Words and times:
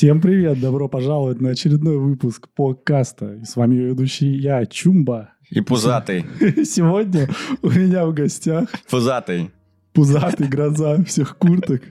Всем 0.00 0.22
привет, 0.22 0.58
добро 0.58 0.88
пожаловать 0.88 1.42
на 1.42 1.50
очередной 1.50 1.98
выпуск 1.98 2.48
подкаста. 2.56 3.34
И 3.34 3.44
с 3.44 3.54
вами 3.54 3.74
ведущий 3.74 4.34
я, 4.34 4.64
Чумба. 4.64 5.34
И 5.50 5.60
пузатый. 5.60 6.24
Сегодня 6.64 7.28
у 7.60 7.68
меня 7.68 8.06
в 8.06 8.14
гостях 8.14 8.70
Пузатый. 8.90 9.50
пузатый 9.92 10.48
гроза 10.48 11.04
всех 11.04 11.36
курток, 11.36 11.82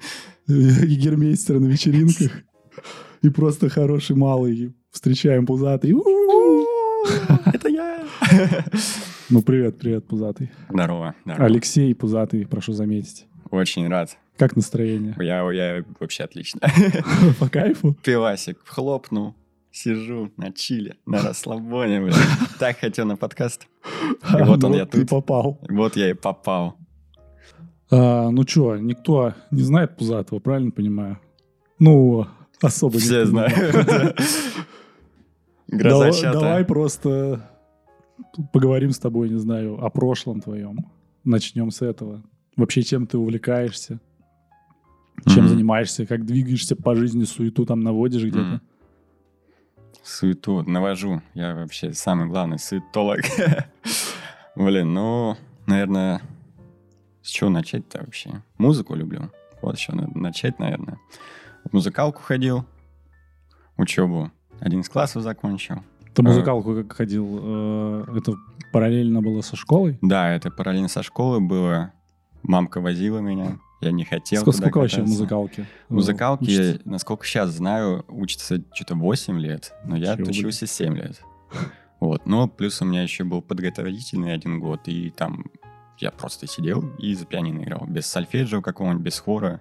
егермейстер 0.48 1.59
на 1.59 1.67
вечеринках 1.67 2.31
и 3.21 3.30
просто 3.30 3.70
хороший 3.70 4.16
малый. 4.16 4.73
Встречаем 4.89 5.45
пузатый. 5.45 5.94
Это 7.45 7.70
я. 7.70 8.07
Ну, 9.30 9.44
привет, 9.44 9.77
привет, 9.77 10.07
пузатый. 10.07 10.49
Здорово. 10.67 11.13
здорово. 11.26 11.45
Алексей 11.45 11.94
Пузатый, 11.94 12.48
прошу 12.48 12.73
заметить. 12.73 13.27
Очень 13.52 13.88
рад. 13.88 14.17
Как 14.39 14.55
настроение? 14.55 15.16
Я, 15.20 15.52
я 15.52 15.84
вообще 15.99 16.23
отлично. 16.23 16.61
По 17.39 17.49
кайфу? 17.49 17.93
Пивасик 18.02 18.57
хлопнул. 18.66 19.35
Сижу 19.70 20.31
на 20.38 20.53
чиле, 20.53 20.95
на 21.05 21.21
расслабоне, 21.23 21.99
блин. 21.99 22.16
Так 22.57 22.80
хотел 22.80 23.05
на 23.05 23.17
подкаст. 23.17 23.67
И 24.39 24.41
вот 24.44 24.63
он, 24.63 24.71
Ну, 24.71 24.77
я 24.77 24.85
ты 24.85 25.02
тут. 25.02 25.09
попал. 25.09 25.59
Вот 25.70 25.97
я 25.97 26.09
и 26.09 26.13
попал. 26.13 26.77
А, 27.91 28.30
ну 28.31 28.47
что, 28.47 28.77
никто 28.77 29.33
не 29.52 29.61
знает 29.61 29.97
Пузатого, 29.97 30.39
правильно 30.39 30.71
понимаю? 30.71 31.19
Ну, 31.77 32.25
особо 32.61 32.95
никто 32.95 33.08
Все 33.08 33.19
не 33.19 33.25
знают. 33.25 33.53
Давай 35.67 36.63
просто 36.63 37.41
поговорим 38.53 38.91
с 38.91 38.99
тобой, 38.99 39.30
не 39.30 39.38
знаю, 39.39 39.83
о 39.83 39.89
прошлом 39.89 40.39
твоем. 40.39 40.77
Начнем 41.25 41.71
с 41.71 41.81
этого. 41.81 42.23
Вообще, 42.55 42.83
чем 42.83 43.05
ты 43.05 43.17
увлекаешься? 43.17 43.99
Чем 45.28 45.45
Мгм. 45.45 45.50
занимаешься? 45.50 46.06
Как 46.06 46.25
двигаешься 46.25 46.75
по 46.75 46.95
жизни? 46.95 47.23
Суету 47.25 47.66
там 47.66 47.81
наводишь 47.81 48.22
где-то? 48.23 48.39
Мгм. 48.39 48.62
Суету 50.03 50.64
навожу. 50.64 51.22
Я 51.34 51.56
вообще 51.56 51.94
самый 51.94 52.28
главный 52.28 52.58
суетолог. 52.59 53.20
Блин, 54.56 54.94
ну, 54.94 55.36
наверное, 55.67 56.22
с 57.22 57.30
чего 57.30 57.50
начать-то 57.50 58.00
вообще? 58.00 58.42
Музыку 58.58 58.95
люблю. 58.95 59.30
Вот 59.61 59.76
с 59.78 59.80
чего 59.80 59.98
надо 59.98 60.17
начать, 60.17 60.58
наверное. 60.59 60.98
В 61.66 61.73
музыкалку 61.73 62.22
ходил, 62.22 62.66
учебу 63.78 64.31
11 64.61 64.92
классов 64.92 65.22
закончил. 65.23 65.83
Ты 66.14 66.22
А. 66.22 66.26
музыкалку 66.26 66.73
как 66.76 66.94
ходил? 66.94 67.39
э, 67.42 68.06
Это 68.17 68.33
параллельно 68.73 69.22
было 69.22 69.42
со 69.42 69.56
школой? 69.56 70.00
Да, 70.02 70.30
это 70.33 70.50
параллельно 70.50 70.88
со 70.88 71.04
школы 71.04 71.39
было. 71.39 71.92
Мамка 72.42 72.80
возила 72.81 73.20
меня. 73.20 73.59
Я 73.81 73.91
не 73.91 74.03
хотел 74.03 74.41
Сколько, 74.41 74.58
сколько 74.58 74.77
вообще 74.80 75.02
музыкалке? 75.03 75.61
э, 75.61 75.66
Музыкалки, 75.94 76.44
учится? 76.44 76.81
насколько 76.83 77.25
сейчас 77.25 77.52
знаю, 77.52 78.03
учатся 78.09 78.61
что-то 78.73 78.95
8 78.95 79.39
лет, 79.39 79.73
но 79.86 79.95
я 79.95 80.16
Чего, 80.16 80.23
отучился 80.23 80.67
7 80.67 80.95
лет. 80.95 81.21
Вот, 82.02 82.25
но 82.25 82.47
плюс 82.47 82.81
у 82.81 82.86
меня 82.86 83.03
еще 83.03 83.25
был 83.25 83.41
подготовительный 83.41 84.33
один 84.33 84.61
год, 84.61 84.88
и 84.88 85.09
там 85.09 85.47
я 85.97 86.11
просто 86.11 86.47
сидел 86.47 86.95
и 86.97 87.13
за 87.13 87.25
пианино 87.25 87.61
играл, 87.63 87.86
без 87.88 88.05
сольфеджио 88.08 88.61
какого-нибудь, 88.61 89.03
без 89.03 89.19
хора 89.19 89.59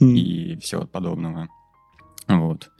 М. 0.00 0.14
и 0.14 0.56
всего 0.58 0.86
подобного. 0.86 1.48
Вот. 2.28 2.70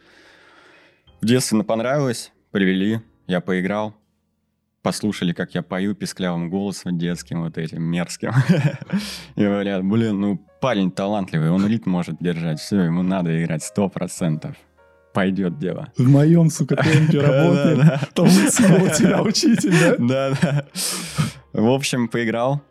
В 1.21 1.27
детстве 1.27 1.65
понравилось, 1.65 2.31
привели, 2.53 3.01
я 3.27 3.41
поиграл, 3.41 3.97
послушали, 4.83 5.33
как 5.33 5.57
я 5.57 5.63
пою 5.63 5.97
писклявым 5.97 6.49
голосом 6.49 6.97
детским, 6.97 7.43
вот 7.43 7.59
этим 7.59 7.83
мерзким. 7.83 8.31
И 9.35 9.43
говорят, 9.43 9.85
блин, 9.85 10.21
ну 10.21 10.47
парень 10.61 10.91
талантливый, 10.91 11.51
он 11.51 11.67
ритм 11.67 11.91
может 11.91 12.17
держать, 12.21 12.61
все, 12.61 12.81
ему 12.83 13.03
надо 13.03 13.43
играть 13.43 13.63
сто 13.63 13.89
процентов. 13.89 14.57
Пойдет 15.13 15.59
дело. 15.59 15.93
В 15.97 16.09
моем, 16.09 16.51
сука, 16.51 16.77
темпе 16.77 17.21
работает. 17.21 18.13
Там 18.15 18.27
у 18.27 18.89
тебя 18.89 19.23
учитель, 19.25 19.73
да? 19.73 19.97
Да, 19.99 20.37
да. 20.41 20.67
В 21.53 21.69
общем, 21.69 22.09
поиграл, 22.09 22.63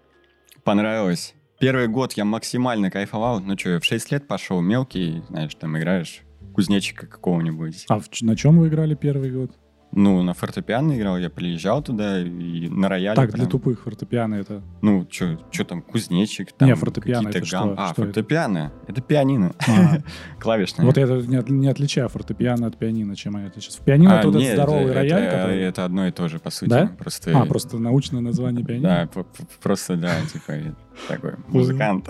понравилось. 0.64 1.36
Первый 1.60 1.90
год 1.90 2.14
я 2.14 2.24
максимально 2.24 2.90
кайфовал. 2.90 3.42
Ну 3.42 3.58
что, 3.58 3.72
я 3.72 3.80
в 3.82 3.86
6 3.86 4.12
лет 4.14 4.28
пошел 4.28 4.62
мелкий, 4.62 5.22
знаешь, 5.28 5.54
там 5.56 5.78
играешь 5.78 6.22
кузнечика 6.54 7.08
какого-нибудь. 7.08 7.86
А 7.90 8.00
в 8.00 8.06
на 8.22 8.38
чем 8.38 8.60
вы 8.60 8.70
играли 8.70 8.96
первый 8.96 9.32
год? 9.32 9.52
Ну, 9.92 10.22
на 10.22 10.36
фортепиано 10.36 10.96
играл, 10.96 11.18
я 11.18 11.32
приезжал 11.32 11.82
туда 11.82 12.20
и 12.22 12.70
на 12.70 12.90
рояле. 12.90 13.16
Так, 13.16 13.30
для 13.30 13.38
прям. 13.40 13.50
тупых 13.50 13.82
фортепиано 13.84 14.36
это. 14.36 14.62
Ну, 14.84 15.08
что 15.10 15.36
там, 15.68 15.82
кузнечик, 15.82 16.52
там 16.52 16.70
Не, 16.70 16.76
фортепиано 16.76 17.30
это 17.30 17.44
что? 17.44 17.58
гам- 17.58 17.76
А, 17.76 17.94
Что 17.94 18.04
это? 18.04 18.14
фортепиано. 18.14 18.72
Это 18.88 19.02
пианино. 19.02 19.54
А, 19.68 19.98
Клавишное. 20.40 20.86
Вот 20.86 20.96
я 20.98 21.04
это 21.06 21.16
не, 21.26 21.38
от- 21.38 21.50
не 21.50 21.68
отличаю 21.68 22.08
фортепиано 22.08 22.68
от 22.68 22.78
пианино, 22.78 23.16
чем 23.16 23.36
они 23.36 23.48
отличаются. 23.48 23.82
В 23.82 23.86
пианино 23.86 24.18
А, 24.18 24.20
это 24.20 24.30
этот 24.30 24.42
нет, 24.42 24.54
здоровый 24.54 24.84
это- 24.84 24.94
рояль, 24.94 25.22
это, 25.24 25.36
который... 25.38 25.60
это 25.64 25.86
одно 25.86 26.08
и 26.08 26.12
то 26.12 26.28
же, 26.28 26.38
по 26.40 26.52
сути. 26.52 26.70
Да? 26.70 26.92
Просто, 27.00 27.40
А, 27.40 27.46
просто 27.46 27.80
научное 27.80 28.22
название 28.22 28.64
пианино? 28.64 29.10
Да, 29.16 29.24
просто, 29.64 29.96
да, 29.98 30.12
типа, 30.32 30.76
такой 31.08 31.34
музыкант. 31.48 32.08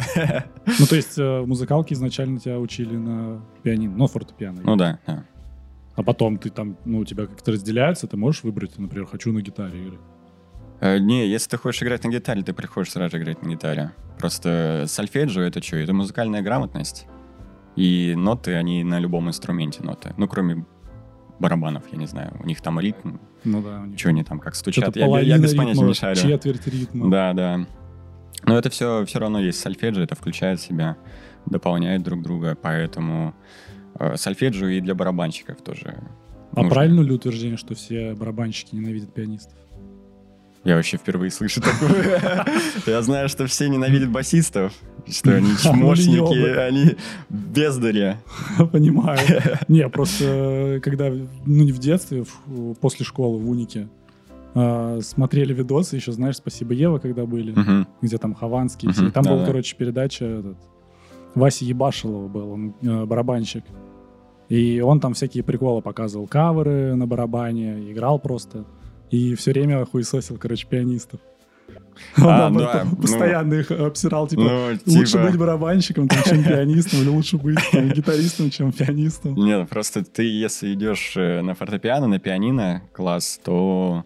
Ну, 0.79 0.85
то 0.85 0.95
есть 0.97 1.17
э, 1.17 1.41
в 1.41 1.47
музыкалке 1.47 1.95
изначально 1.95 2.39
тебя 2.41 2.59
учили 2.59 2.95
на 2.97 3.41
пианино, 3.63 3.95
но 3.95 4.07
фортепиано. 4.07 4.61
Ну 4.65 4.75
да, 4.75 4.99
да. 5.07 5.23
А 5.99 6.03
потом 6.03 6.37
ты 6.37 6.49
там, 6.49 6.77
ну, 6.85 6.99
у 6.99 7.03
тебя 7.05 7.25
как-то 7.25 7.51
разделяется, 7.51 8.07
ты 8.07 8.15
можешь 8.15 8.43
выбрать, 8.43 8.77
например, 8.79 9.05
хочу 9.05 9.33
на 9.33 9.41
гитаре 9.41 9.83
играть. 9.83 9.99
Э, 10.79 10.97
Не, 10.97 11.27
если 11.27 11.49
ты 11.49 11.57
хочешь 11.57 11.83
играть 11.83 12.05
на 12.05 12.09
гитаре, 12.09 12.41
ты 12.41 12.53
приходишь 12.53 12.91
сразу 12.93 13.17
же 13.17 13.21
играть 13.21 13.43
на 13.43 13.49
гитаре. 13.49 13.91
Просто 14.17 14.85
сольфеджио 14.87 15.41
это 15.41 15.61
что? 15.61 15.75
Это 15.75 15.93
музыкальная 15.93 16.41
грамотность. 16.41 17.05
И 17.75 18.13
ноты, 18.15 18.53
они 18.55 18.85
на 18.85 18.97
любом 18.97 19.27
инструменте 19.27 19.83
ноты. 19.83 20.13
Ну, 20.15 20.29
кроме 20.29 20.65
барабанов, 21.37 21.83
я 21.91 21.97
не 21.97 22.07
знаю. 22.07 22.31
У 22.41 22.47
них 22.47 22.61
там 22.61 22.79
ритм. 22.79 23.17
Ну 23.43 23.61
да, 23.61 23.81
у 23.81 23.85
них 23.87 23.99
Что 23.99 24.07
они 24.07 24.23
там, 24.23 24.39
как 24.39 24.55
стучат. 24.55 24.95
Я, 24.95 25.19
я 25.19 25.37
без 25.37 25.53
понятия 25.53 25.81
не 25.83 25.93
шарю. 25.93 26.15
четверть 26.15 26.65
ритма. 26.67 27.11
Да, 27.11 27.33
да. 27.33 27.59
Но 28.45 28.57
это 28.57 28.69
все, 28.69 29.03
все 29.03 29.19
равно 29.19 29.41
есть 29.41 29.59
сольфеджио, 29.59 30.03
это 30.03 30.15
включает 30.15 30.61
в 30.61 30.63
себя, 30.63 30.95
дополняет 31.45 32.03
друг 32.03 32.21
друга, 32.21 32.55
поэтому 32.55 33.35
сольфеджио 34.15 34.67
и 34.67 34.81
для 34.81 34.95
барабанщиков 34.95 35.61
тоже. 35.61 36.01
А 36.51 36.61
нужно. 36.61 36.69
правильно 36.69 37.01
ли 37.01 37.11
утверждение, 37.11 37.57
что 37.57 37.75
все 37.75 38.13
барабанщики 38.15 38.75
ненавидят 38.75 39.13
пианистов? 39.13 39.57
Я 40.65 40.75
вообще 40.75 40.97
впервые 40.97 41.31
слышу 41.31 41.61
такое. 41.61 42.45
Я 42.85 43.01
знаю, 43.01 43.29
что 43.29 43.47
все 43.47 43.69
ненавидят 43.69 44.09
басистов, 44.09 44.73
что 45.07 45.35
они 45.35 45.55
чмошники, 45.63 46.57
они 46.57 46.97
бездари. 47.29 48.17
Понимаю. 48.71 49.19
Не, 49.69 49.87
просто 49.87 50.25
э, 50.25 50.79
когда, 50.81 51.09
ну 51.09 51.63
не 51.63 51.71
в 51.71 51.79
детстве, 51.79 52.25
после 52.81 53.05
школы 53.05 53.37
в 53.39 53.49
Унике, 53.49 53.87
э, 54.53 54.99
смотрели 55.01 55.53
видосы, 55.53 55.95
еще, 55.95 56.11
знаешь, 56.11 56.35
«Спасибо, 56.35 56.73
Ева», 56.73 56.99
когда 56.99 57.25
были, 57.25 57.55
где 58.01 58.17
там 58.17 58.33
Хованский, 58.33 58.89
там 59.11 59.23
был, 59.23 59.37
да-да. 59.37 59.45
короче, 59.45 59.77
передача 59.77 60.43
Вася 61.35 61.63
Ебашилова 61.63 62.27
был, 62.27 62.51
он 62.51 62.73
э, 62.81 63.05
барабанщик. 63.05 63.63
И 64.49 64.81
он 64.81 64.99
там 64.99 65.13
всякие 65.13 65.43
приколы 65.43 65.81
показывал, 65.81 66.27
каверы 66.27 66.95
на 66.95 67.05
барабане, 67.07 67.91
играл 67.91 68.19
просто. 68.19 68.65
И 69.11 69.35
все 69.35 69.51
время 69.51 69.85
хуесосил, 69.85 70.37
короче, 70.37 70.67
пианистов. 70.67 71.19
Он 72.17 72.23
А, 72.25 72.47
об 72.47 72.57
да, 72.57 72.69
этом 72.69 72.89
ну. 72.91 72.95
постоянно 72.97 73.53
их 73.55 73.71
обсирал, 73.71 74.27
типа, 74.27 74.41
Ну, 74.41 74.67
лучше 74.87 75.11
типа- 75.13 75.23
быть 75.25 75.37
барабанщиком, 75.37 76.07
там, 76.07 76.23
чем 76.23 76.43
пианистом, 76.43 77.01
или 77.01 77.09
лучше 77.09 77.37
быть 77.37 77.59
там, 77.71 77.89
гитаристом, 77.89 78.49
чем 78.49 78.71
пианистом. 78.71 79.35
Нет, 79.35 79.69
просто 79.69 80.03
ты, 80.03 80.23
если 80.23 80.73
идешь 80.73 81.13
э, 81.17 81.41
на 81.41 81.53
фортепиано, 81.55 82.07
на 82.07 82.17
пианино 82.19 82.83
класс, 82.93 83.39
то 83.43 84.05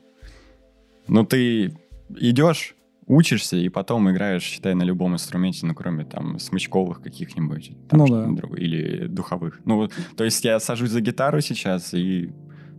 ну 1.08 1.26
ты 1.26 1.74
идешь, 2.18 2.76
учишься 3.08 3.58
и 3.58 3.70
потом 3.70 4.10
играешь, 4.12 4.44
считай, 4.44 4.74
на 4.76 4.84
любом 4.84 5.14
инструменте, 5.14 5.66
ну 5.66 5.74
кроме 5.76 6.06
там 6.06 6.40
смычковых 6.40 7.02
каких-нибудь, 7.02 7.72
там, 7.90 8.00
Ну 8.00 8.08
да. 8.08 8.28
другое, 8.28 8.60
или 8.60 9.08
духовых. 9.08 9.60
Ну, 9.66 9.90
то 10.16 10.24
есть 10.24 10.44
я 10.46 10.60
сажусь 10.60 10.92
за 10.92 11.02
гитару 11.02 11.42
сейчас 11.42 11.94
и 11.94 12.32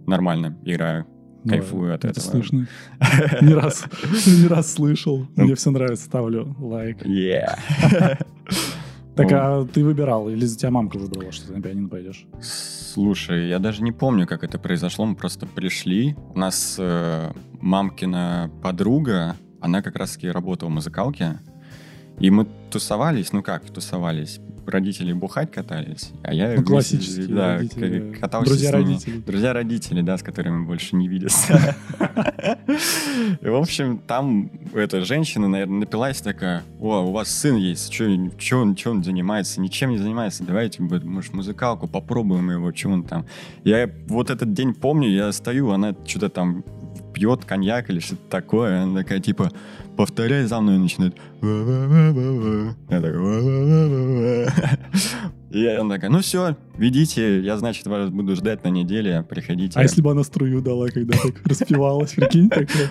нормально 0.07 0.59
играю, 0.65 1.07
Ну, 1.45 1.51
кайфую 1.51 1.95
от 1.95 2.05
это 2.05 2.21
этого. 2.21 2.33
слышно. 2.33 2.67
Не 3.41 3.55
раз, 3.55 3.85
не 4.27 4.47
раз 4.49 4.73
слышал. 4.73 5.27
Ну. 5.37 5.45
Мне 5.45 5.55
все 5.55 5.71
нравится, 5.71 6.05
ставлю 6.05 6.55
лайк. 6.59 7.03
Yeah. 7.07 7.59
Так, 9.17 9.31
а 9.31 9.65
ты 9.65 9.85
выбирал, 9.85 10.29
или 10.29 10.45
за 10.45 10.59
тебя 10.59 10.73
мамка 10.73 10.99
выбрала, 10.99 11.31
что 11.31 11.47
ты 11.47 11.53
на 11.53 11.63
пианино 11.63 11.89
пойдешь? 11.89 12.27
Слушай, 12.41 13.49
я 13.49 13.61
даже 13.61 13.85
не 13.85 13.93
помню, 13.93 14.27
как 14.27 14.43
это 14.43 14.59
произошло. 14.59 15.07
Мы 15.07 15.15
просто 15.15 15.47
пришли. 15.47 16.17
У 16.35 16.39
нас 16.39 16.75
э, 16.81 17.31
мамкина 17.61 18.51
подруга, 18.61 19.37
она 19.65 19.81
как 19.83 19.97
раз-таки 19.97 20.29
работала 20.31 20.69
в 20.69 20.73
музыкалке. 20.73 21.39
И 22.21 22.31
мы 22.31 22.47
тусовались, 22.71 23.33
ну 23.33 23.43
как 23.43 23.65
тусовались? 23.71 24.39
Родители 24.67 25.13
бухать 25.13 25.51
катались, 25.51 26.11
а 26.23 26.33
я 26.33 26.45
Ну, 26.47 26.51
вместе, 26.53 26.65
классические 26.71 27.27
да, 27.29 27.57
родители. 27.57 28.13
к- 28.15 28.21
катался 28.21 28.49
Друзья 28.49 28.71
с 28.71 28.73
ними. 28.73 28.83
родителей. 28.85 29.23
Друзья 29.27 29.53
родителей, 29.53 30.03
да, 30.03 30.17
с 30.17 30.23
которыми 30.23 30.65
больше 30.65 30.97
не 30.97 31.09
виделся. 31.09 31.77
И, 33.41 33.47
в 33.49 33.55
общем, 33.57 33.99
там 34.07 34.51
эта 34.73 35.05
женщина, 35.05 35.49
наверное, 35.49 35.81
напилась 35.81 36.21
такая, 36.21 36.63
о, 36.81 37.01
у 37.01 37.13
вас 37.13 37.29
сын 37.29 37.57
есть, 37.57 37.93
что 37.93 38.05
он, 38.61 38.77
он 38.87 39.05
занимается? 39.05 39.61
Ничем 39.61 39.91
не 39.91 39.99
занимается, 39.99 40.45
давайте, 40.45 40.83
может, 40.83 41.35
музыкалку 41.35 41.87
попробуем 41.89 42.51
его, 42.51 42.73
что 42.75 42.89
он 42.91 43.05
там. 43.05 43.27
Я 43.65 43.91
вот 44.07 44.31
этот 44.31 44.53
день 44.53 44.73
помню, 44.75 45.09
я 45.11 45.33
стою, 45.33 45.71
она 45.73 45.95
что-то 46.07 46.29
там 46.31 46.65
пьет 47.15 47.45
коньяк 47.45 47.89
или 47.91 48.01
что-то 48.01 48.29
такое, 48.29 48.83
она 48.83 49.01
такая, 49.01 49.21
типа, 49.21 49.51
повторяй 49.97 50.45
за 50.45 50.61
мной, 50.61 50.79
начинает. 50.79 51.17
Я 51.41 53.01
такой, 53.01 54.47
и 55.51 55.67
она 55.67 55.95
такая, 55.95 56.11
ну 56.11 56.19
все, 56.19 56.57
ведите, 56.77 57.41
я, 57.41 57.57
значит, 57.57 57.87
вас 57.87 58.11
буду 58.11 58.35
ждать 58.35 58.65
на 58.65 58.69
неделе, 58.69 59.23
приходите. 59.23 59.79
А 59.79 59.83
если 59.83 60.03
бы 60.03 60.11
она 60.11 60.25
струю 60.25 60.61
дала, 60.61 60.89
когда 60.89 61.17
так 61.17 61.41
распевалась, 61.45 62.13
прикинь, 62.13 62.51
такая, 62.51 62.91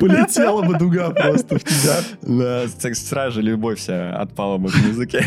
полетела 0.00 0.62
бы 0.62 0.78
дуга 0.78 1.10
просто 1.10 1.58
в 1.58 1.64
тебя. 1.64 2.00
Да, 2.22 2.66
сразу 2.94 3.34
же 3.36 3.42
любовь 3.42 3.78
вся 3.78 4.16
отпала 4.16 4.56
бы 4.56 4.70
к 4.70 4.76
музыке. 4.86 5.22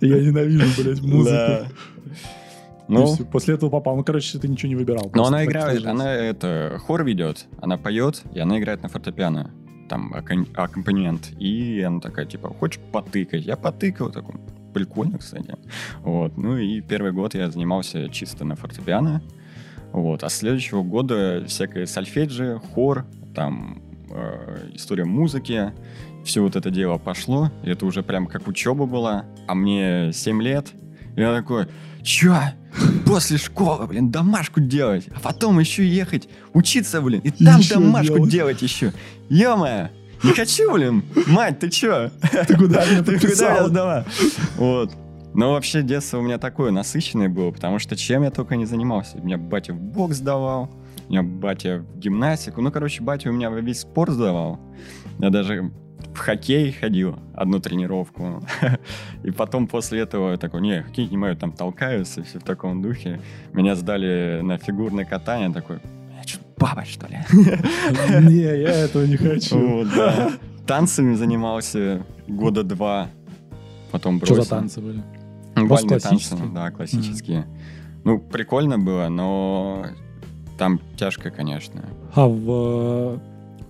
Я 0.00 0.18
ненавижу, 0.18 0.82
блядь, 0.82 1.02
музыку. 1.02 1.68
Ну, 2.90 3.16
после 3.30 3.54
этого 3.54 3.70
попал. 3.70 3.96
Ну, 3.96 4.04
короче, 4.04 4.38
ты 4.38 4.48
ничего 4.48 4.68
не 4.68 4.76
выбирал. 4.76 5.10
Но 5.14 5.26
она 5.26 5.44
играет, 5.44 5.86
она 5.86 6.12
это 6.12 6.78
хор 6.84 7.04
ведет, 7.04 7.46
она 7.60 7.78
поет, 7.78 8.22
и 8.34 8.40
она 8.40 8.58
играет 8.58 8.82
на 8.82 8.88
фортепиано 8.88 9.50
там 9.88 10.14
аккомпанемент. 10.14 11.32
И 11.38 11.80
она 11.80 12.00
такая, 12.00 12.24
типа, 12.24 12.48
хочешь 12.48 12.80
потыкать? 12.92 13.44
Я 13.44 13.56
потыкал, 13.56 14.10
такой, 14.10 14.36
прикольно, 14.72 15.18
кстати. 15.18 15.56
Вот. 16.02 16.36
Ну 16.36 16.56
и 16.56 16.80
первый 16.80 17.12
год 17.12 17.34
я 17.34 17.50
занимался 17.50 18.08
чисто 18.08 18.44
на 18.44 18.54
фортепиано. 18.54 19.20
Вот. 19.92 20.22
А 20.22 20.28
с 20.28 20.36
следующего 20.36 20.82
года 20.82 21.44
всякое 21.46 21.86
сольфеджи, 21.86 22.60
хор, 22.72 23.04
там 23.34 23.82
э, 24.10 24.70
история 24.74 25.04
музыки, 25.04 25.72
все 26.24 26.40
вот 26.42 26.54
это 26.54 26.70
дело 26.70 26.98
пошло. 26.98 27.50
Это 27.64 27.84
уже 27.84 28.02
прям 28.02 28.26
как 28.28 28.46
учеба 28.46 28.86
была. 28.86 29.24
А 29.48 29.54
мне 29.54 30.12
7 30.12 30.40
лет. 30.40 30.68
И 31.16 31.20
я 31.20 31.34
такой, 31.34 31.66
чё? 32.02 32.36
После 33.06 33.38
школы, 33.38 33.86
блин, 33.86 34.10
домашку 34.10 34.60
делать, 34.60 35.06
а 35.14 35.20
потом 35.20 35.58
еще 35.58 35.86
ехать 35.86 36.28
учиться, 36.52 37.00
блин, 37.00 37.20
и 37.24 37.30
там 37.30 37.60
еще 37.60 37.74
домашку 37.74 38.14
делать, 38.14 38.30
делать 38.30 38.62
еще. 38.62 38.92
ё 39.28 39.56
не 40.22 40.32
хочу, 40.32 40.72
блин. 40.72 41.02
Мать, 41.28 41.60
ты 41.60 41.70
чё? 41.70 42.10
Ты 42.46 42.56
куда 42.56 42.84
меня 42.84 43.02
Ты 43.04 43.18
куда 43.18 43.52
меня 43.52 43.68
сдала? 43.68 44.04
Вот. 44.56 44.92
Но 45.32 45.52
вообще 45.52 45.82
детство 45.82 46.18
у 46.18 46.22
меня 46.22 46.38
такое 46.38 46.72
насыщенное 46.72 47.28
было, 47.28 47.52
потому 47.52 47.78
что 47.78 47.96
чем 47.96 48.24
я 48.24 48.30
только 48.30 48.56
не 48.56 48.66
занимался. 48.66 49.18
Меня 49.18 49.38
батя 49.38 49.72
в 49.72 49.80
бокс 49.80 50.18
давал, 50.18 50.70
у 51.08 51.10
меня 51.10 51.22
батя 51.22 51.78
в 51.78 51.98
гимнастику. 51.98 52.60
Ну, 52.60 52.70
короче, 52.70 53.02
батя 53.02 53.30
у 53.30 53.32
меня 53.32 53.48
весь 53.48 53.80
спорт 53.80 54.12
сдавал. 54.12 54.60
Я 55.20 55.30
даже 55.30 55.72
в 56.20 56.22
хоккей 56.22 56.70
ходил 56.70 57.18
одну 57.34 57.60
тренировку. 57.60 58.42
И 59.24 59.30
потом 59.30 59.66
после 59.66 60.00
этого 60.00 60.36
такой, 60.36 60.60
не, 60.60 60.82
хоккей 60.82 61.08
не 61.08 61.16
мою, 61.16 61.34
там 61.34 61.52
толкаются, 61.52 62.22
все 62.22 62.38
в 62.38 62.42
таком 62.42 62.82
духе. 62.82 63.20
Меня 63.54 63.74
сдали 63.74 64.40
на 64.42 64.58
фигурное 64.58 65.06
катание, 65.06 65.50
такой, 65.50 65.80
я 66.16 66.28
что, 66.28 66.40
баба, 66.58 66.84
что 66.84 67.06
ли? 67.06 67.18
Не, 67.32 68.42
я 68.42 68.84
этого 68.84 69.04
не 69.06 69.16
хочу. 69.16 69.58
Вот, 69.58 69.88
да. 69.94 70.32
Танцами 70.66 71.14
занимался 71.14 72.04
года 72.28 72.64
два, 72.64 73.08
потом 73.90 74.18
бросил. 74.18 74.34
Что 74.34 74.44
за 74.44 74.50
танцы 74.50 74.80
были? 74.82 75.02
Бальные 75.56 76.00
танцы, 76.00 76.36
да, 76.54 76.70
классические. 76.70 77.46
Ну, 78.04 78.18
прикольно 78.18 78.78
было, 78.78 79.08
но 79.08 79.86
там 80.58 80.80
тяжко, 80.98 81.30
конечно. 81.30 81.82
А 82.14 82.26
в 82.26 83.20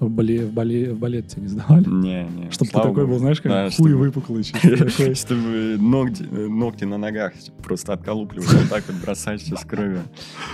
в, 0.01 0.11
бале, 0.11 0.47
в, 0.47 0.53
бале, 0.53 0.93
в 0.93 0.99
балет 0.99 1.29
тебя 1.29 1.43
не 1.43 1.49
сдавали? 1.49 1.87
Не, 1.87 2.25
не. 2.25 2.51
Чтобы 2.51 2.71
ты 2.71 2.79
такой 2.79 3.07
был, 3.07 3.19
знаешь, 3.19 3.41
как 3.41 3.53
да, 3.53 3.71
хуй 3.71 3.93
выпуклый. 3.93 4.43
Чтобы 5.15 5.77
ногти, 5.79 6.23
ногти 6.23 6.85
на 6.85 6.97
ногах 6.97 7.35
просто 7.63 7.93
отколупливать, 7.93 8.53
вот 8.53 8.69
так 8.71 8.85
вот 8.89 8.97
бросать 9.03 9.43
все 9.43 9.57
с 9.57 9.65
кровью. 9.65 10.01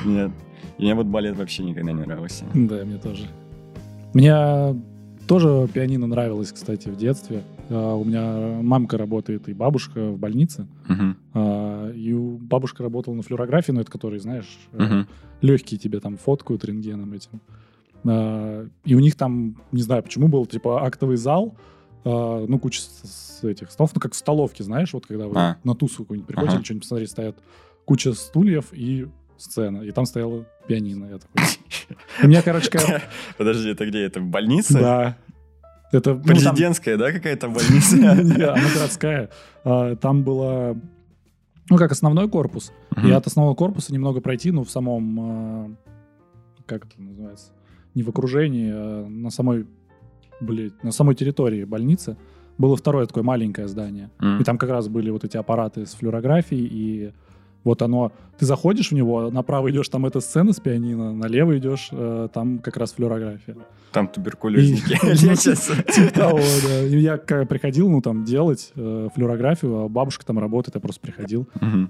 Нет. 0.05 0.33
Мне 0.79 0.95
вот 0.95 1.07
балет 1.07 1.37
вообще 1.37 1.63
никогда 1.63 1.93
не 1.93 2.03
нравился. 2.03 2.45
Да, 2.55 2.85
мне 2.85 2.99
тоже. 2.99 3.27
Мне 4.13 4.35
тоже 5.27 5.69
пианино 5.73 6.07
нравилось, 6.07 6.53
кстати, 6.53 6.89
в 6.89 6.97
детстве. 6.97 7.43
А, 7.71 7.95
у 7.95 8.05
меня 8.05 8.61
мамка 8.63 8.99
работает 8.99 9.49
и 9.49 9.55
бабушка 9.55 10.11
в 10.11 10.19
больнице. 10.19 10.67
Uh-huh. 10.89 11.95
И 11.95 12.15
бабушка 12.15 12.83
работала 12.83 13.15
на 13.15 13.23
флюорографии, 13.23 13.73
но 13.73 13.81
это 13.81 13.91
который, 13.91 14.19
знаешь, 14.19 14.59
uh-huh. 14.73 15.07
легкие 15.41 15.79
тебе 15.79 16.01
там 16.01 16.17
фоткают 16.17 16.65
рентгеном 16.65 17.13
этим. 17.13 17.41
А, 18.09 18.69
и 18.85 18.95
у 18.95 19.01
них 19.01 19.17
там, 19.17 19.57
не 19.73 19.83
знаю 19.83 20.03
почему, 20.03 20.29
был 20.29 20.47
типа 20.47 20.85
актовый 20.85 21.17
зал, 21.17 21.57
а, 22.05 22.45
ну, 22.47 22.59
куча 22.59 22.81
с 22.81 23.41
этих 23.43 23.71
столов, 23.71 23.93
ну, 23.95 24.01
как 24.01 24.13
в 24.13 24.17
столовке, 24.17 24.63
знаешь, 24.63 24.93
вот 24.93 25.07
когда 25.07 25.27
вы 25.27 25.35
а. 25.37 25.57
на 25.65 25.75
тусу 25.75 26.05
какую-нибудь 26.05 26.29
приходите 26.29 26.57
ага. 26.57 26.65
что-нибудь 26.65 26.85
посмотреть, 26.85 27.11
стоят 27.11 27.37
куча 27.85 28.13
стульев 28.13 28.67
и 28.73 29.09
сцена, 29.39 29.83
и 29.83 29.91
там 29.91 30.07
стояла 30.07 30.47
пианино. 30.67 31.07
Я 31.07 31.19
такой... 31.19 31.97
У 32.23 32.29
меня, 32.29 32.43
короче, 32.43 32.71
Подожди, 33.39 33.71
это 33.71 33.87
где? 33.87 34.05
Это 34.05 34.21
больница? 34.21 34.75
Да. 34.75 35.17
Это, 35.93 36.15
ну, 36.15 36.23
Президентская, 36.23 36.97
да, 36.97 37.13
какая-то 37.13 37.49
больница? 37.49 37.97
Нет, 38.23 38.49
она 38.49 38.69
городская. 38.75 39.31
А, 39.65 39.97
там 39.97 40.25
было, 40.25 40.77
ну, 41.71 41.77
как 41.77 41.93
основной 41.93 42.29
корпус. 42.29 42.73
И 43.03 43.11
от 43.11 43.27
основного 43.27 43.55
корпуса 43.55 43.93
немного 43.93 44.21
пройти, 44.21 44.51
ну, 44.51 44.65
в 44.65 44.71
самом, 44.71 45.77
как 46.67 46.87
это 46.87 47.01
называется, 47.01 47.53
не 47.97 48.03
в 48.03 48.09
окружении, 48.09 48.71
а 48.73 49.07
на 49.09 49.31
самой, 49.31 49.67
блядь, 50.41 50.85
на 50.85 50.93
самой 50.93 51.15
территории 51.15 51.65
больницы 51.65 52.17
было 52.59 52.77
второе 52.77 53.07
такое 53.07 53.25
маленькое 53.25 53.67
здание. 53.69 54.11
Mm. 54.21 54.41
И 54.41 54.45
там 54.45 54.59
как 54.59 54.71
раз 54.71 54.89
были 54.89 55.11
вот 55.11 55.25
эти 55.25 55.37
аппараты 55.37 55.87
с 55.87 55.95
флюорографией, 55.95 56.69
и 56.71 57.13
вот 57.65 57.83
оно, 57.83 58.13
ты 58.39 58.47
заходишь 58.47 58.91
в 58.91 58.95
него, 58.95 59.29
направо 59.31 59.71
идешь, 59.73 59.89
там 59.89 60.07
эта 60.07 60.21
сцена 60.21 60.53
с 60.53 60.61
пианино, 60.61 61.13
налево 61.13 61.59
идешь, 61.59 61.89
э, 61.91 62.29
там 62.33 62.59
как 62.61 62.77
раз 62.77 62.93
флюорография. 62.93 63.57
Там 63.91 64.07
туберкулезники 64.07 64.93
лечатся. 65.27 65.83
Типа 65.93 66.13
того, 66.13 66.39
да. 66.39 66.83
И 66.85 66.97
я 66.99 67.17
приходил, 67.17 67.89
ну, 67.91 68.01
там, 68.03 68.25
делать 68.25 68.71
э, 68.77 69.09
флюорографию, 69.13 69.79
а 69.79 69.89
бабушка 69.89 70.25
там 70.25 70.39
работает, 70.39 70.77
я 70.77 70.81
просто 70.81 71.01
приходил. 71.01 71.49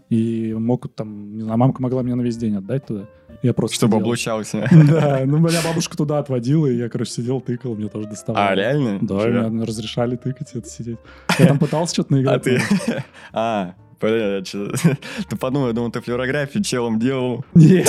И 0.09 0.55
мог 0.59 0.89
там, 0.95 1.37
не 1.37 1.43
знаю, 1.43 1.59
мамка 1.59 1.83
могла 1.83 2.03
мне 2.03 2.15
на 2.15 2.23
весь 2.23 2.39
день 2.39 2.57
отдать 2.57 2.87
туда. 2.87 3.07
Я 3.43 3.53
просто 3.53 3.77
Чтобы 3.77 3.93
сидел. 3.93 4.05
облучался. 4.05 4.69
Да, 4.87 5.23
ну 5.25 5.39
меня 5.39 5.61
бабушка 5.63 5.97
туда 5.97 6.19
отводила, 6.19 6.67
и 6.67 6.77
я, 6.77 6.89
короче, 6.89 7.11
сидел, 7.13 7.41
тыкал, 7.41 7.75
мне 7.75 7.89
тоже 7.89 8.09
доставало. 8.09 8.49
А, 8.49 8.55
реально? 8.55 8.99
Да, 9.03 9.15
мне 9.49 9.65
разрешали 9.65 10.17
тыкать 10.17 10.51
это 10.55 10.69
сидеть. 10.69 10.99
Я 11.39 11.47
там 11.47 11.59
пытался 11.59 11.95
что-то 11.95 12.13
наиграть. 12.13 12.37
А 12.37 12.41
ты? 12.41 12.63
А, 13.33 13.75
Бля, 14.01 14.43
ты 15.29 15.37
подумай, 15.41 15.69
я 15.69 15.73
думал, 15.73 15.91
ты 15.91 16.01
флюорографию 16.01 16.63
челом 16.63 16.99
делал. 16.99 17.45
Нет. 17.55 17.87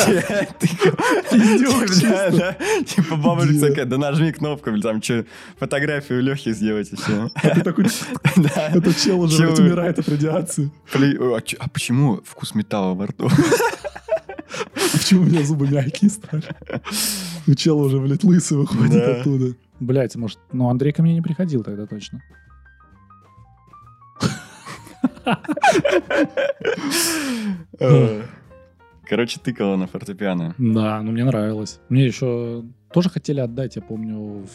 Типа 2.86 3.16
бабушка 3.18 3.60
такая, 3.60 3.86
да 3.86 3.98
нажми 3.98 4.32
кнопку, 4.32 4.70
или 4.70 4.82
там 4.82 5.01
что, 5.01 5.25
фотографию 5.60 6.22
Лехи 6.22 6.54
сделать 6.54 6.94
и 6.94 6.96
все. 6.96 7.30
А 7.36 7.50
ты 7.50 7.62
такой, 7.62 7.88
это 8.36 8.94
чел 8.94 9.20
уже 9.22 9.50
умирает 9.50 10.00
от 10.00 10.08
радиации. 10.08 10.72
А, 10.94 11.39
а 11.60 11.70
почему 11.70 12.22
вкус 12.24 12.56
металла 12.56 12.94
во 12.94 13.08
рту? 13.08 13.30
Почему 15.08 15.22
у 15.24 15.26
меня 15.26 15.42
зубы 15.44 15.70
мягкие 15.70 16.10
стали? 16.10 16.44
У 17.48 17.54
чела 17.54 17.84
уже, 17.84 17.98
блядь, 17.98 18.26
лысый 18.26 18.58
выходит 18.58 19.02
оттуда. 19.02 19.56
Блять, 19.80 20.14
может, 20.18 20.38
ну 20.52 20.70
Андрей 20.70 20.92
ко 20.92 21.02
мне 21.02 21.14
не 21.14 21.22
приходил 21.22 21.64
тогда 21.64 21.86
точно. 21.86 22.22
Э, 27.80 28.24
короче, 29.06 29.40
тыкала 29.40 29.78
на 29.78 29.88
фортепиано. 29.88 30.56
Да, 30.58 31.02
ну 31.02 31.12
мне 31.12 31.24
нравилось. 31.24 31.80
Мне 31.88 32.06
еще 32.06 32.66
тоже 32.92 33.10
хотели 33.10 33.40
отдать, 33.40 33.78
я 33.78 33.82
помню, 33.82 34.46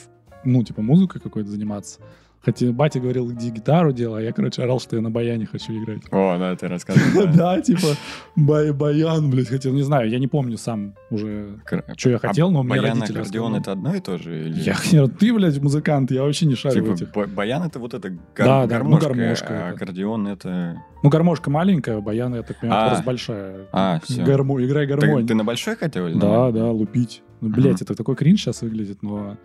ну, 0.45 0.65
типа, 0.65 0.83
музыкой 0.83 1.23
какой-то 1.23 1.49
заниматься. 1.49 2.01
Хотя 2.45 2.73
батя 2.73 2.99
говорил, 2.99 3.31
иди 3.33 3.51
гитару 3.51 3.93
делай, 3.93 4.23
а 4.23 4.25
я, 4.25 4.33
короче, 4.33 4.63
орал, 4.63 4.81
что 4.81 4.97
я 4.97 5.03
на 5.03 5.11
баяне 5.11 5.47
хочу 5.47 5.73
играть. 5.73 6.03
О, 6.11 6.37
да, 6.39 6.57
ты 6.57 6.67
рассказывал. 6.69 7.29
Да, 7.33 7.61
типа, 7.61 7.97
баян, 8.37 9.31
блядь, 9.31 9.49
хотел, 9.49 9.73
не 9.73 9.83
знаю, 9.83 10.11
я 10.11 10.19
не 10.19 10.27
помню 10.27 10.59
сам 10.59 10.95
уже, 11.11 11.59
что 11.97 12.11
я 12.11 12.19
хотел, 12.19 12.51
но 12.51 12.63
мне 12.63 12.81
родители 12.81 13.19
аккордеон 13.19 13.57
это 13.57 13.73
одно 13.73 13.95
и 13.95 14.01
то 14.01 14.19
же? 14.19 14.49
Я, 14.93 15.07
ты, 15.07 15.33
блядь, 15.33 15.61
музыкант, 15.61 16.11
я 16.11 16.23
вообще 16.23 16.47
не 16.47 16.55
шарю 16.55 16.97
Типа, 16.97 17.27
баян 17.27 17.63
это 17.63 17.79
вот 17.79 17.95
это 17.95 18.11
ну, 18.11 18.67
гармошка, 18.67 19.69
аккордеон 19.69 20.29
это... 20.29 20.83
Ну, 21.03 21.11
гармошка 21.11 21.51
маленькая, 21.51 22.01
баян, 22.01 22.35
я 22.35 22.43
так 22.43 22.61
понимаю, 22.61 22.85
а. 22.85 22.89
просто 22.89 23.05
большая. 23.05 23.57
А, 23.73 24.01
все. 24.05 24.23
Играй 24.23 24.87
гармонию. 24.87 25.27
Ты 25.27 25.35
на 25.35 25.45
большой 25.45 25.77
хотел? 25.77 26.09
Да, 26.19 26.51
да, 26.51 26.71
лупить. 26.71 27.23
Ну, 27.41 27.51
блядь, 27.51 27.83
это 27.83 27.95
такой 27.95 28.17
кринж 28.17 28.41
сейчас 28.41 28.63
выглядит, 28.63 29.03
но... 29.03 29.37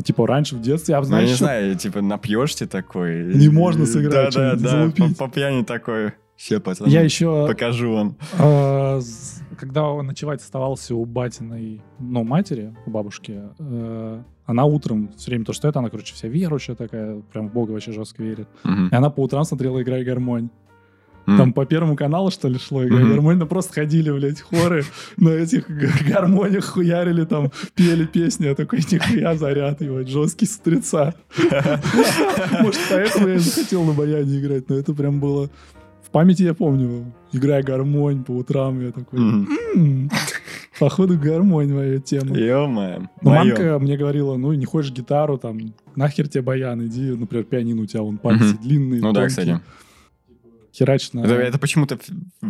Ну, 0.00 0.04
типа, 0.04 0.26
раньше 0.26 0.56
в 0.56 0.62
детстве, 0.62 0.94
я 0.94 1.02
знаю, 1.02 1.24
ну, 1.24 1.26
я 1.26 1.32
не 1.32 1.36
знаю, 1.36 1.76
типа, 1.76 2.00
напьешься 2.00 2.66
такой. 2.66 3.34
Не 3.34 3.50
можно 3.50 3.84
сыграть, 3.84 4.34
Да, 4.34 4.56
да, 4.56 4.86
да, 4.86 4.92
по, 4.96 5.26
по 5.26 5.30
пьяни 5.30 5.62
такой. 5.62 6.12
Все, 6.36 6.58
пацаны, 6.58 6.88
Я 6.88 7.02
еще, 7.02 7.46
покажу 7.46 7.92
вам. 7.92 8.16
э, 8.38 9.00
с- 9.02 9.42
когда 9.58 9.92
ночевать 10.02 10.40
оставался 10.40 10.94
у 10.94 11.04
батиной, 11.04 11.82
ну, 11.98 12.24
матери, 12.24 12.74
у 12.86 12.90
бабушки, 12.90 13.42
э, 13.58 14.22
она 14.46 14.64
утром 14.64 15.10
все 15.18 15.32
время 15.32 15.44
то, 15.44 15.52
что 15.52 15.68
это, 15.68 15.80
она, 15.80 15.90
короче, 15.90 16.14
вся 16.14 16.28
верующая 16.28 16.74
такая, 16.76 17.20
прям 17.30 17.50
в 17.50 17.52
Бога 17.52 17.72
вообще 17.72 17.92
жестко 17.92 18.22
верит. 18.22 18.48
И 18.90 18.94
она 18.94 19.10
по 19.10 19.20
утрам 19.20 19.44
смотрела 19.44 19.82
«Играй 19.82 20.02
гармонь». 20.02 20.48
Там 21.36 21.52
по 21.52 21.64
первому 21.66 21.96
каналу, 21.96 22.30
что 22.30 22.48
ли, 22.48 22.58
шло 22.58 22.84
«Играй 22.86 23.04
Мгм. 23.04 23.12
гармонь», 23.14 23.36
ну 23.38 23.46
просто 23.46 23.72
ходили, 23.72 24.10
блядь, 24.10 24.40
хоры 24.40 24.84
на 25.16 25.30
этих 25.30 25.64
гармониях 26.08 26.64
хуярили, 26.64 27.24
там, 27.24 27.50
пели 27.74 28.04
песни, 28.06 28.46
я 28.46 28.54
такой, 28.54 28.80
нихуя, 28.90 29.34
заряд, 29.36 29.80
ебать, 29.80 30.08
жесткий 30.08 30.46
с 30.46 30.56
утреца. 30.56 31.14
Может, 32.60 32.80
поэтому 32.90 33.28
я 33.28 33.34
и 33.34 33.38
захотел 33.38 33.84
на 33.84 33.92
баяне 33.92 34.38
играть, 34.40 34.68
но 34.68 34.76
это 34.76 34.92
прям 34.94 35.20
было... 35.20 35.48
В 36.02 36.10
памяти 36.12 36.42
я 36.42 36.54
помню, 36.54 37.12
играя 37.32 37.62
гармонь 37.62 38.24
по 38.24 38.32
утрам, 38.32 38.80
я 38.84 38.90
такой, 38.90 39.20
Мгм. 39.20 39.48
«М, 39.76 40.10
походу 40.80 41.16
гармонь 41.16 41.72
моя 41.72 41.98
тема. 42.00 42.36
Ё-моё. 42.36 43.02
Но 43.22 43.30
мамка 43.30 43.78
мне 43.78 43.96
говорила, 43.96 44.36
ну, 44.36 44.52
не 44.54 44.64
хочешь 44.66 44.90
гитару, 44.90 45.38
там, 45.38 45.58
нахер 45.94 46.26
тебе 46.28 46.42
баян, 46.42 46.84
иди, 46.84 47.12
например, 47.12 47.44
пианино 47.44 47.82
у 47.82 47.86
тебя, 47.86 48.02
вон 48.02 48.18
пальцы 48.18 48.54
Мгм. 48.54 48.58
длинные, 48.62 49.00
Ну 49.00 49.12
да, 49.12 49.26
кстати. 49.28 49.60
Херач 50.80 51.12
на... 51.12 51.20
Это, 51.20 51.34
это 51.34 51.58
почему-то 51.58 51.98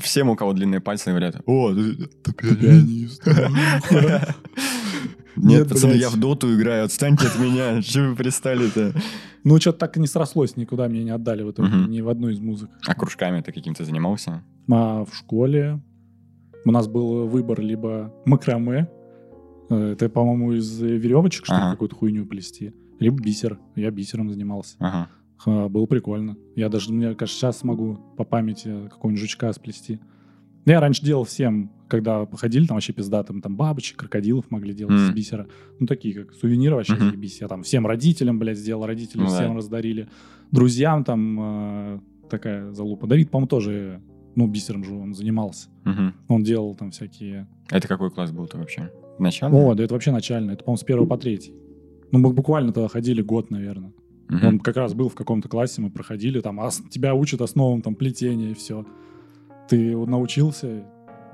всем, 0.01 0.31
у 0.31 0.37
кого 0.37 0.53
длинные 0.53 0.81
пальцы, 0.81 1.11
говорят, 1.11 1.37
о, 1.47 1.75
ты, 1.75 1.95
ты 2.23 2.57
пианист. 2.57 3.27
Нет, 5.37 5.69
пацаны, 5.69 5.95
я 5.95 6.11
в 6.11 6.19
доту 6.19 6.55
играю, 6.55 6.85
отстаньте 6.85 7.27
от 7.27 7.39
меня. 7.39 7.83
Что 7.83 8.09
вы 8.09 8.17
пристали-то? 8.17 8.93
Ну, 9.43 9.59
что-то 9.59 9.79
так 9.79 9.97
и 9.97 10.01
не 10.01 10.07
срослось, 10.07 10.57
никуда 10.57 10.87
меня 10.87 11.05
не 11.05 11.11
отдали 11.11 11.43
в 11.43 11.51
итоге, 11.51 11.75
ни 11.89 12.03
в 12.03 12.09
одну 12.11 12.29
из 12.29 12.41
музык. 12.41 12.69
А 12.87 12.95
кружками 12.95 13.41
ты 13.41 13.53
каким-то 13.53 13.85
занимался? 13.85 14.43
А 14.71 15.05
в 15.05 15.17
школе 15.17 15.81
у 16.67 16.71
нас 16.71 16.89
был 16.89 17.27
выбор 17.27 17.61
либо 17.61 18.13
макраме, 18.27 18.87
э, 19.71 19.93
это, 19.93 20.11
по-моему, 20.11 20.53
из 20.53 20.79
веревочек, 20.79 21.47
что 21.47 21.57
Ага. 21.57 21.71
какую-то 21.71 21.97
хуйню 21.97 22.27
плести, 22.27 22.75
либо 22.99 23.17
бисер. 23.17 23.59
Я 23.77 23.91
бисером 23.91 24.29
занимался. 24.29 24.77
Ага. 24.79 25.09
Ха, 25.43 25.69
Было 25.69 25.87
прикольно. 25.87 26.37
Я 26.55 26.69
даже, 26.69 26.93
мне 26.93 27.15
кажется, 27.15 27.39
сейчас 27.41 27.59
смогу 27.59 27.99
по 28.17 28.25
памяти 28.25 28.89
какого-нибудь 28.91 29.21
жучка 29.23 29.53
сплести. 29.53 29.99
Я 30.67 30.81
раньше 30.81 31.03
делал 31.03 31.25
всем, 31.25 31.73
когда 31.89 32.27
походили, 32.27 32.67
там 32.67 32.77
вообще 32.77 32.93
пиздатым, 32.93 33.41
там 33.41 33.57
бабочек, 33.57 33.97
крокодилов 33.97 34.51
могли 34.51 34.75
делать 34.75 34.95
из 34.97 35.07
Мгм. 35.07 35.15
бисера. 35.15 35.47
Ну, 35.79 35.87
такие, 35.87 36.15
как 36.15 36.35
сувениры 36.35 36.77
вообще 36.77 36.93
Мгм. 36.95 37.09
заебись. 37.11 37.41
Я 37.41 37.49
там 37.49 37.63
всем 37.63 37.87
родителям, 37.87 38.39
блядь, 38.39 38.59
сделал, 38.59 38.85
родители 38.85 39.21
Ну 39.23 39.27
всем 39.29 39.53
да. 39.53 39.57
раздарили. 39.57 40.09
Друзьям 40.51 41.05
там 41.05 41.39
э, 41.41 42.01
такая 42.29 42.73
залупа. 42.73 43.07
Давид, 43.07 43.31
по-моему, 43.31 43.49
тоже, 43.49 44.03
ну, 44.37 44.47
бисером 44.47 44.85
же 44.85 44.95
он 44.95 45.15
занимался. 45.15 45.69
Мгм. 45.85 46.15
Он 46.29 46.43
делал 46.43 46.75
там 46.75 46.91
всякие... 46.91 47.49
Это 47.71 47.89
какой 47.89 48.11
класс 48.11 48.31
был-то 48.31 48.59
вообще? 48.59 48.93
Начало? 49.19 49.55
О, 49.55 49.75
да 49.75 49.83
это 49.85 49.95
вообще 49.95 50.13
начально. 50.13 50.51
Это, 50.53 50.65
по-моему, 50.65 50.77
с 50.79 50.85
первого 50.85 51.07
по 51.09 51.17
третий. 51.17 51.55
Ну, 52.13 52.19
мы 52.19 52.33
буквально 52.35 52.73
тогда 52.73 52.89
ходили 52.89 53.23
год, 53.23 53.51
наверное. 53.51 53.93
Мгм. 54.31 54.47
Он 54.47 54.59
как 54.61 54.77
раз 54.77 54.95
был 54.95 55.09
в 55.09 55.15
каком-то 55.15 55.49
классе, 55.49 55.81
мы 55.83 55.91
проходили, 55.91 56.41
там, 56.41 56.59
ос- 56.61 56.83
тебя 56.91 57.15
учат 57.15 57.41
основам 57.41 57.83
там 57.83 57.95
плетения 57.95 58.51
и 58.51 58.55
все. 58.55 58.87
Ты 59.69 59.97
научился, 59.97 60.85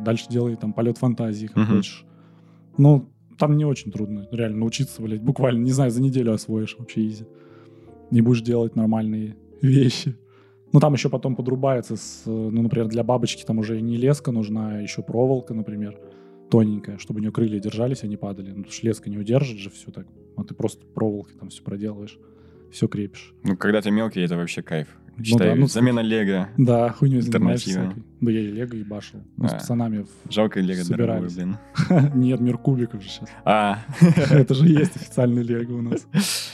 дальше 0.01 0.27
делай 0.31 0.57
там 0.57 0.73
полет 0.73 0.99
фантазии, 0.99 1.47
как 1.47 1.57
Мгм. 1.57 1.77
хочешь. 1.77 2.05
Ну, 2.79 3.09
там 3.39 3.57
не 3.57 3.65
очень 3.65 3.93
трудно, 3.93 4.27
реально 4.31 4.59
научиться, 4.59 5.03
блядь, 5.03 5.23
буквально, 5.23 5.63
не 5.63 5.73
знаю, 5.73 5.91
за 5.91 6.01
неделю 6.03 6.33
освоишь 6.33 6.77
вообще 6.79 7.07
изи. 7.07 7.27
Не 8.11 8.21
будешь 8.23 8.41
делать 8.43 8.77
нормальные 8.77 9.37
вещи. 9.61 10.17
Ну, 10.73 10.81
там 10.81 10.93
еще 10.95 11.09
потом 11.09 11.37
подрубается, 11.37 11.97
с, 11.97 12.23
ну, 12.27 12.63
например, 12.63 12.89
для 12.89 13.03
бабочки 13.05 13.45
там 13.45 13.59
уже 13.59 13.81
не 13.81 13.97
леска 13.97 14.33
нужна, 14.33 14.77
а 14.77 14.81
еще 14.81 15.03
проволока, 15.03 15.55
например, 15.55 15.99
тоненькая, 16.51 16.99
чтобы 16.99 17.19
у 17.19 17.23
нее 17.23 17.33
крылья 17.33 17.59
держались, 17.61 18.03
а 18.05 18.07
не 18.07 18.17
падали. 18.17 18.51
Ну, 18.51 18.57
потому 18.57 18.73
что 18.73 18.87
леска 18.87 19.11
не 19.11 19.19
удержит 19.19 19.59
же 19.59 19.71
все 19.71 19.91
так. 19.91 20.07
А 20.37 20.45
ты 20.45 20.55
просто 20.55 20.85
проволокой 20.87 21.35
там 21.35 21.49
все 21.51 21.63
проделываешь, 21.63 22.19
все 22.73 22.89
крепишь. 22.89 23.35
Ну, 23.45 23.57
когда 23.57 23.81
ты 23.81 23.91
мелкий, 23.91 24.21
это 24.21 24.37
вообще 24.37 24.63
кайф. 24.63 24.89
Ну 25.19 25.25
Считаю, 25.25 25.55
да, 25.55 25.61
ну, 25.61 25.67
замена 25.67 26.01
лего. 26.01 26.49
Да, 26.59 26.91
хуйней 26.91 27.23
занимаешься 27.23 27.71
всякой. 27.71 28.03
Да 28.21 28.31
я 28.31 28.41
и 28.41 28.47
лего 28.49 28.75
ебашил. 28.75 29.21
С 29.39 29.53
А. 29.53 29.57
пацанами... 29.57 30.05
в- 30.05 30.31
Жалко 30.33 30.61
лего 30.61 30.83
Собирались. 30.83 31.35
блин. 31.35 31.57
Нет, 32.15 32.41
мир 32.41 32.59
кубиков 32.59 33.03
же 33.03 33.09
сейчас. 33.09 33.31
А, 33.45 33.79
Это 34.31 34.53
же 34.53 34.69
есть 34.69 34.95
официальный 34.97 35.43
лего 35.43 35.79
у 35.79 35.83
нас. 35.83 36.07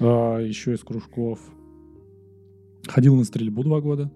А, 0.00 0.38
Еще 0.38 0.72
из 0.74 0.80
кружков. 0.80 1.38
Ходил 2.88 3.14
на 3.14 3.24
стрельбу 3.24 3.62
два 3.62 3.80
года. 3.80 4.10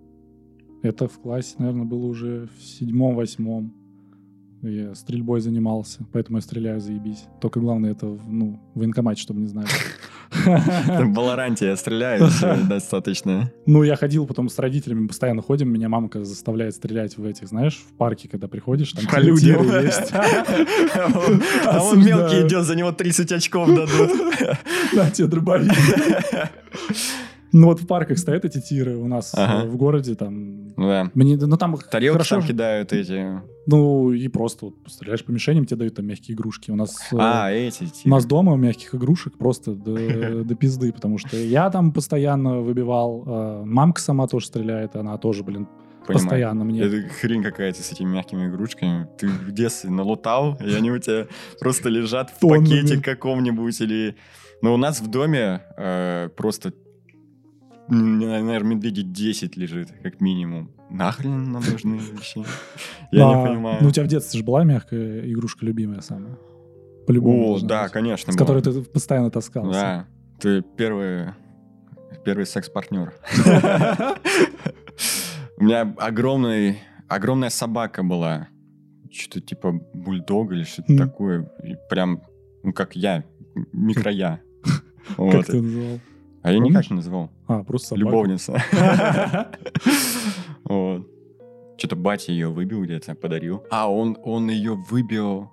Это 0.83 1.07
в 1.09 1.19
классе, 1.21 1.55
наверное, 1.59 1.85
было 1.85 2.07
уже 2.07 2.49
в 2.59 2.63
седьмом-восьмом. 2.63 3.73
Я 4.67 4.95
стрельбой 4.95 5.41
занимался, 5.41 6.01
поэтому 6.13 6.39
я 6.39 6.43
стреляю 6.43 6.81
заебись. 6.81 7.25
Только 7.41 7.61
главное 7.61 7.91
это, 7.93 8.07
ну, 8.07 8.59
в 8.75 8.79
военкомате, 8.79 9.21
чтобы 9.21 9.41
не 9.41 9.47
знали. 9.47 9.69
в 10.35 11.13
Баларанте 11.13 11.67
я 11.67 11.77
стреляю, 11.77 12.29
достаточно. 12.69 13.53
Ну, 13.67 13.83
я 13.83 13.97
ходил 13.97 14.27
потом 14.27 14.49
с 14.49 14.59
родителями, 14.59 15.07
постоянно 15.07 15.43
ходим, 15.43 15.69
меня 15.69 15.89
мамка 15.89 16.25
заставляет 16.25 16.75
стрелять 16.75 17.19
в 17.19 17.25
этих, 17.27 17.49
знаешь, 17.49 17.77
в 17.77 17.93
парке, 17.97 18.29
когда 18.29 18.49
приходишь, 18.49 18.93
там 18.93 19.05
людям. 19.23 19.65
тиры 19.65 19.85
есть. 19.85 20.13
А 20.95 21.11
он 21.13 21.41
Осуждаю. 21.67 22.05
мелкий 22.05 22.47
идет, 22.47 22.65
за 22.65 22.75
него 22.75 22.93
30 22.93 23.33
очков 23.33 23.69
дадут. 23.69 24.11
На 24.93 25.11
тебе 25.11 25.27
дробовик. 25.29 25.73
Ну 27.53 27.67
вот 27.69 27.81
в 27.81 27.87
парках 27.87 28.19
стоят 28.19 28.45
эти 28.45 28.61
тиры 28.61 28.97
у 28.97 29.07
нас 29.07 29.33
Ага. 29.35 29.65
э, 29.65 29.69
в 29.69 29.77
городе, 29.77 30.15
там... 30.17 30.64
Ну 30.85 30.91
да. 30.91 31.11
Мне, 31.15 31.37
ну 31.37 31.57
там 31.57 31.77
Тарелки 31.79 32.13
хорошо 32.13 32.37
там 32.37 32.47
кидают 32.47 32.93
эти. 32.93 33.41
Ну 33.67 34.13
и 34.13 34.29
просто 34.29 34.67
вот 34.67 34.75
стреляешь 34.87 35.25
по 35.25 35.31
мишеням, 35.31 35.65
тебе 35.65 35.79
дают 35.79 35.95
там 35.95 36.07
мягкие 36.07 36.35
игрушки. 36.35 36.71
У 36.71 36.77
нас, 36.77 36.95
э, 37.11 37.17
А, 37.19 37.51
эти. 37.51 37.85
у 37.85 37.87
типа. 37.87 38.09
нас 38.11 38.27
дома 38.27 38.55
мягких 38.57 38.95
игрушек 38.95 39.39
просто 39.39 39.75
до, 39.75 39.95
до 40.45 40.55
пизды, 40.55 40.93
потому 40.93 41.17
что 41.17 41.37
я 41.39 41.71
там 41.71 41.93
постоянно 41.93 42.61
выбивал, 42.61 43.25
э, 43.27 43.63
мамка 43.65 44.03
сама 44.03 44.27
тоже 44.27 44.47
стреляет, 44.47 44.95
она 44.97 45.17
тоже, 45.17 45.43
блин, 45.43 45.67
Понимаю. 46.07 46.25
постоянно 46.25 46.65
мне. 46.65 46.83
Это 46.83 47.09
хрень 47.09 47.43
какая-то 47.43 47.83
с 47.83 47.91
этими 47.93 48.13
мягкими 48.13 48.49
игрушками. 48.49 49.09
Ты 49.19 49.29
в 49.29 49.53
детстве 49.53 49.89
налутал, 49.89 50.57
и 50.57 50.75
они 50.75 50.91
у 50.91 50.99
тебя 50.99 51.27
просто 51.59 51.89
лежат 51.89 52.29
в 52.31 52.41
пакете 52.41 53.01
каком-нибудь 53.01 53.81
или... 53.81 54.17
Ну, 54.61 54.75
у 54.75 54.77
нас 54.77 55.01
в 55.01 55.09
доме 55.11 55.63
э, 55.79 56.29
просто, 56.37 56.73
м, 57.89 58.19
наверное, 58.19 58.75
медведей 58.77 59.03
10 59.05 59.57
лежит, 59.57 59.93
как 60.03 60.21
минимум. 60.21 60.71
Нахрен 60.91 61.53
нам 61.53 61.63
нужны 61.71 61.99
вообще? 62.13 62.45
Я 63.11 63.29
не 63.29 63.47
понимаю. 63.47 63.79
Ну 63.83 63.89
у 63.89 63.91
тебя 63.91 64.05
в 64.05 64.09
детстве 64.09 64.39
же 64.39 64.45
была 64.45 64.65
мягкая 64.65 65.31
игрушка 65.31 65.65
любимая 65.67 66.01
самая? 66.01 66.37
По-любому. 67.07 67.55
О, 67.55 67.61
да, 67.61 67.89
конечно. 67.89 68.33
С 68.33 68.37
которой 68.37 68.63
ты 68.63 68.83
постоянно 68.83 69.31
таскался. 69.31 69.73
Да, 69.73 70.07
ты 70.41 70.63
первый, 70.77 71.33
первый 72.25 72.47
секс-партнер. 72.47 73.13
У 75.57 75.65
меня 75.65 75.95
огромный, 75.99 76.79
огромная 77.09 77.51
собака 77.51 78.03
была. 78.03 78.49
Что-то 79.13 79.41
типа 79.41 79.73
бульдог 79.95 80.53
или 80.53 80.65
что-то 80.65 80.97
такое. 80.97 81.49
Прям, 81.89 82.23
ну, 82.63 82.73
как 82.73 82.97
я, 82.97 83.25
микро-я. 83.73 84.41
Как 85.07 85.19
Вот. 85.19 85.47
ты 85.47 85.61
называл? 85.61 86.01
А 86.45 86.53
я 86.53 86.59
никак 86.59 86.91
не 86.91 86.97
называл. 86.97 87.31
А, 87.49 87.65
просто 87.65 87.89
собака. 87.89 88.07
Любовница. 88.07 88.63
Вот. 90.65 91.07
Что-то 91.77 91.97
батя 91.97 92.33
ее 92.33 92.49
выбил 92.49 92.83
где-то, 92.85 93.15
подарил. 93.15 93.65
А, 93.71 93.91
он, 93.91 94.17
он 94.23 94.49
ее 94.49 94.75
выбил 94.75 95.51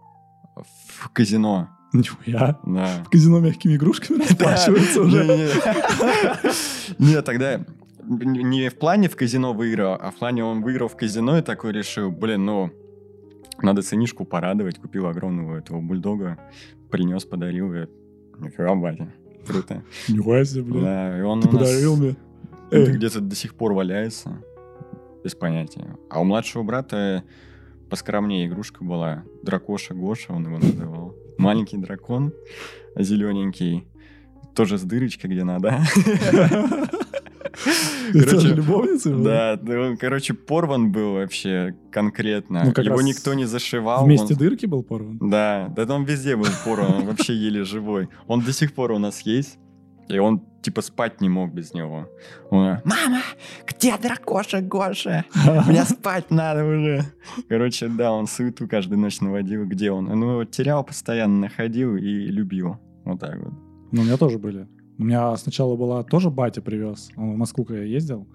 в 0.55 1.09
казино. 1.11 1.69
Нихуя. 1.93 2.57
Да. 2.65 3.03
В 3.05 3.09
казино 3.09 3.39
мягкими 3.39 3.75
игрушками 3.75 4.19
расплачиваются 4.21 5.01
уже. 5.01 5.49
Нет, 6.99 7.25
тогда 7.25 7.65
не 8.03 8.69
в 8.69 8.77
плане 8.77 9.09
в 9.09 9.15
казино 9.15 9.53
выиграл, 9.53 9.97
а 9.99 10.11
в 10.11 10.15
плане 10.15 10.43
он 10.43 10.61
выиграл 10.61 10.87
в 10.87 10.95
казино 10.95 11.37
и 11.37 11.41
такой 11.41 11.71
решил, 11.71 12.11
блин, 12.11 12.45
ну, 12.45 12.71
надо 13.61 13.81
сынишку 13.81 14.25
порадовать. 14.25 14.79
Купил 14.79 15.07
огромного 15.07 15.57
этого 15.57 15.81
бульдога, 15.81 16.37
принес, 16.89 17.25
подарил. 17.25 17.73
Нифига, 18.37 18.75
батя. 18.75 19.13
Круто. 19.45 19.83
Нихуя 20.07 20.45
себе, 20.45 20.63
блин. 20.63 20.83
Да, 20.83 21.17
и 21.17 21.21
он 21.21 21.41
Ты 21.41 21.47
нас 21.49 21.57
подарил 21.59 21.97
мне. 21.97 22.15
он 22.71 22.77
Эй. 22.77 22.91
где-то 22.93 23.21
до 23.21 23.35
сих 23.35 23.55
пор 23.55 23.73
валяется. 23.73 24.41
Без 25.23 25.35
понятия. 25.35 25.95
А 26.09 26.19
у 26.21 26.23
младшего 26.23 26.63
брата 26.63 27.23
поскромнее 27.89 28.47
игрушка 28.47 28.83
была. 28.83 29.23
Дракоша 29.43 29.93
Гоша 29.93 30.33
он 30.33 30.45
его 30.45 30.57
называл. 30.57 31.15
Маленький 31.37 31.77
дракон, 31.77 32.33
зелененький. 32.95 33.87
Тоже 34.55 34.77
с 34.77 34.81
дырочкой, 34.83 35.29
где 35.31 35.43
надо. 35.43 35.79
Короче, 38.13 38.47
любовница? 38.49 39.15
Да, 39.15 39.59
он, 39.61 39.97
короче, 39.97 40.33
порван 40.33 40.91
был 40.91 41.13
вообще 41.13 41.75
конкретно. 41.91 42.63
Ну, 42.75 42.83
Его 42.83 43.01
никто 43.01 43.33
не 43.33 43.45
зашивал. 43.45 44.05
Вместе 44.05 44.33
он- 44.33 44.39
дырки 44.39 44.65
был 44.65 44.83
порван? 44.83 45.17
Да, 45.21 45.67
да 45.75 45.95
он 45.95 46.05
везде 46.05 46.35
был 46.35 46.47
порван, 46.65 46.93
он 46.93 47.05
вообще 47.05 47.33
еле 47.33 47.63
живой. 47.63 48.07
Он 48.27 48.41
до 48.41 48.53
сих 48.53 48.73
пор 48.73 48.91
у 48.91 48.99
нас 48.99 49.21
есть. 49.21 49.57
И 50.09 50.17
он, 50.19 50.41
типа, 50.61 50.81
спать 50.81 51.21
не 51.21 51.29
мог 51.29 51.53
без 51.53 51.73
него. 51.73 52.09
Он, 52.49 52.79
мама, 52.83 53.21
где 53.65 53.97
дракоша 53.97 54.59
Гоша? 54.61 55.23
Мне 55.67 55.85
спать 55.85 56.31
надо 56.31 56.65
уже. 56.65 57.05
Короче, 57.47 57.87
да, 57.87 58.11
он 58.11 58.27
суету 58.27 58.67
каждую 58.67 58.99
ночь 58.99 59.21
наводил, 59.21 59.65
где 59.65 59.89
он. 59.91 60.09
Он 60.09 60.21
его 60.21 60.43
терял 60.43 60.83
постоянно, 60.83 61.39
находил 61.39 61.95
и 61.95 62.01
любил. 62.27 62.77
Вот 63.05 63.19
так 63.21 63.37
вот. 63.39 63.53
Ну, 63.91 64.01
у 64.01 64.03
меня 64.03 64.17
тоже 64.17 64.37
были. 64.37 64.67
У 65.01 65.03
меня 65.03 65.35
сначала 65.35 65.75
была 65.75 66.03
тоже 66.03 66.29
батя 66.29 66.61
привез. 66.61 67.09
Он 67.17 67.33
в 67.33 67.35
Москву, 67.37 67.65
когда 67.65 67.81
я 67.81 67.87
ездил. 67.87 68.27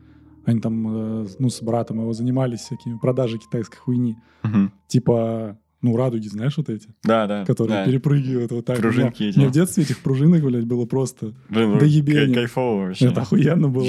Они 0.44 0.58
там, 0.60 1.22
э, 1.22 1.26
ну, 1.38 1.48
с 1.48 1.62
братом 1.62 2.00
его 2.00 2.12
занимались 2.12 2.60
всякими 2.60 2.98
продажей 2.98 3.38
китайской 3.38 3.78
хуйни. 3.78 4.16
Мгм. 4.42 4.72
Типа, 4.88 5.56
ну, 5.80 5.96
радуги, 5.96 6.26
знаешь, 6.26 6.56
вот 6.56 6.68
эти, 6.68 6.88
Да, 7.04 7.28
да. 7.28 7.44
которые 7.44 7.78
да. 7.78 7.84
перепрыгивают 7.84 8.50
вот 8.50 8.64
так. 8.64 8.78
Пружинки 8.78 9.22
эти. 9.22 9.36
у 9.36 9.40
меня 9.42 9.48
в 9.50 9.52
детстве 9.52 9.84
этих 9.84 9.98
пружинок, 10.00 10.42
блядь, 10.42 10.64
было 10.64 10.86
просто... 10.86 11.34
Блин, 11.48 11.72
ну, 11.74 11.78
до 11.78 11.84
ебения. 11.84 12.26
кай- 12.26 12.34
кайфово 12.34 12.86
вообще. 12.86 13.06
Это 13.06 13.20
охуенно 13.20 13.68
было. 13.68 13.86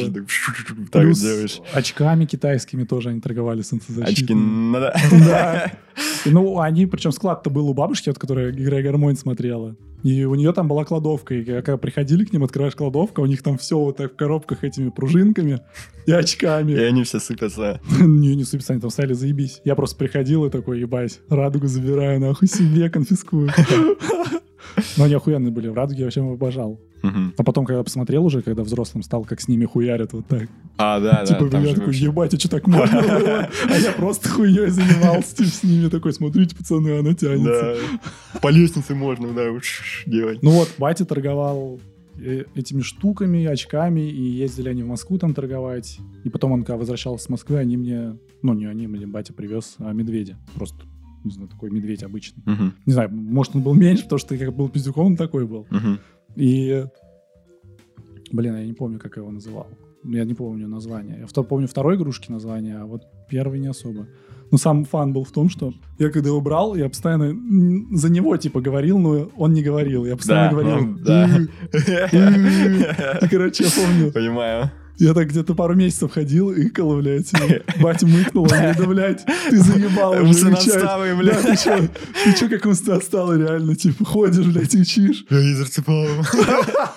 Так 0.91 1.01
Плюс 1.01 1.19
делаешь. 1.19 1.60
очками 1.74 2.25
китайскими 2.25 2.84
тоже 2.84 3.10
они 3.10 3.22
торговали 3.22 3.62
Очки 3.62 3.69
солнцезащитными. 3.69 4.72
надо. 4.72 4.96
Да. 5.12 5.72
И, 6.25 6.30
Ну, 6.30 6.60
они, 6.60 6.86
причем 6.86 7.12
склад-то 7.12 7.50
был 7.50 7.70
у 7.70 7.74
бабушки, 7.74 8.10
от 8.10 8.20
которой 8.20 8.51
играя 8.51 8.84
гармонь 8.84 9.16
смотрела. 9.16 9.75
И 10.04 10.25
у 10.25 10.36
нее 10.36 10.54
там 10.54 10.68
была 10.68 10.86
кладовка. 10.86 11.34
И 11.34 11.44
когда 11.44 11.77
приходили 11.77 12.24
к 12.24 12.32
ним, 12.32 12.44
открываешь 12.44 12.75
кладовку, 12.75 13.22
у 13.22 13.25
них 13.25 13.42
там 13.42 13.58
все 13.58 13.77
вот 13.80 13.98
так 13.98 14.13
в 14.13 14.16
коробках 14.16 14.63
этими 14.63 14.89
пружинками 14.89 15.60
и 16.06 16.12
И 16.12 16.13
очками. 16.13 16.74
они 16.74 17.04
все 17.04 17.20
сыпятся. 17.20 17.82
Не, 18.00 18.36
не 18.36 18.44
сыпятся, 18.44 18.74
они 18.74 18.82
там 18.82 18.92
стояли, 18.92 19.13
заебись. 19.13 19.62
Я 19.66 19.75
просто 19.75 19.98
приходил 19.98 20.46
и 20.46 20.50
такой, 20.50 20.80
ебать, 20.80 21.20
радугу 21.30 21.68
забираю, 21.68 22.20
нахуй 22.20 22.48
себе 22.48 22.89
конфискую. 22.89 23.50
Но 24.98 25.06
они 25.06 25.16
охуенные 25.16 25.51
были. 25.51 25.68
В 25.70 25.74
радуге 25.74 26.00
я 26.00 26.06
вообще 26.06 26.22
обожал. 26.22 26.80
Мгм. 27.01 27.34
А 27.38 27.44
потом, 27.44 27.66
когда 27.66 27.84
посмотрел 27.84 28.25
уже, 28.25 28.42
когда 28.42 28.63
взрослым 28.63 29.04
стал, 29.04 29.24
как 29.24 29.42
с 29.42 29.48
ними 29.48 29.66
хуярят 29.66 30.13
вот 30.13 30.27
так. 30.27 30.50
А, 30.77 31.00
да, 31.00 31.24
да. 31.24 31.25
типа, 31.25 31.56
я 31.58 31.74
такой, 31.74 31.96
ебать, 31.96 32.34
а 32.34 32.39
что 32.39 32.50
так 32.50 32.68
можно 32.68 33.01
было? 33.01 33.50
А 33.70 33.77
я 33.77 33.92
просто 33.92 34.30
хуйней 34.30 34.68
занимался 34.68 35.36
типа, 35.36 35.50
с 35.50 35.63
ними. 35.63 35.89
Такой, 35.89 36.13
смотрите, 36.13 36.56
пацаны, 36.56 37.00
она 37.00 37.13
тянется. 37.13 37.77
По 38.42 38.50
лестнице 38.50 38.96
можно, 38.96 39.34
да, 39.34 39.51
уж 39.51 40.04
делать. 40.06 40.42
Ну 40.42 40.51
вот, 40.51 40.74
батя 40.77 41.06
торговал 41.06 41.80
э, 42.20 42.46
этими 42.56 42.82
штуками, 42.82 43.46
очками, 43.46 44.01
и 44.01 44.22
ездили 44.22 44.70
они 44.70 44.84
в 44.84 44.88
Москву 44.88 45.18
там 45.18 45.34
торговать. 45.34 46.00
И 46.24 46.30
потом 46.30 46.51
он, 46.51 46.63
когда 46.63 46.77
возвращался 46.77 47.25
с 47.25 47.30
Москвы, 47.30 47.58
они 47.58 47.77
мне, 47.77 48.18
ну 48.42 48.54
не 48.54 48.66
они, 48.66 48.88
мне 48.88 49.08
батя 49.08 49.34
привез 49.34 49.75
а, 49.80 49.92
медведя. 49.94 50.38
Просто, 50.56 50.77
не 51.24 51.32
знаю, 51.32 51.50
такой 51.50 51.70
медведь 51.70 52.04
обычный. 52.04 52.44
Мгм. 52.46 52.74
Не 52.86 52.94
знаю, 52.94 53.10
может 53.12 53.56
он 53.56 53.62
был 53.62 53.74
меньше, 53.74 54.04
потому 54.04 54.20
что 54.20 54.36
я 54.36 54.46
как 54.46 54.56
был 54.56 54.70
пиздюком, 54.70 55.08
он 55.08 55.16
такой 55.18 55.46
был. 55.46 55.68
Мгм. 55.70 56.00
И, 56.38 56.86
блин, 58.32 58.56
я 58.58 58.65
не 58.65 58.74
помню, 58.74 59.00
как 59.00 59.17
я 59.17 59.22
его 59.24 59.32
называл. 59.32 59.67
Я 60.03 60.24
не 60.25 60.34
помню 60.34 60.67
название. 60.67 61.27
Я 61.36 61.44
помню 61.44 61.67
второй 61.67 61.96
игрушки 61.96 62.32
название, 62.32 62.77
а 62.77 62.86
вот 62.86 63.01
первый 63.29 63.60
не 63.60 63.67
особо. 63.67 64.08
Но 64.51 64.58
сам 64.58 64.86
фан 64.86 65.12
был 65.12 65.24
в 65.25 65.32
том, 65.32 65.50
что 65.50 65.74
я 66.00 66.10
когда 66.10 66.29
его 66.29 66.39
брал, 66.39 66.75
я 66.75 66.88
постоянно 66.88 67.36
за 67.98 68.10
него 68.10 68.38
типа 68.38 68.62
говорил, 68.62 68.98
но 69.00 69.29
он 69.36 69.53
не 69.53 69.62
говорил. 69.63 70.06
Я 70.06 70.15
постоянно 70.15 70.50
Да, 70.50 70.56
говорил. 70.56 70.88
ну, 70.88 70.98
да. 71.03 71.27
И, 73.22 73.27
короче, 73.29 73.65
я 73.65 73.70
помню, 73.75 74.12
Понимаю. 74.13 74.72
Я 75.00 75.13
так 75.13 75.27
где-то 75.30 75.54
пару 75.56 75.75
месяцев 75.75 76.12
ходил 76.12 76.51
и 76.51 76.68
икал, 76.68 76.96
блядь. 76.98 77.32
Батя 77.82 78.08
мыкнул, 78.08 78.44
он 78.44 78.50
говорит, 78.50 78.77
да, 78.77 78.86
блядь, 78.86 79.25
ты 79.50 79.58
заебал 79.58 80.12
учать». 80.24 80.54
отсталый, 80.54 81.12
Да, 81.12 81.16
блядь. 81.18 81.42
ты 81.44 81.56
чё, 81.56 81.88
ты 82.24 82.34
чё, 82.34 82.50
как 82.50 82.66
он 82.66 82.75
отсталый 82.96 83.39
реально, 83.39 83.75
типа, 83.75 84.06
ходишь, 84.06 84.46
блядь, 84.46 84.74
и 84.75 84.82
учишь. 84.82 85.25
Я 85.30 85.39
из 85.39 85.62
Арцепалова. 85.62 86.25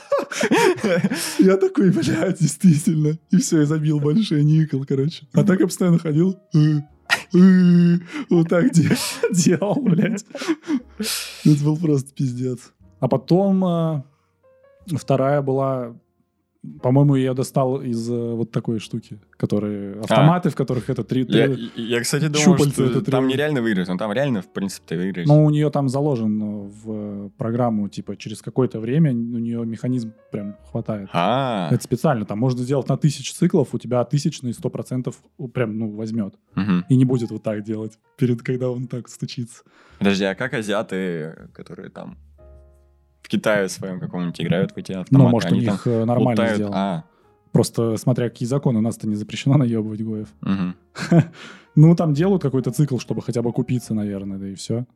Я 1.39 1.57
такой, 1.57 1.91
блядь, 1.91 2.39
действительно. 2.41 3.19
И 3.31 3.37
все, 3.39 3.61
я 3.61 3.67
забил 3.67 4.01
большой 4.01 4.45
никол, 4.45 4.85
короче. 4.87 5.27
А 5.33 5.43
так 5.45 5.61
я 5.61 5.67
постоянно 5.67 5.99
ходил. 5.99 6.39
«Э, 6.55 6.81
э», 7.35 7.99
Вот 8.29 8.49
так 8.49 8.71
де- 8.73 8.97
делал, 9.33 9.81
блядь. 9.81 10.25
Это 11.45 11.65
был 11.65 11.77
просто 11.77 12.13
пиздец. 12.15 12.59
А 13.01 13.09
потом 13.09 13.65
а, 13.65 14.05
вторая 14.87 15.43
была... 15.43 15.97
По-моему, 16.83 17.17
я 17.17 17.33
достал 17.33 17.81
из 17.81 18.11
э, 18.11 18.15
вот 18.35 18.51
такой 18.51 18.81
штуки, 18.81 19.19
которые... 19.39 20.01
Автоматы, 20.01 20.51
в 20.51 20.55
которых 20.55 20.91
это 20.91 21.05
три... 21.05 21.25
Я, 21.27 21.49
три- 21.49 21.71
я, 21.77 22.01
кстати, 22.01 22.29
думал, 22.29 22.59
что 22.59 22.85
это 22.85 23.11
там 23.11 23.29
нереально 23.29 23.63
выиграть, 23.63 23.89
но 23.89 23.97
там 23.97 24.13
реально, 24.13 24.43
в 24.43 24.53
принципе, 24.53 24.85
ты 24.89 24.97
выиграешь. 24.99 25.27
Ну, 25.27 25.47
у 25.47 25.51
нее 25.51 25.71
там 25.71 25.89
заложен 25.89 26.43
э, 26.43 26.69
в 26.69 27.31
программу, 27.39 27.89
типа, 27.89 28.15
через 28.17 28.43
какое-то 28.43 28.79
время 28.79 29.13
у 29.13 29.39
нее 29.39 29.65
механизм 29.65 30.13
прям 30.31 30.57
хватает. 30.71 31.09
А, 31.15 31.71
Это 31.73 31.83
специально, 31.83 32.27
там 32.27 32.39
можно 32.39 32.63
сделать 32.63 32.89
на 32.89 32.99
тысячу 32.99 33.33
циклов, 33.33 33.69
у 33.73 33.79
тебя 33.79 34.05
тысячный 34.05 34.53
сто 34.53 34.69
процентов 34.69 35.17
прям, 35.55 35.79
ну, 35.79 35.91
возьмет. 35.91 36.35
мгм. 36.55 36.85
И 36.91 36.97
не 36.97 37.07
будет 37.07 37.31
вот 37.31 37.43
так 37.43 37.63
делать, 37.65 37.99
перед, 38.19 38.43
когда 38.43 38.69
он 38.71 38.87
так 38.87 39.09
стучится. 39.09 39.63
Подожди, 39.99 40.25
а 40.25 40.35
как 40.35 40.53
азиаты, 40.53 41.49
которые 41.55 41.89
там 41.89 42.19
Китае 43.31 43.69
своем 43.69 44.01
каком-нибудь 44.01 44.41
играют 44.41 44.73
в 44.73 44.77
эти 44.77 44.93
автоматы? 44.93 45.25
Ну, 45.25 45.29
может, 45.29 45.51
у 45.51 45.55
они 45.55 45.65
них 45.65 45.85
там 45.85 45.93
э, 45.93 46.05
нормально 46.05 46.31
лутают? 46.31 46.57
сделано. 46.57 46.77
А, 46.77 47.05
Просто 47.53 47.97
смотря 47.97 48.29
какие 48.29 48.47
законы, 48.47 48.79
у 48.79 48.83
нас-то 48.83 49.09
не 49.09 49.15
запрещено 49.15 49.57
наебывать 49.57 50.03
гоев. 50.03 50.29
Ну, 51.77 51.95
там 51.95 52.15
делают 52.15 52.43
какой-то 52.43 52.73
цикл, 52.73 52.99
чтобы 52.99 53.23
хотя 53.23 53.43
бы 53.43 53.53
купиться, 53.53 53.95
наверное, 53.95 54.39
да 54.39 54.49
и 54.49 54.57
все. 54.57 54.87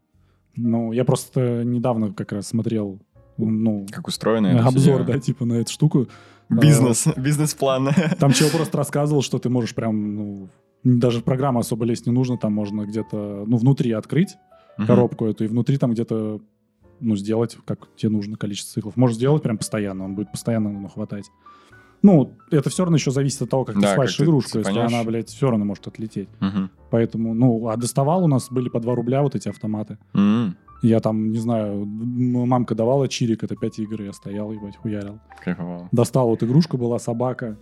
Ну, 0.57 0.91
я 0.91 1.05
просто 1.05 1.63
недавно 1.63 2.13
как 2.13 2.33
раз 2.33 2.49
смотрел, 2.49 2.99
ну, 3.37 3.87
как 3.93 4.09
устроено 4.09 4.67
обзор, 4.67 5.05
да, 5.05 5.21
типа 5.21 5.45
на 5.45 5.55
эту 5.55 5.73
штуку. 5.73 6.09
Бизнес, 6.51 7.07
бизнес-план. 7.17 7.91
Там 8.19 8.33
человек 8.33 8.57
просто 8.57 8.77
рассказывал, 8.77 9.23
что 9.23 9.39
ты 9.39 9.49
можешь 9.49 9.73
прям, 9.75 10.17
ну, 10.17 10.49
даже 10.83 11.21
в 11.21 11.25
программу 11.25 11.61
особо 11.61 11.85
лезть 11.85 12.07
не 12.07 12.13
нужно, 12.13 12.37
там 12.37 12.53
можно 12.53 12.85
где-то, 12.85 13.45
ну, 13.47 13.57
внутри 13.57 13.93
открыть 13.93 14.37
коробку 14.77 15.27
эту 15.27 15.45
и 15.45 15.47
внутри 15.47 15.79
там 15.79 15.93
где-то, 15.93 16.41
ну, 17.01 17.17
сделать, 17.17 17.57
как 17.65 17.89
тебе 17.97 18.11
нужно 18.11 18.37
количество 18.37 18.75
циклов. 18.75 18.97
Можешь 18.97 19.17
сделать 19.17 19.43
прям 19.43 19.59
постоянно, 19.59 20.05
он 20.05 20.15
будет 20.15 20.31
постоянно 20.31 20.71
ну, 20.71 20.89
хватать. 20.89 21.31
Ну, 22.03 22.35
это 22.51 22.69
все 22.69 22.85
равно 22.85 22.97
еще 22.97 23.11
зависит 23.11 23.41
от 23.43 23.51
того, 23.51 23.65
как 23.65 23.77
ты 23.77 23.81
Да, 23.81 23.97
ты 23.97 24.25
игрушку, 24.25 24.59
если 24.59 24.73
цепанешь. 24.73 24.93
она, 24.93 25.05
блядь, 25.05 25.29
все 25.31 25.49
равно 25.49 25.65
может 25.65 25.87
отлететь. 25.87 26.29
Мгм. 26.41 26.71
Поэтому, 26.91 27.35
ну, 27.35 27.69
а 27.69 27.77
доставал 27.77 28.25
у 28.25 28.29
нас 28.29 28.51
были 28.51 28.69
по 28.69 28.79
2 28.79 28.95
рубля 28.95 29.23
вот 29.23 29.35
эти 29.35 29.49
автоматы. 29.49 29.99
М, 30.13 30.57
Я 30.83 31.01
там, 31.01 31.31
не 31.31 31.39
знаю, 31.39 31.87
мамка 31.87 32.75
давала 32.75 33.09
чирик, 33.09 33.43
это 33.43 33.57
5 33.57 33.79
игр, 33.79 34.03
я 34.03 34.13
стоял, 34.13 34.53
ебать, 34.53 34.77
хуярил. 34.77 35.19
Кайфовал. 35.43 35.89
Достал 35.93 36.29
вот 36.29 36.43
игрушка 36.43 36.77
была, 36.77 36.99
собака 36.99 37.57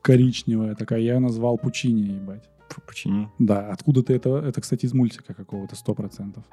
коричневая 0.00 0.76
такая, 0.76 1.00
я 1.00 1.14
ее 1.14 1.18
назвал 1.18 1.58
Пучини, 1.58 2.02
ебать. 2.12 2.48
Фу, 2.68 2.80
Почини. 2.86 3.28
Да, 3.40 3.70
откуда-то 3.72 4.12
это, 4.12 4.36
это, 4.38 4.60
кстати, 4.60 4.86
из 4.86 4.94
мультика 4.94 5.34
какого-то, 5.34 5.74
сто 5.74 5.94
процентов. 5.94 6.44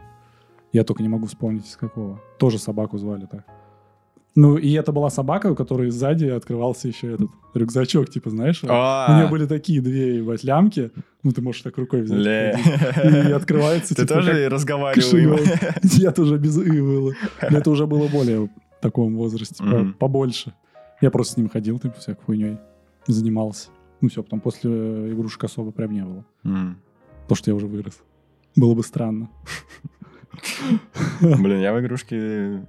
Я 0.73 0.83
только 0.83 1.01
не 1.03 1.09
могу 1.09 1.27
вспомнить, 1.27 1.65
из 1.67 1.77
какого. 1.77 2.19
Тоже 2.37 2.57
собаку 2.59 2.97
звали 2.97 3.25
так. 3.25 3.45
Ну, 4.35 4.57
и 4.57 4.71
это 4.71 4.91
была 4.91 5.11
собака, 5.11 5.51
у 5.51 5.55
которой 5.55 5.91
сзади 5.91 6.25
открывался 6.25 6.87
еще 6.87 7.13
этот 7.13 7.29
рюкзачок, 7.53 8.09
типа, 8.09 8.31
знаешь? 8.31 8.63
У 8.63 8.67
А, 8.67 9.15
нее 9.19 9.27
были 9.29 9.45
такие 9.45 9.79
две, 9.79 10.17
ебать, 10.17 10.43
лямки. 10.43 10.89
Ну, 11.21 11.31
ты 11.31 11.43
можешь 11.43 11.61
так 11.61 11.77
рукой 11.77 12.01
взять. 12.01 12.57
И 13.03 13.31
открывается, 13.31 13.93
Ты 13.93 14.01
типа, 14.07 14.15
тоже 14.15 14.49
разговаривал? 14.49 15.37
Я 15.83 16.11
тоже 16.11 16.37
без 16.39 16.57
«и» 16.57 16.81
было. 16.81 17.13
Это 17.39 17.69
уже 17.69 17.85
было 17.85 18.07
более 18.07 18.47
в 18.47 18.49
таком 18.81 19.15
возрасте, 19.15 19.63
побольше. 19.99 20.53
Я 20.99 21.11
просто 21.11 21.33
с 21.33 21.37
ним 21.37 21.47
ходил, 21.49 21.77
типа, 21.77 21.99
всякой 21.99 22.23
хуйней. 22.25 22.57
Занимался. 23.05 23.69
Ну 24.01 24.09
все, 24.09 24.23
потом 24.23 24.39
после 24.39 25.11
игрушек 25.11 25.43
особо 25.43 25.71
прям 25.71 25.91
не 25.91 26.03
было. 26.03 26.25
То, 27.27 27.35
что 27.35 27.51
я 27.51 27.55
уже 27.55 27.67
вырос. 27.67 27.99
Было 28.55 28.73
бы 28.73 28.81
странно. 28.83 29.29
Блин, 31.21 31.61
я 31.61 31.73
в 31.73 31.79
игрушки 31.79 32.65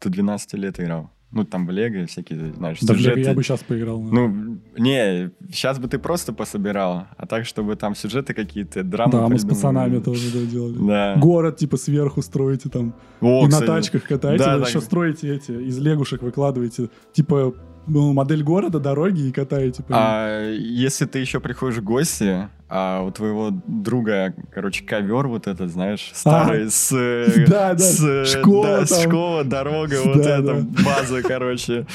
до 0.00 0.10
12 0.10 0.54
лет 0.54 0.80
играл. 0.80 1.10
Ну, 1.30 1.44
там 1.44 1.66
в 1.66 1.70
Лего 1.70 2.06
всякие, 2.06 2.54
знаешь, 2.54 2.78
Да, 2.80 2.94
сюжеты. 2.94 3.20
я 3.20 3.34
бы 3.34 3.42
сейчас 3.42 3.60
поиграл. 3.60 4.00
Ну, 4.00 4.58
не, 4.78 5.30
сейчас 5.52 5.78
бы 5.78 5.86
ты 5.86 5.98
просто 5.98 6.32
пособирал, 6.32 7.06
а 7.18 7.26
так, 7.26 7.44
чтобы 7.44 7.76
там 7.76 7.94
сюжеты 7.94 8.32
какие-то, 8.32 8.82
драмы 8.82 9.12
да, 9.12 9.28
мы 9.28 9.38
с 9.38 9.44
пацанами 9.44 9.98
тоже 10.00 10.32
да, 10.32 10.50
делали. 10.50 10.78
Да. 10.78 11.16
Город, 11.16 11.58
типа, 11.58 11.76
сверху 11.76 12.22
строите 12.22 12.70
там. 12.70 12.94
О, 13.20 13.40
и 13.40 13.44
на 13.44 13.50
кстати, 13.50 13.66
тачках 13.66 14.04
катаете. 14.04 14.42
Да, 14.42 14.54
а 14.54 14.58
так- 14.60 14.68
еще 14.68 14.80
строите 14.80 15.34
эти, 15.34 15.50
из 15.50 15.78
лягушек 15.78 16.22
выкладываете. 16.22 16.88
Типа, 17.12 17.54
ну, 17.88 18.12
модель 18.12 18.42
города, 18.42 18.78
дороги 18.78 19.22
и 19.28 19.32
катаете. 19.32 19.82
по 19.82 19.92
ним. 19.92 20.00
А 20.00 20.50
если 20.50 21.06
ты 21.06 21.18
еще 21.18 21.40
приходишь 21.40 21.78
в 21.78 21.84
гости, 21.84 22.48
а 22.68 23.02
у 23.02 23.10
твоего 23.10 23.50
друга, 23.66 24.34
короче, 24.52 24.84
ковер 24.84 25.26
вот 25.28 25.46
этот, 25.46 25.70
знаешь, 25.70 26.10
старый 26.14 26.70
с... 26.70 26.92
э, 26.96 27.46
Да, 27.46 27.72
да, 27.74 27.78
с, 27.78 28.02
э, 28.04 28.24
школа 28.26 28.80
да, 28.80 28.86
там. 28.86 29.00
школа, 29.02 29.44
дорога, 29.44 29.96
вот 30.04 30.22
Да, 30.22 30.38
эта 30.38 30.62
да. 30.62 30.84
база, 30.84 31.22
короче. 31.22 31.86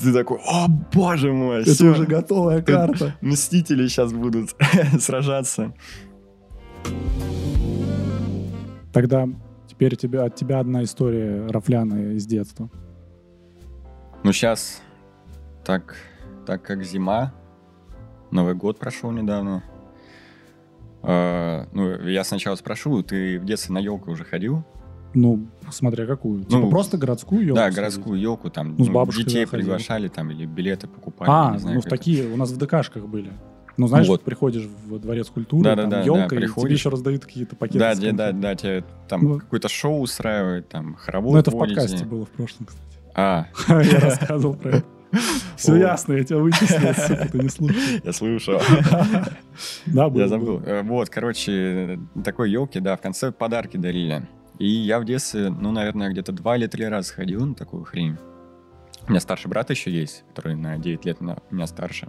Ты 0.00 0.12
такой, 0.12 0.38
о, 0.46 0.66
боже 0.92 1.32
мой, 1.32 1.62
Это 1.62 1.72
всё, 1.72 1.92
уже 1.92 2.04
готовая 2.04 2.62
карта. 2.62 3.14
Мстители 3.20 3.86
сейчас 3.86 4.12
будут 4.12 4.50
сражаться. 5.00 5.72
Тогда 8.92 9.28
теперь 9.68 9.96
тебе, 9.96 10.20
от 10.22 10.34
тебя 10.36 10.60
одна 10.60 10.84
история 10.84 11.46
рафляная 11.48 12.12
из 12.14 12.26
детства. 12.26 12.70
Ну, 14.22 14.32
сейчас, 14.32 14.80
так, 15.64 15.96
так 16.46 16.62
как 16.62 16.84
зима, 16.84 17.32
Новый 18.30 18.54
год 18.54 18.78
прошел 18.78 19.10
недавно. 19.12 19.62
Э, 21.02 21.66
ну, 21.72 22.00
я 22.08 22.24
сначала 22.24 22.56
спрошу, 22.56 23.02
ты 23.02 23.38
в 23.38 23.44
детстве 23.44 23.72
на 23.74 23.78
елку 23.78 24.10
уже 24.10 24.24
ходил? 24.24 24.64
Ну, 25.14 25.46
смотря 25.70 26.06
какую. 26.06 26.42
Типа 26.42 26.58
Ну, 26.58 26.70
просто 26.70 26.98
городскую 26.98 27.42
елку? 27.42 27.54
да, 27.54 27.70
городскую 27.70 28.18
елку, 28.20 28.50
там 28.50 28.74
Ну, 28.76 28.84
с 28.84 28.88
ну, 28.88 29.06
детей 29.12 29.44
да, 29.44 29.50
приглашали 29.50 30.08
там 30.08 30.30
или 30.30 30.44
билеты 30.46 30.88
покупали. 30.88 31.30
А, 31.30 31.58
знаю, 31.58 31.76
ну 31.76 31.82
как 31.82 31.90
такие 31.90 32.26
у 32.32 32.36
нас 32.36 32.50
в 32.50 32.56
ДКшках 32.56 33.06
были. 33.06 33.32
Ну, 33.76 33.86
знаешь, 33.88 34.06
Вот. 34.08 34.22
приходишь 34.22 34.66
в 34.86 34.98
дворец 34.98 35.28
культуры, 35.28 35.64
Да-да-да, 35.64 35.82
там 35.82 35.90
да, 35.90 36.02
елка, 36.02 36.36
и 36.36 36.48
тебе 36.48 36.72
еще 36.74 36.88
раздают 36.90 37.24
какие-то 37.24 37.56
пакеты. 37.56 37.78
Да, 37.78 37.94
да, 37.94 38.12
да, 38.12 38.32
да, 38.32 38.54
тебе 38.54 38.84
там 39.08 39.22
Ну. 39.22 39.38
какое-то 39.40 39.68
шоу 39.68 40.00
устраивают, 40.00 40.68
там 40.68 40.94
хоровод 40.94 41.34
Ну, 41.34 41.38
это 41.38 41.50
в 41.50 41.58
подкасте 41.58 42.04
было 42.04 42.24
в 42.24 42.30
прошлом, 42.30 42.66
кстати. 42.66 42.84
А, 43.14 43.46
Я 43.68 44.00
рассказывал 44.00 44.54
про 44.54 44.76
это. 44.76 44.86
Все 45.56 45.76
ясно, 45.76 46.14
я 46.14 46.24
тебя 46.24 46.38
вычислил, 46.38 46.94
сука, 47.06 47.28
ты 47.30 47.38
не 47.38 47.48
слушал. 47.48 47.76
я 48.04 48.12
слышал. 48.12 48.60
Да, 49.86 50.10
Я 50.14 50.28
забыл. 50.28 50.62
Э, 50.64 50.82
Вот, 50.82 51.10
короче, 51.10 51.98
такой 52.24 52.50
елки, 52.50 52.80
да, 52.80 52.96
в 52.96 53.00
конце 53.00 53.32
подарки 53.32 53.76
дарили. 53.76 54.26
И 54.58 54.66
я 54.68 55.00
в 55.00 55.04
детстве, 55.04 55.50
ну, 55.50 55.72
наверное, 55.72 56.10
где-то 56.10 56.32
два 56.32 56.56
или 56.56 56.66
три 56.66 56.86
раза 56.86 57.12
ходил 57.12 57.44
на 57.44 57.54
такую 57.54 57.84
хрень. 57.84 58.16
У 59.06 59.10
меня 59.10 59.20
старший 59.20 59.50
брат 59.50 59.68
еще 59.70 59.90
есть, 59.90 60.24
который 60.28 60.54
на 60.56 60.78
9 60.78 61.04
лет 61.04 61.20
на 61.20 61.38
меня 61.50 61.66
старше. 61.66 62.08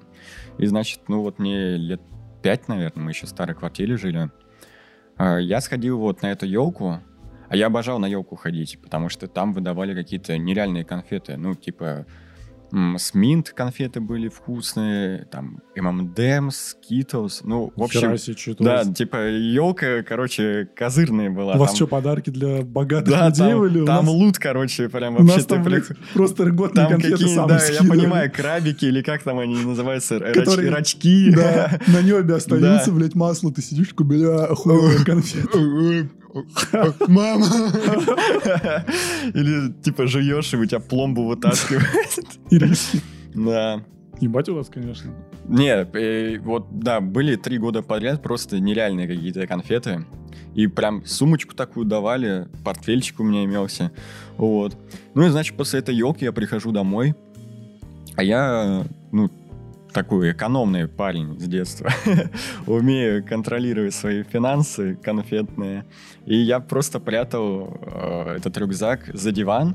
И, 0.58 0.66
значит, 0.66 1.02
ну 1.10 1.22
вот 1.22 1.40
мне 1.40 1.76
лет 1.76 2.02
5, 2.44 2.68
наверное, 2.70 3.04
мы 3.04 3.12
еще 3.12 3.26
в 3.26 3.30
старой 3.30 3.56
квартире 3.56 3.98
жили. 3.98 4.30
А, 5.18 5.38
Я 5.38 5.60
сходил 5.60 5.98
вот 6.00 6.22
на 6.22 6.28
эту 6.28 6.46
елку, 6.46 7.00
а 7.50 7.56
я 7.56 7.68
обожал 7.68 8.00
на 8.00 8.06
елку 8.06 8.36
ходить, 8.36 8.80
потому 8.82 9.10
что 9.10 9.28
там 9.28 9.52
выдавали 9.52 9.94
какие-то 9.94 10.38
нереальные 10.38 10.86
конфеты. 10.86 11.36
Ну, 11.36 11.54
типа, 11.56 12.06
с 12.98 13.14
Минт 13.14 13.52
конфеты 13.52 14.02
были 14.02 14.28
вкусные, 14.28 15.26
там, 15.32 15.60
M&M's, 15.76 16.76
Skittles. 16.76 17.40
Ну, 17.44 17.72
в 17.76 17.84
общем, 17.84 18.18
себе, 18.18 18.56
да, 18.60 18.78
вас? 18.84 18.90
типа 18.96 19.28
елка, 19.30 20.04
короче, 20.04 20.68
козырная 20.76 21.30
была. 21.30 21.54
У 21.56 21.58
вас 21.58 21.70
там- 21.70 21.76
что, 21.78 21.88
подарки 21.88 22.30
для 22.32 22.64
богатых 22.64 23.10
Да, 23.10 23.28
людей 23.30 23.50
там, 23.50 23.60
были? 23.60 23.86
Там 23.86 24.06
нас- 24.06 24.14
лут, 24.14 24.38
короче, 24.40 24.90
прям 24.90 25.16
У 25.16 25.20
нас 25.24 25.32
вообще 25.32 25.48
там, 25.48 25.64
прик- 25.64 25.98
просто 26.14 26.44
льготные 26.44 26.84
Там 26.88 26.92
конфеты 26.94 27.18
какие, 27.18 27.36
да, 27.48 27.60
я 27.66 27.80
понимаю, 27.90 28.32
крабики 28.32 28.86
или 28.86 29.02
как 29.02 29.24
там 29.24 29.40
они 29.40 29.56
называются, 29.64 30.16
р- 30.16 30.34
Которые- 30.34 30.70
рач- 30.70 30.76
рачки. 30.76 31.32
Да, 31.34 31.80
на 31.88 32.02
небе 32.02 32.36
остаются, 32.36 32.92
блядь, 32.92 33.16
масло, 33.16 33.54
ты 33.54 33.62
сидишь, 33.62 33.94
бля, 33.96 34.46
охуенная 34.46 35.04
конфета. 35.06 35.58
Мама! 37.08 37.46
Или 39.34 39.72
типа 39.82 40.08
жуешь, 40.08 40.54
и 40.54 40.58
у 40.58 40.66
тебя 40.66 40.80
пломбу 40.80 41.26
вытаскивает. 41.26 42.30
Да. 43.36 43.84
Ебать 44.22 44.48
у 44.48 44.56
вас, 44.56 44.70
конечно. 44.70 45.12
Не, 45.50 45.86
э, 45.94 46.40
вот, 46.40 46.68
да, 46.80 47.02
были 47.02 47.36
три 47.36 47.58
года 47.58 47.82
подряд 47.82 48.24
просто 48.24 48.62
нереальные 48.62 49.08
какие-то 49.08 49.46
конфеты. 49.46 50.06
И 50.54 50.68
прям 50.68 51.06
сумочку 51.06 51.54
такую 51.54 51.86
давали, 51.86 52.48
портфельчик 52.64 53.20
у 53.20 53.24
меня 53.24 53.44
имелся. 53.44 53.92
Вот. 54.38 54.78
Ну 55.16 55.26
и, 55.26 55.30
значит, 55.30 55.58
после 55.58 55.80
этой 55.80 55.94
елки 55.94 56.24
я 56.24 56.32
прихожу 56.32 56.72
домой, 56.72 57.14
а 58.16 58.24
я, 58.24 58.86
ну, 59.12 59.30
такой 59.96 60.34
экономный 60.34 60.90
парень 60.90 61.40
с 61.40 61.48
детства. 61.48 61.90
Умею 62.68 63.24
контролировать 63.24 63.94
свои 63.94 64.24
финансы 64.24 64.96
конфетные. 64.96 65.86
И 66.26 66.36
я 66.36 66.60
просто 66.60 67.00
прятал 67.00 67.80
э, 67.82 68.36
этот 68.36 68.58
рюкзак 68.58 69.10
за 69.14 69.32
диван 69.32 69.74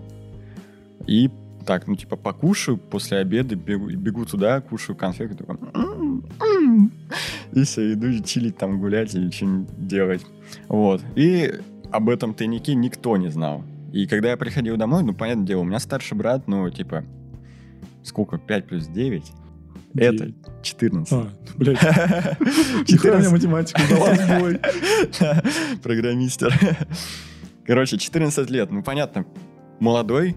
и 1.07 1.31
так, 1.65 1.87
ну, 1.87 1.97
типа, 1.97 2.17
покушаю 2.17 2.77
после 2.77 3.19
обеда, 3.19 3.57
бегу, 3.57 3.87
бегу 3.91 4.27
туда, 4.27 4.61
кушаю 4.61 4.97
конфеты, 4.97 5.37
такой... 5.37 5.57
«М, 5.75 6.25
м». 6.41 6.93
И 7.53 7.63
все, 7.65 7.93
иду 7.93 8.23
чилить 8.23 8.59
там, 8.59 8.79
гулять 8.79 9.15
или 9.15 9.31
что-нибудь 9.31 9.89
делать. 9.89 10.27
Вот. 10.69 11.03
И 11.17 11.55
об 11.91 12.11
этом 12.11 12.35
тайнике 12.35 12.75
никто 12.75 13.17
не 13.17 13.31
знал. 13.31 13.63
И 13.93 14.07
когда 14.07 14.31
я 14.31 14.37
приходил 14.37 14.77
домой, 14.77 15.03
ну, 15.03 15.15
понятное 15.15 15.47
дело, 15.47 15.61
у 15.61 15.65
меня 15.65 15.79
старший 15.79 16.17
брат, 16.17 16.47
ну, 16.47 16.69
типа, 16.69 17.05
сколько, 18.03 18.37
5 18.39 18.67
плюс 18.67 18.87
9? 18.87 19.33
Это 19.95 20.27
Девять. 20.27 20.35
14. 20.63 21.13
А, 21.13 21.29
блядь, 21.57 21.83
нихуя 22.89 23.17
мне 23.17 23.25
14. 23.25 23.33
математику 23.33 23.81
дала 23.89 24.15
сбой. 24.15 24.61
Программистер. 25.83 26.55
Короче, 27.67 27.99
14 27.99 28.51
лет. 28.51 28.71
Ну, 28.71 28.83
понятно, 28.83 29.27
молодой, 29.81 30.37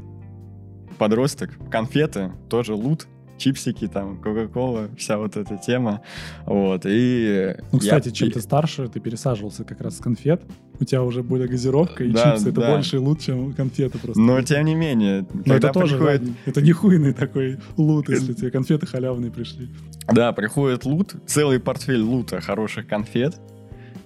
подросток, 0.98 1.52
конфеты, 1.70 2.32
тоже 2.50 2.74
лут, 2.74 3.08
чипсики, 3.38 3.88
там, 3.88 4.18
кока-кола, 4.18 4.90
вся 4.98 5.18
вот 5.18 5.36
эта 5.38 5.58
тема. 5.58 6.02
Вот, 6.46 6.84
и... 6.86 7.56
Ну, 7.72 7.80
я- 7.80 7.80
кстати, 7.80 8.10
чем 8.12 8.32
ты 8.32 8.42
старше, 8.42 8.88
ты 8.88 9.00
пересаживался 9.00 9.64
как 9.64 9.82
раз 9.82 9.98
с 9.98 10.00
конфет. 10.00 10.42
У 10.80 10.86
тебя 10.86 11.04
уже 11.04 11.24
будет 11.24 11.50
газировка 11.50 12.04
и 12.04 12.12
Да, 12.12 12.32
чипсы. 12.34 12.50
Это 12.50 12.62
да. 12.62 12.72
больше 12.72 13.00
лут, 13.00 13.22
чем 13.22 13.54
конфеты 13.54 13.98
просто. 14.00 14.22
Но, 14.22 14.42
тем 14.42 14.66
не 14.66 14.76
менее, 14.76 15.26
Но 15.46 15.56
это 15.56 15.70
тоже, 15.72 15.98
приходит... 15.98 16.24
да, 16.26 16.32
это 16.46 16.62
не 16.62 16.72
хуйный 16.72 17.14
такой 17.14 17.60
лут, 17.78 18.10
если 18.10 18.34
тебе 18.34 18.52
конфеты 18.52 18.86
халявные 18.86 19.32
пришли. 19.32 19.70
Да, 20.12 20.32
приходит 20.34 20.86
лут, 20.86 21.16
целый 21.28 21.60
портфель 21.60 22.02
лута 22.02 22.42
хороших 22.42 22.88
конфет, 22.88 23.40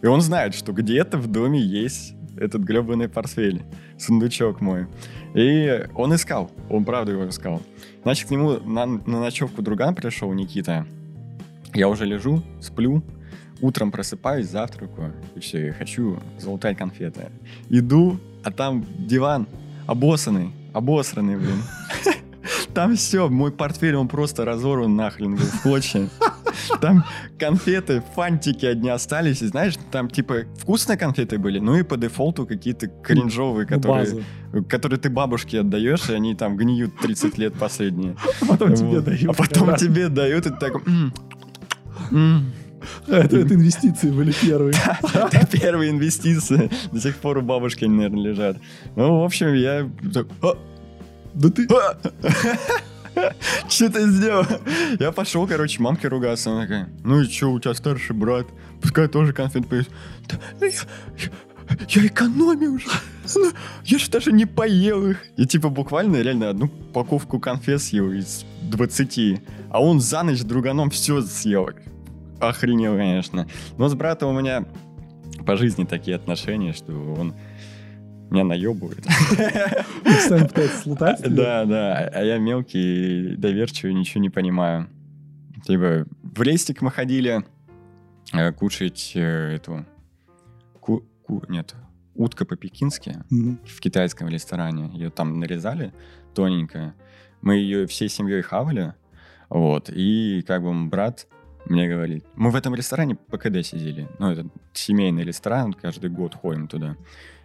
и 0.02 0.08
он 0.08 0.22
знает, 0.22 0.54
что 0.56 0.74
где-то 0.74 1.18
в 1.18 1.28
доме 1.28 1.60
есть 1.60 2.14
этот 2.38 2.62
гребаный 2.62 3.10
портфель, 3.10 3.64
сундучок 3.98 4.62
мой. 4.62 4.86
И 5.34 5.86
он 5.96 6.14
искал, 6.14 6.52
он 6.70 6.86
правда 6.86 7.12
его 7.14 7.28
искал. 7.28 7.62
Значит, 8.08 8.30
к 8.30 8.32
нему 8.32 8.58
на, 8.64 8.86
на 8.86 9.20
ночевку 9.20 9.62
друган 9.62 9.94
пришел, 9.94 10.32
Никита. 10.32 10.86
Я 11.74 11.90
уже 11.90 12.06
лежу, 12.06 12.42
сплю, 12.62 13.04
утром 13.60 13.92
просыпаюсь, 13.92 14.48
завтракаю, 14.48 15.14
и 15.36 15.42
все, 15.42 15.66
я 15.66 15.74
хочу 15.74 16.18
залутать 16.40 16.78
конфеты. 16.78 17.32
Иду, 17.70 18.18
а 18.46 18.52
там 18.52 18.86
диван 18.98 19.46
обоссанный, 19.88 20.54
обосранный, 20.72 21.36
блин. 21.36 21.62
Там 22.74 22.96
все, 22.96 23.28
мой 23.28 23.52
портфель, 23.52 23.96
он 23.96 24.08
просто 24.08 24.46
разорван 24.46 24.96
нахрен 24.96 25.36
в 25.36 25.62
клочья. 25.62 26.08
Там 26.82 27.04
конфеты, 27.40 28.04
фантики 28.16 28.66
одни 28.66 28.90
остались, 28.90 29.42
и 29.42 29.48
знаешь, 29.48 29.76
там 29.92 30.10
типа 30.10 30.44
вкусные 30.60 30.98
конфеты 30.98 31.38
были, 31.38 31.60
ну 31.60 31.76
и 31.76 31.84
по 31.84 31.98
дефолту 31.98 32.46
какие-то 32.46 32.88
кринжовые, 32.88 33.68
Ну, 33.70 33.76
которые, 33.76 34.24
которые 34.70 35.00
ты 35.00 35.10
бабушке 35.10 35.60
отдаешь, 35.62 36.10
и 36.10 36.14
они 36.14 36.36
там 36.36 36.58
гниют 36.58 36.98
30 37.00 37.38
лет 37.38 37.54
последние. 37.54 38.16
А 38.42 38.46
потом 38.46 38.74
тебе 38.76 38.88
Вот. 38.88 39.04
дают. 39.06 39.30
А 39.30 39.34
потом 39.34 39.68
когда- 39.68 39.78
тебе 39.78 40.08
дают, 40.10 40.46
и 40.46 40.50
ты. 40.50 40.66
«М, 40.86 41.14
м». 42.12 42.52
Это, 43.08 43.38
это 43.38 43.54
инвестиции 43.56 44.10
были 44.12 44.32
первые. 44.32 44.74
Это 45.32 45.46
первые 45.48 45.92
инвестиции. 45.92 46.70
До 46.92 47.00
сих 47.02 47.18
пор 47.18 47.40
у 47.40 47.42
бабушки, 47.42 47.84
они, 47.86 47.96
наверное, 47.96 48.24
лежат. 48.32 48.58
Ну, 48.96 49.20
в 49.22 49.24
общем, 49.26 49.54
я 49.54 49.90
так... 50.14 50.28
«А, 50.42 50.54
Да 51.34 51.50
ты... 51.50 51.68
Что 53.70 53.90
ты 53.90 54.10
сделал? 54.10 54.46
Я 55.00 55.12
пошел, 55.12 55.48
короче, 55.48 55.82
мамке 55.82 56.08
ругаться. 56.08 56.52
Она 56.52 56.62
такая, 56.62 56.90
ну 57.04 57.22
и 57.22 57.26
что, 57.26 57.52
у 57.52 57.60
тебя 57.60 57.74
старший 57.74 58.16
брат? 58.16 58.48
Пускай 58.82 59.08
тоже 59.08 59.34
конфет 59.34 59.68
поест. 59.68 59.90
«Да, 60.28 60.38
ну 60.60 60.68
я, 60.68 62.06
экономил 62.08 62.76
уже. 62.76 62.88
Ну, 63.36 63.52
Я 63.84 63.98
же 63.98 64.10
даже 64.10 64.32
не 64.32 64.46
поел 64.46 65.10
их. 65.10 65.26
И 65.36 65.46
типа 65.46 65.70
буквально 65.70 66.22
реально 66.22 66.50
одну 66.50 66.66
упаковку 66.66 67.40
конфет 67.40 67.82
съел 67.82 68.12
из 68.12 68.46
20. 68.64 69.42
А 69.70 69.82
он 69.82 70.00
за 70.00 70.24
ночь 70.24 70.42
друганом 70.42 70.90
все 70.90 71.22
съел. 71.22 71.70
Охренел, 72.40 72.96
конечно. 72.96 73.48
Но 73.78 73.90
с 73.90 73.96
братом 73.96 74.36
у 74.36 74.40
меня 74.40 74.66
по 75.46 75.58
жизни 75.58 75.84
такие 75.84 76.16
отношения, 76.16 76.74
что 76.74 76.94
он 76.94 77.34
меня 78.30 78.44
наебывает. 78.44 79.04
Постоянно 80.04 80.48
пытается 80.48 80.82
слутать. 80.82 81.22
Да, 81.22 81.66
да. 81.66 82.10
А 82.14 82.24
я 82.24 82.38
мелкий, 82.38 83.36
доверчивый, 83.38 83.94
ничего 83.94 84.22
не 84.22 84.30
понимаю. 84.30 84.88
Типа, 85.66 86.06
в 86.24 86.42
рейстик 86.42 86.82
мы 86.82 86.92
ходили 86.92 87.44
э, 88.34 88.52
кушать 88.54 89.12
э, 89.16 89.56
эту... 89.56 89.86
ку- 90.80 91.04
ку- 91.26 91.44
нет, 91.50 91.76
утка 92.16 92.46
по-пекински 92.46 93.24
в 93.30 93.80
китайском 93.80 94.28
ресторане. 94.30 94.90
Ее 94.94 95.10
там 95.10 95.40
нарезали 95.40 95.94
тоненько. 96.34 96.94
Мы 97.42 97.56
ее 97.56 97.86
всей 97.88 98.10
семьей 98.10 98.42
хавали. 98.42 98.94
Вот. 99.50 99.90
И 99.90 100.44
как 100.46 100.64
бы 100.64 100.74
брат 100.88 101.28
мне 101.70 101.88
говорит... 101.88 102.26
Мы 102.36 102.52
в 102.52 102.56
этом 102.56 102.76
ресторане 102.76 103.16
по 103.16 103.38
КД 103.38 103.66
сидели. 103.66 104.08
Ну, 104.20 104.32
это 104.32 104.48
семейный 104.74 105.24
ресторан, 105.24 105.74
каждый 105.74 106.10
год 106.10 106.34
ходим 106.36 106.68
туда. 106.68 106.96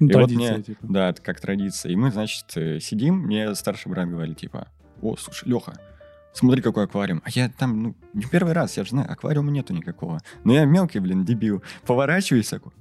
Ну, 0.00 0.08
И 0.08 0.14
вот 0.14 0.30
мне- 0.30 0.62
типа. 0.62 0.80
Да, 0.82 1.08
это 1.10 1.22
как 1.22 1.40
традиция. 1.40 1.92
И 1.92 1.96
мы, 1.96 2.10
значит, 2.10 2.46
э, 2.56 2.80
сидим, 2.80 3.14
мне 3.18 3.54
старший 3.54 3.90
брат 3.90 4.08
говорит, 4.08 4.38
типа, 4.38 4.68
о, 5.00 5.16
слушай, 5.16 5.48
Леха, 5.48 5.74
смотри, 6.32 6.62
какой 6.62 6.84
аквариум. 6.84 7.22
А 7.24 7.30
я 7.30 7.48
там, 7.48 7.82
ну, 7.82 7.94
не 8.14 8.24
первый 8.24 8.52
раз, 8.52 8.76
я 8.76 8.84
же 8.84 8.90
знаю, 8.90 9.10
аквариума 9.10 9.50
нету 9.50 9.72
никакого. 9.74 10.20
Но 10.44 10.52
я 10.52 10.64
мелкий, 10.64 11.00
блин, 11.00 11.24
дебил. 11.24 11.62
Поворачиваюсь 11.86 12.48
такой, 12.48 12.72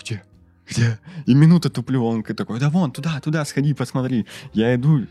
где? 0.00 0.22
где? 0.70 0.98
И 1.26 1.34
минута 1.34 1.70
туплю, 1.70 2.04
он 2.04 2.22
такой, 2.22 2.60
да 2.60 2.70
вон, 2.70 2.92
туда, 2.92 3.20
туда, 3.20 3.44
сходи, 3.44 3.74
посмотри. 3.74 4.26
Я 4.52 4.74
иду, 4.74 5.06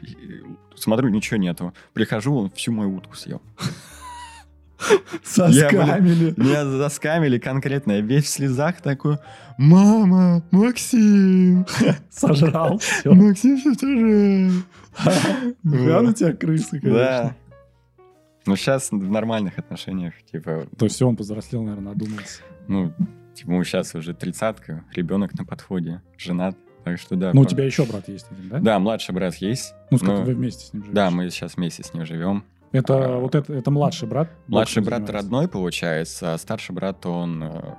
смотрю, 0.76 1.10
ничего 1.10 1.38
нету. 1.38 1.74
Прихожу, 1.94 2.36
он 2.36 2.52
всю 2.52 2.72
мою 2.72 2.96
утку 2.96 3.16
съел. 3.16 3.42
Соскамили. 5.24 6.34
Меня 6.38 6.66
заскамили 6.66 7.38
конкретно. 7.40 7.94
Я 7.94 8.02
весь 8.02 8.26
в 8.26 8.30
слезах 8.30 8.82
такой, 8.82 9.18
мама, 9.58 10.44
Максим. 10.52 11.66
Сожрал. 12.10 12.80
Максим 13.06 13.58
все 13.58 13.74
сожрал. 13.74 14.64
Да, 15.64 16.02
на 16.02 16.14
тебя 16.14 16.34
крысы, 16.34 16.80
конечно. 16.80 16.94
Да. 16.94 17.36
Ну, 18.46 18.56
сейчас 18.56 18.92
в 18.92 19.12
нормальных 19.12 19.60
отношениях, 19.60 20.14
типа... 20.32 20.68
То 20.78 20.86
есть 20.86 20.96
все, 20.96 21.08
он 21.08 21.18
повзрослел, 21.18 21.64
наверное, 21.64 21.94
надумался. 21.94 22.42
Ну, 22.68 22.94
типа, 23.36 23.52
ему 23.52 23.64
сейчас 23.64 23.94
уже 23.94 24.14
тридцатка, 24.14 24.86
ребенок 24.96 25.38
на 25.38 25.46
подходе, 25.46 26.02
женат. 26.18 26.56
Так 26.86 27.00
что 27.00 27.18
да. 27.18 27.34
Ну, 27.34 27.42
у 27.42 27.46
тебя 27.46 27.66
еще 27.66 27.84
брат 27.86 28.08
есть 28.08 28.28
один, 28.32 28.48
да? 28.48 28.60
Да, 28.60 28.80
младший 28.80 29.14
брат 29.14 29.36
есть. 29.36 29.74
Ну, 29.92 29.98
сколько 29.98 30.22
вы 30.22 30.34
вместе 30.34 30.68
с 30.68 30.74
ним 30.74 30.84
живете? 30.84 30.96
Да, 30.96 31.12
мы 31.12 31.30
сейчас 31.30 31.58
вместе 31.58 31.84
с 31.84 31.94
ним 31.94 32.06
живем. 32.06 32.46
Это 32.72 33.16
а, 33.16 33.20
вот 33.20 33.36
это, 33.36 33.54
это 33.54 33.72
младший 33.72 34.08
брат? 34.08 34.30
Младший 34.48 34.84
брат 34.84 35.02
занимается. 35.02 35.14
родной, 35.14 35.48
получается, 35.48 36.34
а 36.34 36.38
старший 36.38 36.76
брат, 36.76 37.06
он 37.06 37.44
э, 37.44 37.76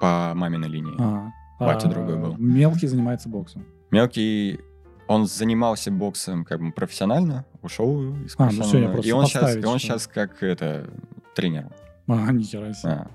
по 0.00 0.32
маминой 0.34 0.68
линии. 0.68 0.94
А, 0.98 1.30
Батя 1.60 1.88
а, 1.88 1.90
другой 1.90 2.16
был. 2.16 2.36
Мелкий 2.38 2.86
занимается 2.86 3.28
боксом? 3.28 3.64
Мелкий, 3.90 4.58
он 5.06 5.26
занимался 5.26 5.90
боксом 5.90 6.44
как 6.44 6.60
бы 6.60 6.72
профессионально, 6.72 7.44
ушел 7.60 8.14
из 8.24 8.34
а, 8.38 8.50
ну 8.50 8.62
все, 8.62 8.78
я 8.78 8.88
просто 8.88 9.08
и 9.08 9.12
он 9.12 9.26
сейчас, 9.26 9.56
и 9.56 9.64
он 9.64 9.78
сейчас 9.78 10.06
как 10.06 10.42
это 10.42 10.88
тренер. 11.34 11.68
А, 12.08 12.32
нихера 12.32 12.72
себе. 12.72 12.92
А, 12.92 13.10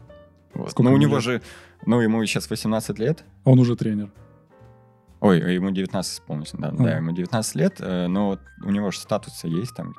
вот. 0.54 0.78
Ну, 0.80 0.94
у 0.94 0.98
него 0.98 1.16
лет? 1.16 1.24
же, 1.24 1.42
ну, 1.86 2.00
ему 2.00 2.24
сейчас 2.26 2.50
18 2.50 3.00
лет. 3.00 3.24
Он 3.44 3.60
уже 3.60 3.76
тренер. 3.76 4.12
Ой, 5.20 5.56
ему 5.56 5.72
19 5.72 6.22
полностью, 6.24 6.60
да, 6.60 6.70
а. 6.70 6.72
да, 6.72 6.98
ему 6.98 7.12
19 7.12 7.56
лет, 7.56 7.78
э, 7.80 8.08
но 8.08 8.38
у 8.64 8.70
него 8.70 8.92
же 8.92 9.00
статусы 9.00 9.48
есть, 9.48 9.76
там, 9.76 9.96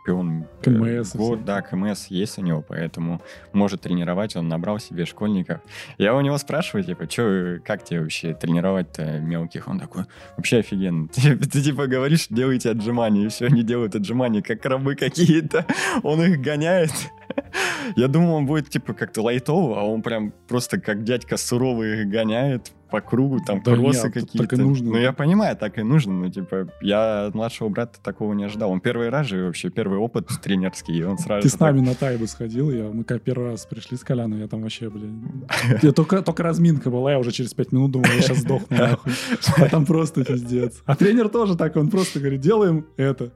чемпион 0.00 0.46
КМС. 0.62 1.14
Год, 1.14 1.44
да, 1.44 1.62
КМС 1.62 2.06
есть 2.06 2.38
у 2.38 2.42
него, 2.42 2.62
поэтому 2.66 3.20
может 3.52 3.82
тренировать, 3.82 4.36
он 4.36 4.48
набрал 4.48 4.78
себе 4.78 5.06
школьников. 5.06 5.60
Я 5.98 6.14
у 6.14 6.20
него 6.20 6.38
спрашиваю, 6.38 6.84
типа, 6.84 7.06
чё, 7.06 7.58
как 7.64 7.84
тебе 7.84 8.00
вообще 8.00 8.34
тренировать-то 8.34 9.20
мелких? 9.20 9.68
Он 9.68 9.78
такой, 9.78 10.04
вообще 10.36 10.58
офигенно. 10.58 11.08
Ты, 11.14 11.36
ты 11.36 11.62
типа 11.62 11.86
говоришь, 11.86 12.26
делайте 12.28 12.70
отжимания, 12.70 13.26
и 13.26 13.28
все, 13.28 13.46
они 13.46 13.62
делают 13.62 13.94
отжимания, 13.94 14.42
как 14.42 14.64
рабы 14.64 14.94
какие-то. 14.94 15.66
Он 16.02 16.22
их 16.22 16.40
гоняет. 16.40 16.92
Я 17.96 18.08
думал, 18.08 18.34
он 18.34 18.46
будет 18.46 18.68
типа 18.68 18.92
как-то 18.92 19.22
лайтово, 19.22 19.80
а 19.80 19.84
он 19.84 20.02
прям 20.02 20.32
просто 20.48 20.80
как 20.80 21.04
дядька 21.04 21.36
суровый 21.36 22.04
гоняет, 22.04 22.72
по 22.90 23.00
кругу, 23.00 23.38
там 23.46 23.62
да 23.62 23.74
кроссы 23.74 24.10
какие-то. 24.10 24.38
Так 24.38 24.52
и 24.54 24.56
нужно. 24.56 24.90
Ну, 24.90 24.96
я 24.98 25.12
понимаю, 25.12 25.56
так 25.56 25.78
и 25.78 25.82
нужно. 25.82 26.12
Ну, 26.12 26.28
типа, 26.28 26.68
я 26.80 27.26
от 27.26 27.34
младшего 27.34 27.68
брата 27.68 28.00
такого 28.02 28.32
не 28.34 28.44
ожидал. 28.44 28.70
Он 28.70 28.80
первый 28.80 29.08
раз 29.08 29.28
же 29.28 29.44
вообще, 29.44 29.70
первый 29.70 29.98
опыт 29.98 30.28
тренерский, 30.42 30.98
и 30.98 31.02
он 31.02 31.18
сразу... 31.18 31.42
Ты 31.42 31.48
с 31.48 31.58
нами 31.58 31.78
так... 31.78 31.86
на 31.86 31.94
Тайбу 31.94 32.26
сходил, 32.26 32.70
я, 32.70 32.90
мы 32.90 33.04
как 33.04 33.22
первый 33.22 33.50
раз 33.50 33.64
пришли 33.66 33.96
с 33.96 34.00
Коляном, 34.00 34.40
я 34.40 34.48
там 34.48 34.62
вообще, 34.62 34.90
блин... 34.90 35.46
Я 35.82 35.92
только, 35.92 36.22
только 36.22 36.42
разминка 36.42 36.90
была, 36.90 37.12
я 37.12 37.18
уже 37.18 37.30
через 37.32 37.54
пять 37.54 37.72
минут 37.72 37.92
думал, 37.92 38.06
я 38.14 38.20
сейчас 38.20 38.38
сдохну, 38.38 38.76
нахуй. 38.76 39.12
А 39.56 39.68
там 39.68 39.86
просто 39.86 40.24
пиздец. 40.24 40.82
А 40.84 40.96
тренер 40.96 41.28
тоже 41.28 41.56
так, 41.56 41.76
он 41.76 41.88
просто 41.88 42.18
говорит, 42.18 42.40
делаем 42.40 42.86
это. 42.96 43.32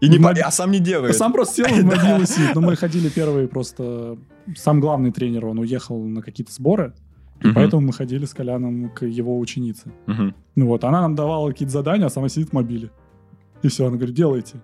И 0.00 0.08
не, 0.08 0.18
моб... 0.18 0.36
а 0.42 0.50
сам 0.50 0.70
не 0.70 0.78
делает. 0.78 1.16
Сам 1.16 1.32
просто 1.32 1.56
сел 1.56 1.66
в 1.66 1.84
могилу 1.84 2.24
сидит. 2.24 2.54
Но 2.54 2.60
мы 2.60 2.76
ходили 2.76 3.08
первые 3.08 3.48
просто... 3.48 4.18
Сам 4.56 4.80
главный 4.80 5.12
тренер, 5.12 5.46
он 5.46 5.58
уехал 5.58 6.02
на 6.02 6.22
какие-то 6.22 6.52
сборы, 6.52 6.94
и 7.42 7.52
поэтому 7.52 7.86
мы 7.86 7.92
ходили 7.92 8.24
с 8.24 8.32
Коляном 8.34 8.90
к 8.90 9.04
его 9.06 9.38
ученице. 9.38 9.92
Ну 10.06 10.66
вот, 10.66 10.84
она 10.84 11.00
нам 11.00 11.14
давала 11.14 11.50
какие-то 11.50 11.72
задания, 11.72 12.06
а 12.06 12.10
сама 12.10 12.28
сидит 12.28 12.50
в 12.50 12.52
мобиле. 12.52 12.90
И 13.62 13.68
все, 13.68 13.86
она 13.86 13.96
говорит, 13.96 14.14
делайте. 14.14 14.60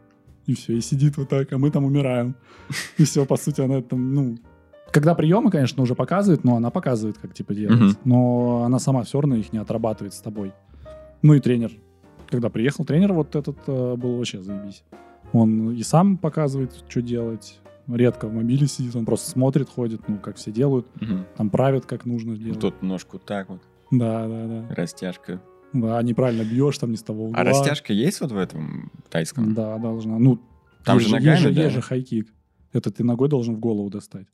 И 0.46 0.54
все, 0.54 0.76
и 0.76 0.80
сидит 0.80 1.16
вот 1.16 1.28
так, 1.28 1.52
а 1.52 1.58
мы 1.58 1.70
там 1.70 1.84
умираем. 1.84 2.36
И 2.98 3.04
все, 3.04 3.24
по 3.24 3.36
сути, 3.36 3.62
она 3.62 3.80
там, 3.80 4.14
ну... 4.14 4.38
Когда 4.92 5.14
приемы, 5.14 5.50
конечно, 5.50 5.82
уже 5.82 5.94
показывает, 5.94 6.44
но 6.44 6.56
она 6.56 6.70
показывает, 6.70 7.18
как 7.18 7.34
типа 7.34 7.54
делать. 7.54 7.98
Но 8.04 8.62
она 8.64 8.78
сама 8.78 9.02
все 9.02 9.20
равно 9.20 9.36
их 9.36 9.52
не 9.52 9.58
отрабатывает 9.58 10.14
с 10.14 10.20
тобой. 10.20 10.52
Ну 11.22 11.34
и 11.34 11.40
тренер. 11.40 11.72
Когда 12.28 12.50
приехал 12.50 12.84
тренер, 12.84 13.12
вот 13.12 13.34
этот 13.36 13.56
э, 13.66 13.96
был 13.96 14.16
вообще 14.16 14.42
заебись. 14.42 14.84
Он 15.34 15.72
и 15.72 15.82
сам 15.82 16.16
показывает, 16.16 16.72
что 16.88 17.02
делать, 17.02 17.60
редко 17.88 18.28
в 18.28 18.32
мобиле 18.32 18.68
сидит, 18.68 18.94
он 18.94 19.04
просто 19.04 19.28
смотрит, 19.30 19.68
ходит, 19.68 20.08
ну, 20.08 20.18
как 20.18 20.36
все 20.36 20.52
делают, 20.52 20.86
угу. 20.96 21.24
там 21.36 21.50
правят, 21.50 21.86
как 21.86 22.06
нужно 22.06 22.36
делать. 22.36 22.60
Тут 22.60 22.82
ножку 22.82 23.18
так 23.18 23.48
вот. 23.48 23.60
Да, 23.90 24.28
да, 24.28 24.46
да. 24.46 24.74
Растяжка. 24.74 25.42
Да, 25.72 26.00
неправильно 26.02 26.44
бьешь, 26.44 26.78
там 26.78 26.92
не 26.92 26.96
с 26.96 27.02
того 27.02 27.24
угла. 27.26 27.40
А 27.40 27.44
растяжка 27.44 27.92
есть 27.92 28.20
вот 28.20 28.30
в 28.30 28.36
этом 28.36 28.92
тайском? 29.10 29.54
Да, 29.54 29.76
должна. 29.78 30.20
Ну, 30.20 30.40
там 30.84 31.00
же 31.00 31.10
ногами, 31.10 31.36
же, 31.36 31.52
да? 31.52 31.62
Есть 31.64 31.74
же 31.74 31.82
хайкик. 31.82 32.32
Это 32.72 32.92
ты 32.92 33.02
ногой 33.02 33.28
должен 33.28 33.56
в 33.56 33.58
голову 33.58 33.90
достать. 33.90 34.28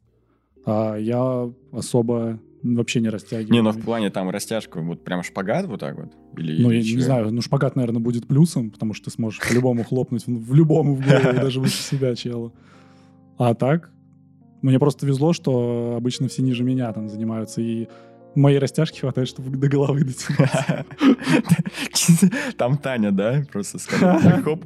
А 0.67 0.97
я 0.97 1.51
особо 1.73 2.39
вообще 2.63 3.01
не 3.01 3.09
растягиваю. 3.09 3.53
Не, 3.53 3.63
но 3.63 3.73
в 3.73 3.81
плане 3.81 4.11
там 4.11 4.31
растяжка, 4.31 4.81
вот 4.81 5.05
прям 5.05 5.23
шпагат 5.23 5.67
вот 5.67 5.81
так 5.81 5.97
вот? 5.97 6.13
Или, 6.37 6.63
ну, 6.63 6.71
или 6.71 6.83
я 6.83 6.97
не 6.97 7.03
знаю, 7.03 7.31
ну 7.31 7.41
шпагат, 7.43 7.77
наверное, 7.77 8.01
будет 8.01 8.27
плюсом, 8.27 8.71
потому 8.71 8.95
что 8.95 9.07
ты 9.07 9.11
сможешь 9.11 9.41
по-любому 9.41 9.85
хлопнуть 9.85 10.27
в 10.27 10.55
любому 10.55 10.95
в 10.95 11.01
голову, 11.01 11.33
даже 11.41 11.61
выше 11.61 11.83
себя 11.83 12.15
чела. 12.15 12.53
А 13.39 13.55
так, 13.55 13.91
мне 14.63 14.79
просто 14.79 15.07
везло, 15.07 15.33
что 15.33 15.95
обычно 15.97 16.29
все 16.29 16.43
ниже 16.43 16.65
меня 16.65 16.93
там 16.93 17.09
занимаются, 17.09 17.63
и 17.63 17.89
моей 18.35 18.59
растяжки 18.59 19.01
хватает, 19.01 19.29
чтобы 19.29 19.51
до 19.57 19.69
головы 19.69 20.05
дотянуться. 20.05 20.85
Там 22.57 22.79
Таня, 22.79 23.11
да? 23.11 23.45
Просто 23.51 23.79
сказала, 23.79 24.21
хоп. 24.43 24.65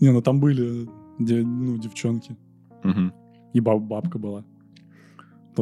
Не, 0.00 0.10
ну 0.10 0.22
там 0.22 0.40
были 0.40 0.88
ну, 1.18 1.78
девчонки. 1.78 2.36
И 3.52 3.60
бабка 3.60 4.18
была. 4.18 4.44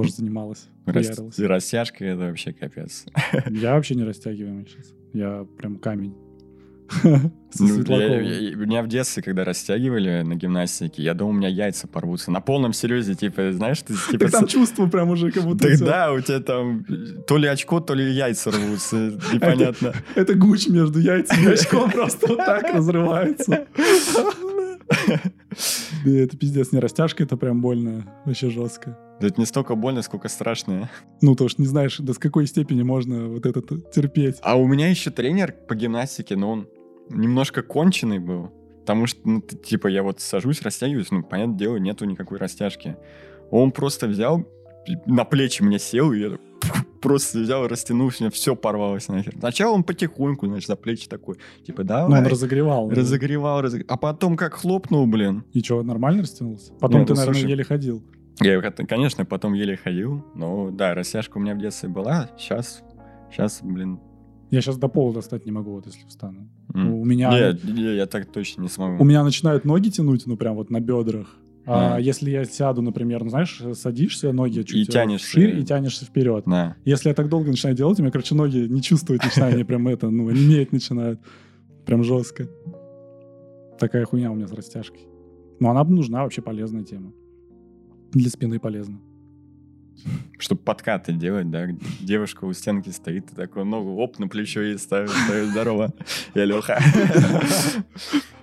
Тоже 0.02 0.12
занималась. 0.12 0.68
Растяжка 0.86 2.04
это 2.04 2.20
вообще 2.20 2.52
капец. 2.52 3.06
Я 3.50 3.74
вообще 3.74 3.94
не 3.94 4.04
растягиваю 4.04 4.66
сейчас. 4.66 4.92
Я 5.12 5.46
прям 5.58 5.78
камень. 5.78 6.14
Ну, 7.58 7.82
я, 7.96 8.20
я, 8.20 8.54
меня 8.54 8.82
в 8.82 8.86
детстве, 8.86 9.22
когда 9.22 9.42
растягивали 9.42 10.20
на 10.20 10.34
гимнастике, 10.34 11.02
я 11.02 11.14
думал, 11.14 11.30
у 11.30 11.34
меня 11.36 11.48
яйца 11.48 11.88
порвутся. 11.88 12.30
На 12.30 12.42
полном 12.42 12.74
серьезе, 12.74 13.14
типа, 13.14 13.50
знаешь, 13.52 13.80
ты... 13.80 13.94
Типа, 13.94 14.24
так 14.24 14.30
там 14.30 14.46
чувство 14.46 14.86
прям 14.86 15.08
уже 15.08 15.30
как 15.30 15.44
будто... 15.44 15.66
Да, 15.82 16.12
у 16.12 16.20
тебя 16.20 16.40
там 16.40 16.84
то 17.26 17.38
ли 17.38 17.48
очко, 17.48 17.80
то 17.80 17.94
ли 17.94 18.12
яйца 18.12 18.50
рвутся. 18.50 18.96
Непонятно. 19.32 19.94
Это, 20.14 20.20
это 20.20 20.34
гуч 20.34 20.68
между 20.68 20.98
яйцами 20.98 21.44
и 21.44 21.52
очком 21.52 21.90
просто 21.90 22.26
вот 22.26 22.38
так 22.38 22.74
разрывается. 22.74 23.66
Это 26.06 26.36
пиздец, 26.36 26.72
не 26.72 26.78
растяжка, 26.78 27.24
это 27.24 27.36
прям 27.36 27.60
больно, 27.60 28.06
вообще 28.24 28.50
жестко. 28.50 28.98
Да 29.20 29.26
это 29.28 29.40
не 29.40 29.46
столько 29.46 29.74
больно, 29.74 30.02
сколько 30.02 30.28
страшно. 30.28 30.90
Ну, 31.22 31.34
то 31.34 31.48
что 31.48 31.62
не 31.62 31.66
знаешь, 31.66 31.98
до 31.98 32.14
какой 32.14 32.46
степени 32.46 32.82
можно 32.82 33.28
вот 33.28 33.46
это 33.46 33.62
терпеть. 33.92 34.36
А 34.42 34.56
у 34.56 34.66
меня 34.66 34.88
еще 34.88 35.10
тренер 35.10 35.52
по 35.52 35.74
гимнастике, 35.74 36.36
но 36.36 36.50
он 36.50 36.68
немножко 37.08 37.62
конченый 37.62 38.18
был. 38.18 38.50
Потому 38.80 39.06
что, 39.06 39.20
ну, 39.24 39.40
типа, 39.40 39.88
я 39.88 40.02
вот 40.02 40.20
сажусь, 40.20 40.62
растягиваюсь, 40.62 41.10
ну, 41.10 41.22
понятное 41.22 41.58
дело, 41.58 41.76
нету 41.76 42.04
никакой 42.04 42.38
растяжки. 42.38 42.96
Он 43.50 43.72
просто 43.72 44.06
взял, 44.06 44.46
на 45.06 45.24
плечи 45.24 45.62
мне 45.62 45.78
сел, 45.78 46.12
и 46.12 46.20
я 46.20 46.38
просто 47.06 47.38
взял, 47.38 47.68
растянулся, 47.68 48.18
у 48.18 48.24
меня 48.24 48.30
все 48.32 48.56
порвалось 48.56 49.06
нахер. 49.06 49.34
Сначала 49.38 49.74
он 49.74 49.84
потихоньку, 49.84 50.46
значит, 50.46 50.66
за 50.66 50.74
плечи 50.74 51.08
такой, 51.08 51.36
типа, 51.64 51.84
да. 51.84 52.08
Ну, 52.08 52.16
он 52.16 52.26
разогревал. 52.26 52.90
Разогревал, 52.90 53.62
разогревал. 53.62 53.94
А 53.94 53.96
потом 53.96 54.36
как 54.36 54.54
хлопнул, 54.54 55.06
блин. 55.06 55.44
И 55.52 55.62
что, 55.62 55.84
нормально 55.84 56.22
растянулся? 56.22 56.72
Потом 56.80 57.00
Нет, 57.00 57.08
ты, 57.08 57.14
ну, 57.14 57.18
наверное, 57.20 57.40
слушай, 57.40 57.50
еле 57.50 57.64
ходил. 57.64 58.02
Я, 58.40 58.60
конечно, 58.60 59.24
потом 59.24 59.54
еле 59.54 59.76
ходил, 59.76 60.24
но 60.34 60.70
да, 60.70 60.94
растяжка 60.94 61.38
у 61.38 61.40
меня 61.40 61.54
в 61.54 61.58
детстве 61.58 61.88
была, 61.88 62.28
сейчас, 62.36 62.82
сейчас, 63.30 63.60
блин, 63.62 64.00
я 64.50 64.60
сейчас 64.60 64.76
до 64.76 64.88
пола 64.88 65.14
достать 65.14 65.46
не 65.46 65.52
могу, 65.52 65.72
вот 65.72 65.86
если 65.86 66.06
встану. 66.06 66.48
Mm. 66.72 66.90
У 66.90 67.04
меня... 67.04 67.30
Нет, 67.30 67.64
я, 67.64 67.92
я 67.92 68.06
так 68.06 68.26
точно 68.26 68.62
не 68.62 68.68
смогу. 68.68 69.02
У 69.02 69.04
меня 69.04 69.24
начинают 69.24 69.64
ноги 69.64 69.90
тянуть, 69.90 70.26
ну, 70.26 70.36
прям 70.36 70.54
вот 70.54 70.70
на 70.70 70.80
бедрах. 70.80 71.36
А 71.66 71.98
если 71.98 72.30
я 72.30 72.44
сяду, 72.44 72.80
например, 72.80 73.24
ну, 73.24 73.30
знаешь, 73.30 73.60
садишься, 73.74 74.32
ноги 74.32 74.62
чуть 74.62 74.88
и 74.88 74.90
тянешься. 74.90 75.26
вширь, 75.26 75.58
и 75.58 75.64
тянешься 75.64 76.04
вперед. 76.04 76.44
Да. 76.46 76.76
Если 76.84 77.08
я 77.08 77.14
так 77.14 77.28
долго 77.28 77.50
начинаю 77.50 77.76
делать, 77.76 77.98
у 77.98 78.02
меня, 78.02 78.12
короче, 78.12 78.34
ноги 78.34 78.58
не 78.58 78.80
чувствуют, 78.80 79.24
начинают, 79.24 79.56
они 79.56 79.64
прям 79.64 79.88
это, 79.88 80.08
ну, 80.10 80.30
неметь 80.30 80.72
начинают. 80.72 81.20
Прям 81.84 82.04
жестко. 82.04 82.48
Такая 83.78 84.04
хуйня 84.04 84.30
у 84.30 84.34
меня 84.34 84.46
с 84.46 84.52
растяжкой. 84.52 85.06
Но 85.58 85.70
она 85.70 85.82
нужна, 85.84 86.22
вообще 86.22 86.40
полезная 86.40 86.84
тема. 86.84 87.12
Для 88.12 88.30
спины 88.30 88.58
полезна. 88.60 89.00
Чтобы 90.38 90.60
подкаты 90.60 91.12
делать, 91.12 91.50
да, 91.50 91.68
девушка 92.00 92.44
у 92.44 92.52
стенки 92.52 92.90
стоит, 92.90 93.32
и 93.32 93.34
такой 93.34 93.64
ногу 93.64 93.96
оп, 93.96 94.18
на 94.18 94.28
плечо 94.28 94.60
ей 94.60 94.78
ставит, 94.78 95.10
ставит 95.10 95.48
здорово, 95.50 95.92
я 96.34 96.44
Леха. 96.44 96.78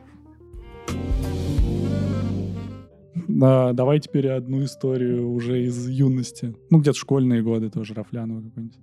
Да, 3.33 3.73
давай 3.73 3.99
теперь 3.99 4.29
одну 4.29 4.63
историю 4.63 5.31
уже 5.31 5.63
из 5.63 5.87
юности. 5.87 6.55
Ну, 6.69 6.79
где-то 6.79 6.97
школьные 6.97 7.41
годы 7.41 7.69
тоже, 7.69 7.93
Рафлянова 7.95 8.41
какой-нибудь. 8.41 8.77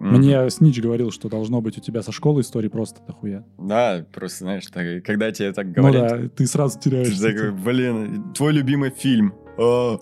Мне 0.00 0.48
Снич 0.50 0.80
говорил, 0.80 1.10
что 1.10 1.28
должно 1.28 1.60
быть 1.60 1.76
у 1.76 1.80
тебя 1.80 2.02
со 2.02 2.12
школы 2.12 2.42
истории 2.42 2.68
просто 2.68 3.00
дохуя. 3.06 3.44
Да, 3.58 4.04
просто, 4.12 4.38
знаешь, 4.38 4.64
так, 4.66 5.04
когда 5.04 5.30
тебе 5.32 5.52
так 5.52 5.66
Ну 5.66 5.72
говорят, 5.72 6.22
да, 6.22 6.28
ты 6.28 6.46
сразу 6.46 6.78
ты 6.78 6.90
теряешься. 6.90 7.14
же 7.14 7.32
такой, 7.32 7.52
блин, 7.52 8.32
твой 8.32 8.52
любимый 8.52 8.90
фильм. 8.90 9.34
А, 9.58 9.98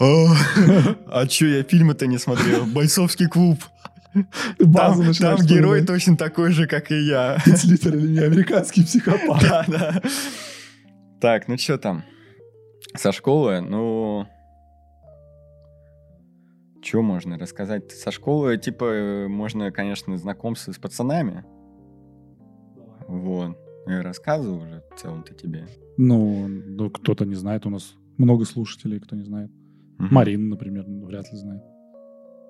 а, 0.00 0.26
а 1.06 1.26
чё, 1.26 1.46
я 1.46 1.62
фильмы-то 1.62 2.06
не 2.06 2.18
смотрел? 2.18 2.66
Бойцовский 2.66 3.28
клуб. 3.28 3.58
Там, 4.58 5.12
там 5.14 5.38
герой 5.40 5.84
точно 5.84 6.16
такой 6.16 6.52
же, 6.52 6.66
как 6.66 6.90
и 6.90 7.00
я. 7.06 7.38
Ledger 7.46 7.96
или 7.96 8.08
не 8.08 8.18
американский 8.20 8.82
психопат. 8.86 9.42
Да, 9.42 9.64
да. 9.68 10.02
Так, 11.20 11.48
ну 11.48 11.58
что 11.58 11.78
там? 11.78 12.04
Со 12.94 13.12
школы, 13.12 13.60
ну... 13.60 14.26
Что 16.82 17.02
можно 17.02 17.36
рассказать? 17.38 17.90
Со 17.90 18.10
школы, 18.10 18.56
типа, 18.56 19.26
можно, 19.28 19.70
конечно, 19.72 20.16
знакомство 20.16 20.72
с 20.72 20.78
пацанами. 20.78 21.44
Вот. 23.08 23.58
Я 23.86 24.02
рассказываю 24.02 24.62
уже 24.62 24.82
в 24.94 25.00
целом-то 25.00 25.34
тебе. 25.34 25.66
Ну, 25.96 26.46
ну, 26.46 26.90
кто-то 26.90 27.24
не 27.24 27.34
знает, 27.34 27.66
у 27.66 27.70
нас 27.70 27.94
много 28.16 28.44
слушателей, 28.44 29.00
кто 29.00 29.16
не 29.16 29.24
знает. 29.24 29.50
Мгм. 29.98 30.14
Марина, 30.14 30.48
например, 30.50 30.84
ну, 30.86 31.06
вряд 31.06 31.30
ли 31.32 31.38
знает. 31.38 31.62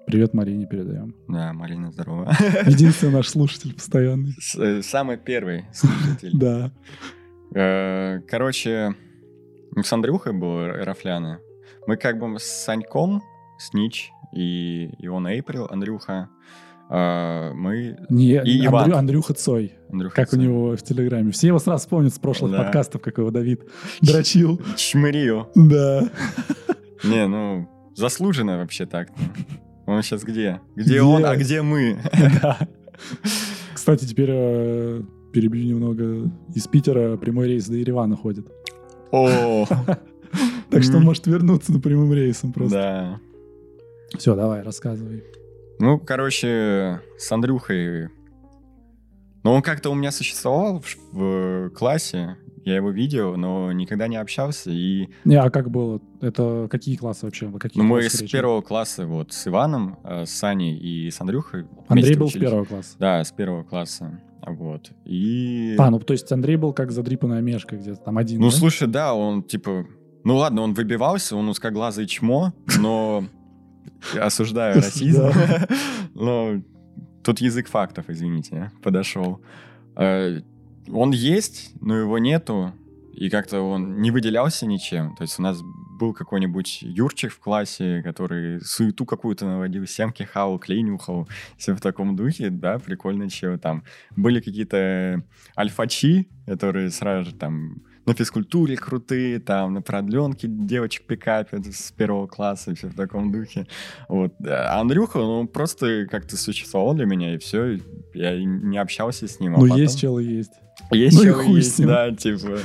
Привет 0.06 0.34
Марине 0.34 0.66
передаем. 0.66 1.14
Да, 1.28 1.52
Марина, 1.52 1.90
здорово. 1.90 2.30
Единственный 2.66 3.12
наш 3.12 3.28
слушатель 3.28 3.74
постоянный. 3.74 4.34
Э, 4.56 4.82
Самый 4.82 5.16
первый 5.18 5.64
слушатель. 5.72 6.30
Да. 6.34 6.70
Э, 7.54 8.20
Короче, 8.28 8.94
с 9.82 9.92
Андрюхой 9.92 10.32
был 10.32 10.66
Рафляна. 10.66 11.40
Мы 11.86 11.96
как 11.96 12.18
бы 12.18 12.38
с 12.38 12.42
Саньком, 12.44 13.22
с 13.58 13.72
Нич 13.74 14.10
и, 14.34 14.90
и 14.98 15.08
он 15.08 15.26
Эйприл, 15.26 15.66
Андрюха, 15.70 16.28
э, 16.90 17.52
мы... 17.54 17.96
Не, 18.10 18.32
И 18.32 18.36
Андрю- 18.36 18.66
Иван. 18.66 18.94
Андрюха 18.94 19.32
Цой, 19.34 19.72
Андрюха 19.90 20.14
как 20.16 20.28
у 20.28 20.36
Цой. 20.36 20.40
него 20.44 20.76
в 20.76 20.82
Телеграме. 20.82 21.32
Все 21.32 21.46
его 21.48 21.58
сразу 21.58 21.80
вспомнят 21.82 22.12
с 22.14 22.18
прошлых 22.18 22.52
Да. 22.52 22.64
подкастов, 22.64 23.00
как 23.00 23.16
его 23.18 23.30
Давид 23.30 23.62
дрочил. 24.02 24.60
Чмырил. 24.76 25.48
Да. 25.54 26.02
Не, 27.04 27.26
ну, 27.26 27.68
заслуженно 27.94 28.58
вообще 28.58 28.84
так. 28.86 29.08
Он 29.86 30.02
сейчас 30.02 30.22
где? 30.24 30.60
Где, 30.76 30.84
Где? 30.90 31.02
он, 31.02 31.24
а 31.24 31.34
где 31.36 31.62
мы? 31.62 31.98
Да. 32.42 32.58
Кстати, 33.72 34.04
теперь 34.04 34.28
э, 34.30 35.02
перебью 35.38 35.66
немного. 35.66 36.30
Из 36.52 36.66
Питера 36.66 37.16
прямой 37.16 37.46
рейс 37.46 37.68
до 37.68 37.76
Еревана 37.76 38.16
ходит. 38.16 38.48
О, 39.12 39.66
Так 40.70 40.82
что 40.82 40.96
он 40.96 41.04
может 41.04 41.26
вернуться 41.26 41.72
на 41.72 41.80
прямым 41.80 42.12
рейсом 42.12 42.52
просто. 42.52 42.76
да. 44.10 44.18
Все, 44.18 44.34
давай, 44.34 44.62
рассказывай. 44.62 45.22
Ну, 45.78 45.98
короче, 45.98 47.00
с 47.16 47.30
Андрюхой... 47.30 48.08
Ну, 49.44 49.52
он 49.52 49.62
как-то 49.62 49.90
у 49.90 49.94
меня 49.94 50.10
существовал 50.10 50.82
в, 51.12 51.70
классе, 51.70 52.36
я 52.64 52.76
его 52.76 52.90
видел, 52.90 53.36
но 53.36 53.70
никогда 53.72 54.08
не 54.08 54.16
общался, 54.16 54.70
и 54.70 55.08
Не, 55.24 55.36
а 55.36 55.48
как 55.50 55.70
было? 55.70 56.02
Это 56.20 56.66
какие 56.70 56.96
классы 56.96 57.26
вообще? 57.26 57.50
Какие 57.58 57.82
Ну, 57.82 57.88
мы 57.88 58.02
с 58.02 58.22
первого 58.28 58.60
класса 58.60 59.06
вот 59.06 59.32
с 59.32 59.46
Иваном, 59.46 59.98
э, 60.04 60.26
с 60.26 60.30
Саней 60.30 60.76
и 60.76 61.10
с 61.10 61.20
Андрюхой 61.20 61.66
Андрей 61.86 62.16
был 62.16 62.26
с 62.26 62.30
учились. 62.30 62.48
первого 62.48 62.64
класса. 62.64 62.96
Да, 62.98 63.24
с 63.24 63.30
первого 63.30 63.62
класса. 63.62 64.20
Вот. 64.46 64.90
И... 65.04 65.74
А, 65.78 65.90
ну 65.90 65.98
то 65.98 66.12
есть 66.12 66.30
Андрей 66.32 66.56
был 66.56 66.72
как 66.72 66.90
задрипанная 66.90 67.40
мешка 67.40 67.76
где-то 67.76 68.00
там 68.00 68.18
один, 68.18 68.40
ну, 68.40 68.50
да? 68.50 68.56
слушай, 68.56 68.88
да, 68.88 69.14
он 69.14 69.42
типа... 69.42 69.86
Ну 70.24 70.36
ладно, 70.36 70.62
он 70.62 70.74
выбивался, 70.74 71.36
он 71.36 71.48
узкоглазый 71.48 72.06
чмо, 72.06 72.52
но 72.78 73.24
осуждаю 74.20 74.76
расизм. 74.76 75.30
Но 76.14 76.60
тут 77.22 77.40
язык 77.40 77.68
фактов, 77.68 78.06
извините, 78.08 78.72
подошел. 78.82 79.40
Э, 79.96 80.40
Он 80.90 81.10
есть, 81.10 81.72
но 81.80 81.96
его 81.96 82.18
нету, 82.18 82.72
и 83.12 83.28
как-то 83.30 83.60
он 83.60 84.00
не 84.00 84.10
выделялся 84.10 84.66
ничем. 84.66 85.14
То 85.16 85.22
есть 85.22 85.38
у 85.38 85.42
нас 85.42 85.62
был 85.98 86.14
какой-нибудь 86.14 86.78
Юрчик 86.82 87.32
в 87.32 87.38
классе, 87.38 88.00
который 88.04 88.60
суету 88.60 89.04
какую-то 89.04 89.44
наводил, 89.46 89.86
семки 89.86 90.22
хавал, 90.22 90.58
клей 90.58 90.82
нюхал, 90.82 91.28
все 91.56 91.74
в 91.74 91.80
таком 91.80 92.16
духе, 92.16 92.50
да, 92.50 92.78
прикольно 92.78 93.28
чего 93.28 93.58
там. 93.58 93.82
Были 94.16 94.40
какие-то 94.40 95.22
альфачи, 95.56 96.28
которые 96.46 96.90
сразу 96.90 97.30
же 97.30 97.36
там 97.36 97.82
на 98.06 98.14
физкультуре 98.14 98.76
крутые, 98.76 99.38
там 99.38 99.74
на 99.74 99.82
продленке 99.82 100.48
девочек 100.48 101.06
пикапят 101.06 101.66
с 101.66 101.92
первого 101.92 102.26
класса, 102.26 102.74
все 102.74 102.88
в 102.88 102.94
таком 102.94 103.30
духе. 103.30 103.66
Вот. 104.08 104.32
А 104.46 104.80
Андрюха, 104.80 105.18
ну, 105.18 105.46
просто 105.46 106.06
как-то 106.10 106.36
существовал 106.38 106.94
для 106.94 107.04
меня, 107.04 107.34
и 107.34 107.38
все. 107.38 107.78
Я 108.14 108.34
и 108.34 108.44
не 108.44 108.78
общался 108.78 109.28
с 109.28 109.40
ним. 109.40 109.56
а 109.56 109.58
Ну 109.58 109.64
потом- 109.64 109.76
есть 109.78 110.00
челы 110.00 110.22
есть. 110.22 110.52
Есть 110.90 111.16
ну 111.16 111.22
и 111.22 111.26
чё 111.26 111.34
хуй 111.34 111.56
есть, 111.56 111.84
да, 111.84 112.10
типа... 112.14 112.58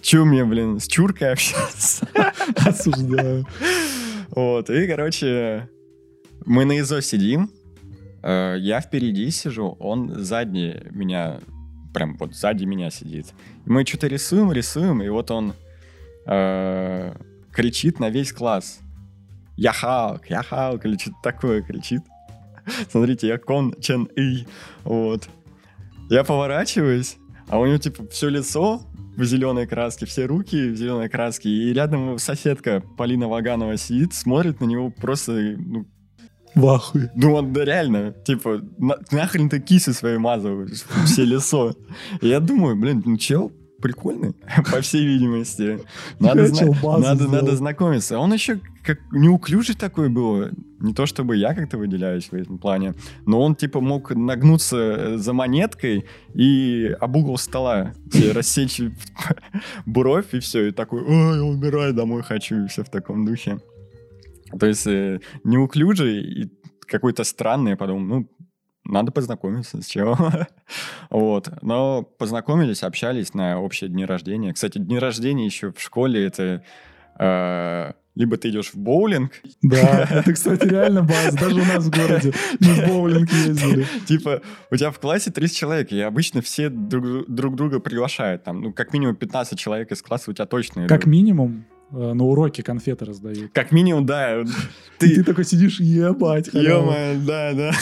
Че 0.00 0.24
мне, 0.24 0.44
блин, 0.44 0.78
с 0.78 0.86
чуркой 0.86 1.32
общаться? 1.32 2.08
Осуждаю. 2.56 3.46
Вот, 4.30 4.70
и, 4.70 4.86
короче, 4.86 5.68
мы 6.44 6.64
на 6.64 6.78
ИЗО 6.80 7.00
сидим, 7.00 7.50
э, 8.22 8.56
я 8.58 8.80
впереди 8.80 9.30
сижу, 9.30 9.76
он 9.80 10.14
сзади 10.22 10.86
меня, 10.90 11.40
прям 11.94 12.16
вот 12.18 12.34
сзади 12.34 12.64
меня 12.64 12.90
сидит. 12.90 13.26
Мы 13.64 13.84
что-то 13.86 14.06
рисуем, 14.06 14.52
рисуем, 14.52 15.02
и 15.02 15.08
вот 15.08 15.30
он 15.30 15.54
э, 16.26 17.14
кричит 17.52 17.98
на 17.98 18.10
весь 18.10 18.32
класс. 18.32 18.80
Я 19.56 19.72
Халк, 19.72 20.26
я 20.26 20.42
Халк, 20.42 20.84
или 20.84 20.98
что-то 20.98 21.16
такое 21.22 21.62
кричит. 21.62 22.02
Смотрите, 22.90 23.28
я 23.28 23.38
Кон 23.38 23.74
Чен 23.80 24.04
И. 24.16 24.46
Вот. 24.84 25.28
Я 26.10 26.24
поворачиваюсь, 26.24 27.16
а 27.48 27.58
у 27.58 27.66
него 27.66 27.78
типа 27.78 28.06
все 28.08 28.28
лицо 28.28 28.82
в 29.16 29.24
зеленой 29.24 29.66
краске, 29.66 30.06
все 30.06 30.26
руки 30.26 30.68
в 30.70 30.76
зеленой 30.76 31.08
краске, 31.08 31.48
и 31.48 31.72
рядом 31.72 32.18
соседка 32.18 32.82
Полина 32.96 33.28
Ваганова 33.28 33.76
сидит, 33.76 34.14
смотрит 34.14 34.60
на 34.60 34.64
него 34.66 34.90
просто, 34.90 35.32
ну, 35.58 35.86
В 36.54 36.66
ахуе. 36.68 37.10
ну 37.16 37.34
он 37.34 37.52
да 37.52 37.64
реально, 37.64 38.12
типа, 38.24 38.60
на- 38.78 38.98
нахрен 39.10 39.48
ты 39.48 39.60
кисы 39.60 39.92
свои 39.92 40.18
мазал, 40.18 40.66
все 41.06 41.24
лицо. 41.24 41.74
И 42.20 42.28
я 42.28 42.40
думаю, 42.40 42.76
блин, 42.76 43.02
ну 43.04 43.16
чел 43.16 43.52
прикольный, 43.80 44.34
по 44.72 44.80
всей 44.80 45.06
видимости. 45.06 45.80
Надо, 46.18 46.46
зна- 46.46 46.98
надо, 46.98 47.28
надо 47.28 47.56
знакомиться. 47.56 48.18
Он 48.18 48.32
еще 48.32 48.60
как 48.82 48.98
неуклюжий 49.12 49.74
такой 49.74 50.08
был. 50.08 50.48
Не 50.78 50.92
то 50.92 51.06
чтобы 51.06 51.36
я 51.36 51.54
как-то 51.54 51.78
выделяюсь 51.78 52.30
в 52.30 52.34
этом 52.34 52.58
плане, 52.58 52.94
но 53.24 53.40
он 53.40 53.54
типа 53.54 53.80
мог 53.80 54.10
нагнуться 54.14 54.76
э, 54.76 55.16
за 55.16 55.32
монеткой 55.32 56.04
и 56.34 56.94
об 57.00 57.16
угол 57.16 57.38
стола 57.38 57.94
рассечь 58.34 58.80
бровь 59.86 60.34
и 60.34 60.38
все. 60.40 60.68
И 60.68 60.72
такой, 60.72 61.02
ой, 61.02 61.36
я 61.36 61.44
умираю, 61.44 61.94
домой 61.94 62.22
хочу, 62.22 62.64
и 62.64 62.68
все 62.68 62.84
в 62.84 62.90
таком 62.90 63.24
духе. 63.24 63.58
То 64.58 64.66
есть 64.66 64.86
э, 64.86 65.20
неуклюжий 65.44 66.42
и 66.42 66.52
какой-то 66.86 67.24
странный, 67.24 67.70
я 67.70 67.76
подумал, 67.76 68.00
ну, 68.00 68.28
надо 68.88 69.12
познакомиться 69.12 69.82
с 69.82 69.86
чего. 69.86 70.16
вот. 71.10 71.48
Но 71.62 72.02
познакомились, 72.02 72.82
общались 72.82 73.34
на 73.34 73.60
общие 73.60 73.88
дни 73.90 74.04
рождения. 74.04 74.52
Кстати, 74.52 74.78
дни 74.78 74.98
рождения 74.98 75.46
еще 75.46 75.72
в 75.72 75.80
школе 75.80 76.26
это 76.26 76.62
э, 77.18 77.92
либо 78.16 78.38
ты 78.38 78.48
идешь 78.48 78.70
в 78.72 78.76
боулинг, 78.76 79.30
Да, 79.62 80.06
это, 80.10 80.32
кстати, 80.32 80.66
реально 80.66 81.02
база. 81.02 81.36
Даже 81.38 81.60
у 81.60 81.64
нас 81.64 81.84
в 81.84 81.90
городе 81.90 82.32
мы 82.60 82.68
в 82.74 82.88
боулинг 82.88 83.30
ездили. 83.30 83.86
типа 84.06 84.40
у 84.70 84.76
тебя 84.76 84.90
в 84.90 84.98
классе 84.98 85.30
30 85.30 85.56
человек, 85.56 85.92
и 85.92 86.00
обычно 86.00 86.40
все 86.40 86.70
друг, 86.70 87.26
друг 87.28 87.54
друга 87.54 87.78
приглашают. 87.78 88.42
Там, 88.42 88.62
ну, 88.62 88.72
как 88.72 88.92
минимум 88.92 89.16
15 89.16 89.58
человек 89.58 89.92
из 89.92 90.00
класса 90.02 90.30
у 90.30 90.34
тебя 90.34 90.46
точно. 90.46 90.86
Как 90.88 91.04
минимум 91.04 91.66
э, 91.92 92.12
на 92.14 92.24
уроке 92.24 92.62
конфеты 92.62 93.04
раздают. 93.04 93.52
Как 93.52 93.70
минимум, 93.70 94.06
да. 94.06 94.42
Ты 94.98 95.16
Ты, 95.16 95.24
такой 95.24 95.44
сидишь, 95.44 95.78
ебать, 95.78 96.50
халява. 96.50 97.12
ё 97.12 97.20
да, 97.20 97.52
да. 97.52 97.72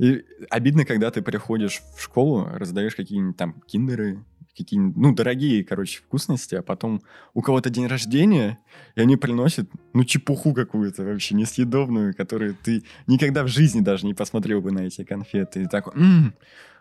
И 0.00 0.24
обидно, 0.48 0.86
когда 0.86 1.10
ты 1.10 1.20
приходишь 1.20 1.82
в 1.94 2.02
школу, 2.02 2.48
раздаешь 2.50 2.94
какие-нибудь 2.94 3.36
там 3.36 3.60
киндеры, 3.66 4.24
какие-нибудь, 4.56 4.96
ну, 4.96 5.14
дорогие, 5.14 5.62
короче, 5.62 5.98
вкусности, 6.00 6.54
а 6.54 6.62
потом 6.62 7.02
у 7.34 7.42
кого-то 7.42 7.68
день 7.68 7.86
рождения, 7.86 8.58
и 8.94 9.02
они 9.02 9.18
приносят, 9.18 9.68
ну, 9.92 10.04
чепуху 10.04 10.54
какую-то 10.54 11.04
вообще 11.04 11.34
несъедобную, 11.34 12.14
которую 12.14 12.54
ты 12.54 12.82
никогда 13.06 13.44
в 13.44 13.48
жизни 13.48 13.80
даже 13.80 14.06
не 14.06 14.14
посмотрел 14.14 14.62
бы 14.62 14.72
на 14.72 14.80
эти 14.86 15.04
конфеты. 15.04 15.64
И 15.64 15.66
такой, 15.66 15.92
«М, 15.92 16.34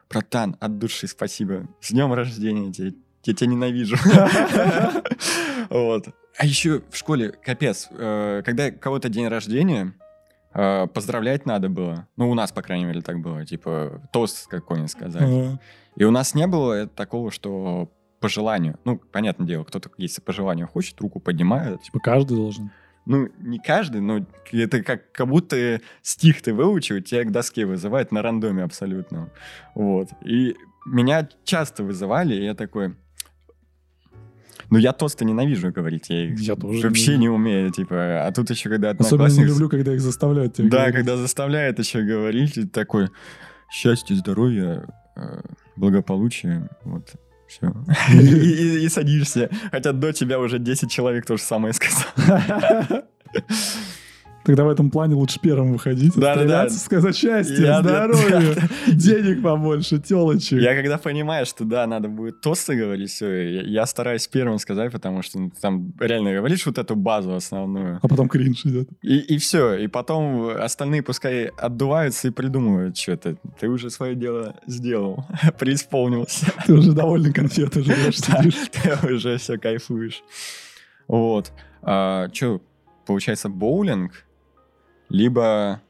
братан, 0.09 0.55
от 0.61 0.79
души 0.79 1.07
спасибо. 1.07 1.67
С 1.81 1.91
днем 1.91 2.13
рождения 2.13 2.71
тебе. 2.71 2.93
Я 3.25 3.33
тебя 3.33 3.49
ненавижу. 3.49 3.97
Вот. 5.69 6.07
А 6.35 6.45
еще 6.47 6.81
в 6.89 6.95
школе, 6.95 7.31
капец, 7.43 7.89
э, 7.91 8.41
когда 8.43 8.71
кого-то 8.71 9.07
день 9.07 9.27
рождения, 9.27 9.93
поздравлять 10.51 11.45
надо 11.45 11.69
было. 11.69 12.07
Ну, 12.17 12.29
у 12.29 12.33
нас, 12.33 12.51
по 12.51 12.61
крайней 12.61 12.85
мере, 12.85 13.01
так 13.01 13.19
было. 13.19 13.45
Типа, 13.45 14.01
тост 14.11 14.47
какой-нибудь 14.47 14.91
сказать. 14.91 15.59
И 15.95 16.03
у 16.03 16.11
нас 16.11 16.33
не 16.33 16.47
было 16.47 16.87
такого, 16.87 17.31
что 17.31 17.91
по 18.19 18.29
желанию. 18.29 18.77
Ну, 18.83 18.97
понятное 18.97 19.47
дело, 19.47 19.63
кто-то, 19.63 19.89
если 19.97 20.21
по 20.21 20.33
желанию 20.33 20.67
хочет, 20.67 20.99
руку 20.99 21.19
поднимает. 21.19 21.81
Типа 21.83 21.99
каждый 21.99 22.35
должен. 22.35 22.71
ну, 23.09 23.27
не 23.39 23.57
каждый, 23.57 24.01
но 24.01 24.23
это 24.51 24.83
как, 24.83 25.11
как 25.11 25.27
будто 25.27 25.81
стих 26.03 26.43
ты 26.43 26.53
выучил, 26.53 27.01
тебя 27.01 27.23
к 27.23 27.31
доске 27.31 27.65
вызывает 27.65 28.11
на 28.11 28.21
рандоме 28.21 28.63
абсолютно. 28.63 29.31
Вот. 29.73 30.09
И 30.23 30.55
меня 30.85 31.27
часто 31.43 31.83
вызывали, 31.83 32.35
и 32.35 32.45
я 32.45 32.53
такой... 32.53 32.95
Ну, 34.71 34.77
я 34.77 34.93
тосты 34.93 35.25
ненавижу 35.25 35.71
говорить, 35.71 36.09
я 36.09 36.25
их 36.25 36.39
Я 36.39 36.55
тоже 36.55 36.87
вообще 36.87 37.13
не- 37.13 37.17
не 37.21 37.29
умею, 37.29 37.71
типа, 37.71 38.25
а 38.27 38.31
тут 38.31 38.49
еще 38.51 38.69
когда 38.69 38.91
Особенно 38.91 39.05
не 39.07 39.13
одноклассник... 39.25 39.47
люблю, 39.47 39.69
когда 39.69 39.93
их 39.93 40.01
заставляют 40.01 40.53
тебя 40.53 40.69
Да, 40.69 40.77
говорить. 40.77 40.95
когда 40.95 41.17
заставляет 41.17 41.79
еще 41.79 42.01
говорить, 42.03 42.57
и 42.57 42.65
такой 42.65 43.09
счастье, 43.71 44.15
здоровье, 44.15 44.85
э, 45.15 45.41
благополучие, 45.75 46.69
вот, 46.83 47.13
все. 47.47 47.73
И, 48.13 48.17
и- 48.17 48.85
и 48.85 48.89
садишься. 48.89 49.49
Хотя 49.71 49.91
до 49.91 50.11
тебя 50.13 50.39
уже 50.39 50.59
10 50.59 50.91
человек 50.91 51.25
то 51.25 51.35
же 51.37 51.41
самое 51.43 51.73
сказал. 51.73 52.05
Тогда 54.49 54.63
в 54.63 54.69
этом 54.69 54.89
плане 54.89 55.13
лучше 55.13 55.39
первым 55.39 55.73
выходить, 55.73 56.15
Да-да-да. 56.15 56.31
отстреляться, 56.63 56.79
сказать 56.79 57.15
счастье, 57.15 57.67
Я- 57.67 57.81
здоровья, 57.81 58.55
денег 58.87 59.43
побольше, 59.43 59.99
телочек. 59.99 60.59
Я 60.59 60.73
когда 60.73 60.97
понимаю, 60.97 61.45
что 61.45 61.65
да, 61.65 61.85
надо 61.85 62.07
будет 62.07 62.41
тосты 62.41 62.75
говорить, 62.75 63.11
все, 63.11 63.61
я, 63.61 63.85
стараюсь 63.85 64.27
первым 64.27 64.57
сказать, 64.57 64.91
потому 64.91 65.21
что 65.21 65.37
ну, 65.39 65.51
там 65.61 65.93
реально 65.99 66.33
говоришь 66.33 66.65
вот 66.65 66.79
эту 66.79 66.95
базу 66.95 67.35
основную. 67.35 67.99
А 68.01 68.07
потом 68.07 68.27
кринж 68.27 68.65
идет. 68.65 68.89
И, 69.03 69.19
и 69.19 69.37
все. 69.37 69.75
И 69.75 69.85
потом 69.85 70.49
остальные 70.49 71.03
пускай 71.03 71.45
отдуваются 71.45 72.29
и 72.29 72.31
придумывают 72.31 72.97
что-то. 72.97 73.35
Ты 73.59 73.67
уже 73.69 73.91
свое 73.91 74.15
дело 74.15 74.55
сделал, 74.65 75.25
преисполнился. 75.59 76.47
Ты 76.65 76.73
уже 76.73 76.89
жрешь, 76.91 78.17
Да, 78.27 78.41
сидишь. 78.41 78.55
ты 78.71 79.13
уже 79.13 79.37
все 79.37 79.59
кайфуешь. 79.59 80.23
Вот. 81.07 81.51
А, 81.83 82.29
что, 82.33 82.61
получается, 83.05 83.47
боулинг, 83.47 84.25
либо... 85.09 85.81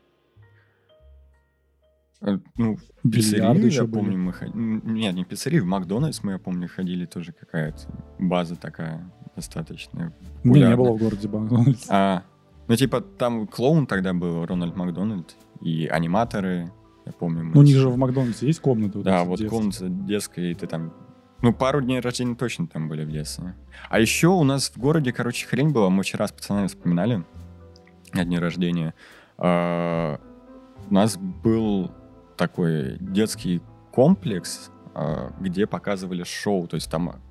э, 2.22 2.38
Ну, 2.58 2.78
в 3.04 3.10
пиццерию, 3.12 3.70
я 3.72 3.84
были. 3.84 3.92
помню, 3.94 4.18
мы 4.18 4.34
ходили. 4.34 4.58
Нет, 4.58 5.16
не 5.16 5.24
в 5.24 5.28
пиццерию, 5.28 5.64
в 5.64 5.68
Макдональдс 5.68 6.24
мы, 6.24 6.34
я 6.34 6.38
помню, 6.40 6.68
ходили 6.68 7.06
тоже 7.06 7.32
какая-то 7.34 7.80
база 8.20 8.56
такая 8.56 9.10
достаточно 9.36 10.14
не 10.44 10.50
популярная. 10.50 10.78
было 10.78 10.92
в 10.94 10.98
городе 10.98 11.28
Макдональдс. 11.28 11.86
А, 11.90 12.24
ну, 12.68 12.76
типа, 12.76 13.02
там 13.02 13.48
клоун 13.48 13.88
тогда 13.88 14.14
был, 14.14 14.46
Рональд 14.46 14.76
Макдональд, 14.76 15.36
и 15.62 15.88
аниматоры, 15.88 16.72
я 17.06 17.12
помню. 17.14 17.44
Ну, 17.44 17.60
у 17.62 17.64
них 17.64 17.78
же 17.78 17.90
в 17.90 17.98
Макдональдсе 17.98 18.48
есть 18.48 18.60
комнаты? 18.60 19.02
да, 19.02 19.22
эти 19.22 19.28
вот 19.28 19.40
детские? 19.40 19.50
комната 19.50 19.90
детская, 19.90 20.52
и 20.52 20.54
ты 20.56 20.68
там... 20.68 20.94
Ну, 21.42 21.54
пару 21.54 21.82
дней 21.82 22.02
рождения 22.02 22.36
точно 22.36 22.68
там 22.68 22.90
были 22.90 23.06
в 23.06 23.12
детстве. 23.12 23.56
А 23.90 23.98
еще 24.02 24.28
у 24.28 24.44
нас 24.44 24.70
в 24.70 24.78
городе, 24.78 25.14
короче, 25.14 25.48
хрень 25.48 25.70
была. 25.72 25.90
Мы 25.90 26.04
вчера 26.04 26.28
с 26.28 26.34
пацанами 26.34 26.68
вспоминали 26.68 27.24
о 28.14 28.24
дне 28.24 28.40
рождения. 28.40 28.94
А, 29.38 30.20
У 30.90 30.94
нас 30.94 31.18
был 31.18 31.92
такой 32.38 32.98
детский 33.00 33.62
комплекс, 33.92 34.72
а, 34.94 35.34
где 35.40 35.68
показывали 35.68 36.24
шоу. 36.24 36.68
То 36.68 36.76
есть 36.76 36.90
там 36.90 37.22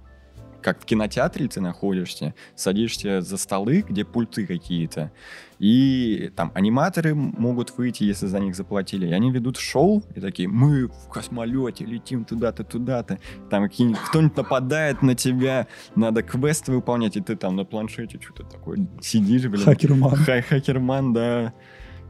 как 0.63 0.83
в 0.83 0.85
кинотеатре 0.85 1.49
ты 1.49 1.61
находишься, 1.61 2.35
садишься 2.55 3.21
за 3.21 3.37
столы, 3.37 3.85
где 3.89 4.05
пульты 4.05 4.47
какие-то, 4.47 5.13
и 5.59 6.31
там 6.37 6.53
аниматоры 6.55 7.15
могут 7.15 7.77
выйти, 7.77 8.05
если 8.05 8.27
за 8.27 8.39
них 8.39 8.55
заплатили, 8.55 9.09
и 9.09 9.13
они 9.13 9.31
ведут 9.31 9.57
шоу, 9.57 10.03
и 10.15 10.21
такие, 10.21 10.49
мы 10.49 10.87
в 10.87 11.09
космолете 11.09 11.85
летим 11.85 12.25
туда-то, 12.25 12.65
туда-то, 12.65 13.19
там 13.51 13.69
кто-нибудь 13.69 14.37
нападает 14.37 15.03
на 15.03 15.15
тебя, 15.15 15.67
надо 15.95 16.23
квесты 16.23 16.73
выполнять, 16.73 17.17
и 17.17 17.21
ты 17.21 17.37
там 17.37 17.57
на 17.57 17.65
планшете 17.65 18.21
что-то 18.21 18.45
такое 18.45 18.87
сидишь, 19.01 19.47
блин. 19.47 19.65
Хакерман. 19.65 20.17
Хай 20.17 20.43
хакерман, 20.43 21.13
да. 21.13 21.53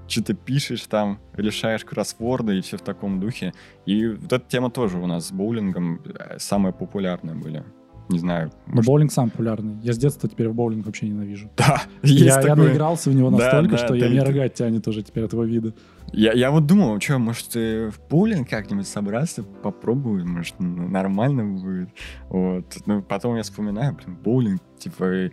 Что-то 0.07 0.33
пишешь 0.33 0.87
там, 0.87 1.21
решаешь 1.35 1.85
кроссворды 1.85 2.59
и 2.59 2.61
все 2.63 2.79
в 2.79 2.81
таком 2.81 3.21
духе. 3.21 3.53
И 3.85 4.07
вот 4.07 4.33
эта 4.33 4.45
тема 4.49 4.71
тоже 4.71 4.99
у 4.99 5.07
нас 5.07 5.29
с 5.29 5.33
боулингом 5.33 6.01
э, 6.03 6.39
самая 6.39 6.73
популярная 6.73 7.35
были. 7.35 7.63
Не 8.09 8.19
знаю. 8.19 8.51
Но 8.67 8.77
может, 8.77 8.87
боулинг 8.87 9.13
сам 9.13 9.29
популярный. 9.31 9.77
Я 9.83 9.93
с 9.93 9.99
детства 9.99 10.29
теперь 10.29 10.49
в 10.49 10.55
боулинг 10.55 10.87
вообще 10.87 11.09
ненавижу. 11.09 11.51
Да, 11.57 11.83
есть 12.03 12.21
Я, 12.21 12.41
я 12.41 12.41
такое. 12.43 12.69
наигрался 12.69 13.11
в 13.11 13.15
него 13.15 13.31
Да, 13.31 13.37
настолько, 13.39 13.71
да, 13.73 13.77
что 13.79 13.89
ты- 13.89 13.99
я 13.99 14.09
меня 14.09 14.23
ты- 14.23 14.29
рогать 14.29 14.55
тянет 14.55 14.89
уже 14.89 15.03
теперь 15.03 15.25
этого 15.25 15.43
вида. 15.45 15.75
Я, 16.13 16.33
я 16.33 16.51
вот 16.51 16.65
думал, 16.67 16.99
что, 17.01 17.19
может, 17.19 17.55
э, 17.55 17.91
в 17.91 18.01
боулинг 18.11 18.49
как-нибудь 18.49 18.89
собраться, 18.89 19.43
попробую, 19.43 20.27
может, 20.27 20.55
нормально 20.59 21.45
будет. 21.45 21.91
Вот. 22.31 22.65
Ну, 22.87 23.03
потом 23.03 23.37
я 23.37 23.43
вспоминаю, 23.43 23.95
блин, 23.95 24.17
боулинг, 24.25 24.63
типа, 24.79 25.05
э, 25.05 25.31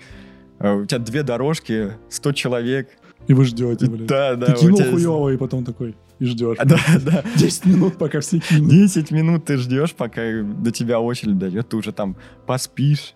э, 0.59 0.73
у 0.73 0.85
тебя 0.85 0.99
две 0.99 1.23
дорожки, 1.23 1.91
100 2.09 2.33
человек. 2.33 2.89
И 3.27 3.33
вы 3.33 3.45
ждете, 3.45 3.89
блин. 3.89 4.05
Да, 4.05 4.35
да. 4.35 4.47
Ты 4.47 4.59
кинул 4.59 4.77
тебя- 4.79 4.91
хуёво, 4.91 5.29
и 5.29 5.37
потом 5.37 5.63
такой, 5.63 5.95
и 6.19 6.25
ждешь. 6.25 6.57
Да, 6.63 6.77
да. 7.01 7.23
10 7.35 7.65
минут, 7.65 7.97
пока 7.97 8.19
все 8.19 8.39
кинут. 8.39 8.69
10 8.69 9.11
минут 9.11 9.45
ты 9.45 9.57
ждешь, 9.57 9.93
пока 9.93 10.21
до 10.43 10.71
тебя 10.71 10.99
очередь 10.99 11.37
дойдет, 11.37 11.69
ты 11.69 11.77
уже 11.77 11.91
там 11.91 12.17
поспишь, 12.45 13.15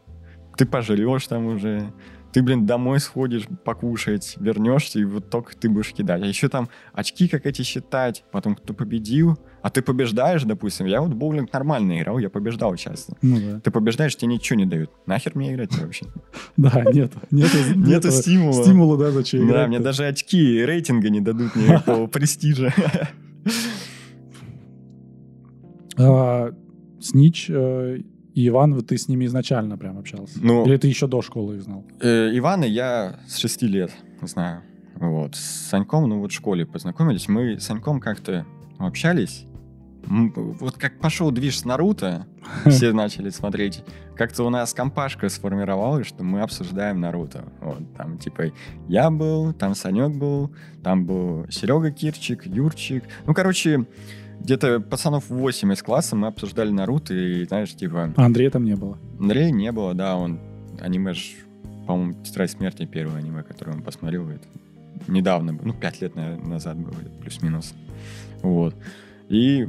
ты 0.57 0.65
пожрешь 0.65 1.27
там 1.27 1.45
уже, 1.47 1.93
ты, 2.33 2.43
блин, 2.43 2.65
домой 2.65 2.99
сходишь 2.99 3.43
покушать, 3.63 4.35
вернешься, 4.39 4.99
и 4.99 5.05
вот 5.05 5.29
только 5.29 5.55
ты 5.55 5.69
будешь 5.69 5.93
кидать. 5.93 6.21
А 6.21 6.25
еще 6.25 6.49
там 6.49 6.69
очки 6.93 7.27
как 7.27 7.45
эти 7.45 7.61
считать, 7.61 8.23
потом 8.31 8.55
кто 8.55 8.73
победил, 8.73 9.39
а 9.61 9.69
ты 9.69 9.81
побеждаешь, 9.81 10.43
допустим. 10.43 10.85
Я 10.85 11.01
вот 11.01 11.13
боулинг 11.13 11.51
нормально 11.51 11.99
играл, 11.99 12.19
я 12.19 12.29
побеждал 12.29 12.75
часто. 12.75 13.15
Ну 13.21 13.37
да. 13.39 13.59
Ты 13.59 13.71
побеждаешь, 13.71 14.15
тебе 14.15 14.33
ничего 14.33 14.57
не 14.57 14.65
дают. 14.65 14.91
Нахер 15.05 15.33
мне 15.35 15.53
играть 15.53 15.77
вообще? 15.77 16.05
Да, 16.57 16.83
нет. 16.91 17.13
Нету, 17.31 18.11
стимула. 18.11 18.63
Стимула, 18.63 18.97
да, 18.97 19.11
зачем 19.11 19.47
Да, 19.47 19.67
мне 19.67 19.79
даже 19.79 20.05
очки 20.05 20.65
рейтинга 20.65 21.09
не 21.09 21.21
дадут 21.21 21.55
никакого 21.55 22.07
престижа. 22.07 22.73
А, 25.97 26.51
Снич 27.01 27.47
э, 27.49 27.99
и 28.33 28.47
Иван, 28.47 28.75
вот 28.75 28.87
ты 28.87 28.97
с 28.97 29.07
ними 29.07 29.25
изначально 29.25 29.77
прям 29.77 29.97
общался? 29.97 30.39
Ну, 30.41 30.65
Или 30.65 30.77
ты 30.77 30.87
еще 30.87 31.07
до 31.07 31.21
школы 31.21 31.55
их 31.57 31.63
знал? 31.63 31.85
Э, 32.01 32.29
Ивана 32.33 32.65
я 32.65 33.19
с 33.27 33.37
6 33.37 33.63
лет 33.63 33.91
знаю. 34.21 34.63
Вот. 34.95 35.35
С 35.35 35.69
Саньком, 35.69 36.07
ну 36.07 36.19
вот 36.19 36.31
в 36.31 36.35
школе 36.35 36.65
познакомились. 36.65 37.27
Мы 37.27 37.59
с 37.59 37.65
Саньком 37.65 37.99
как-то 37.99 38.45
общались. 38.77 39.45
Вот 40.09 40.75
как 40.77 40.99
пошел 40.99 41.29
движ 41.29 41.59
с 41.59 41.65
Наруто, 41.65 42.25
все 42.65 42.91
начали 42.93 43.29
смотреть. 43.29 43.83
Как-то 44.15 44.43
у 44.43 44.49
нас 44.49 44.73
компашка 44.73 45.29
сформировалась, 45.29 46.07
что 46.07 46.23
мы 46.23 46.41
обсуждаем 46.41 46.99
Наруто. 46.99 47.45
Вот, 47.61 47.81
там 47.95 48.17
типа 48.17 48.51
я 48.87 49.11
был, 49.11 49.53
там 49.53 49.75
Санек 49.75 50.17
был, 50.17 50.51
там 50.83 51.05
был 51.05 51.45
Серега 51.51 51.91
Кирчик, 51.91 52.45
Юрчик. 52.47 53.03
Ну, 53.27 53.35
короче, 53.35 53.85
где-то 54.39 54.79
пацанов 54.79 55.29
8 55.29 55.73
из 55.73 55.83
класса 55.83 56.15
мы 56.15 56.27
обсуждали 56.27 56.71
Наруто, 56.71 57.13
и, 57.13 57.45
знаешь, 57.45 57.75
типа... 57.75 58.11
А 58.15 58.25
Андрея 58.25 58.49
там 58.49 58.65
не 58.65 58.75
было. 58.75 58.97
Андрея 59.19 59.51
не 59.51 59.71
было, 59.71 59.93
да, 59.93 60.15
он 60.15 60.39
аниме 60.81 61.13
ж, 61.13 61.35
по-моему, 61.85 62.23
«Тетрадь 62.23 62.49
смерти» 62.49 62.87
первое 62.87 63.17
аниме, 63.17 63.43
которое 63.43 63.73
он 63.73 63.83
посмотрел, 63.83 64.27
это 64.27 64.47
недавно, 65.07 65.57
ну, 65.61 65.73
пять 65.73 66.01
лет 66.01 66.15
наверное, 66.15 66.47
назад 66.47 66.77
было, 66.77 66.95
плюс-минус. 67.21 67.73
Вот. 68.41 68.75
И 69.27 69.67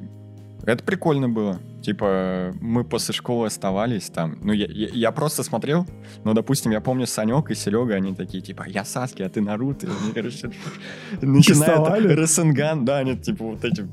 это 0.66 0.84
прикольно 0.84 1.28
было. 1.28 1.60
Типа, 1.82 2.52
мы 2.60 2.84
после 2.84 3.14
школы 3.14 3.46
оставались 3.46 4.10
там. 4.10 4.38
Ну, 4.42 4.52
я, 4.52 4.66
я, 4.66 4.88
я 4.88 5.12
просто 5.12 5.42
смотрел, 5.42 5.86
но, 6.24 6.34
допустим, 6.34 6.72
я 6.72 6.80
помню 6.80 7.06
Санек 7.06 7.50
и 7.50 7.54
Серега, 7.54 7.94
они 7.94 8.14
такие, 8.14 8.42
типа, 8.42 8.66
я 8.68 8.84
Саски, 8.84 9.22
а 9.22 9.28
ты 9.28 9.40
Наруто. 9.40 9.86
Они, 9.86 10.12
короче, 10.12 10.50
начинают? 11.22 11.88
Рассенган, 12.18 12.84
да, 12.84 12.98
они, 12.98 13.16
типа, 13.16 13.44
вот 13.44 13.64
эти 13.64 13.88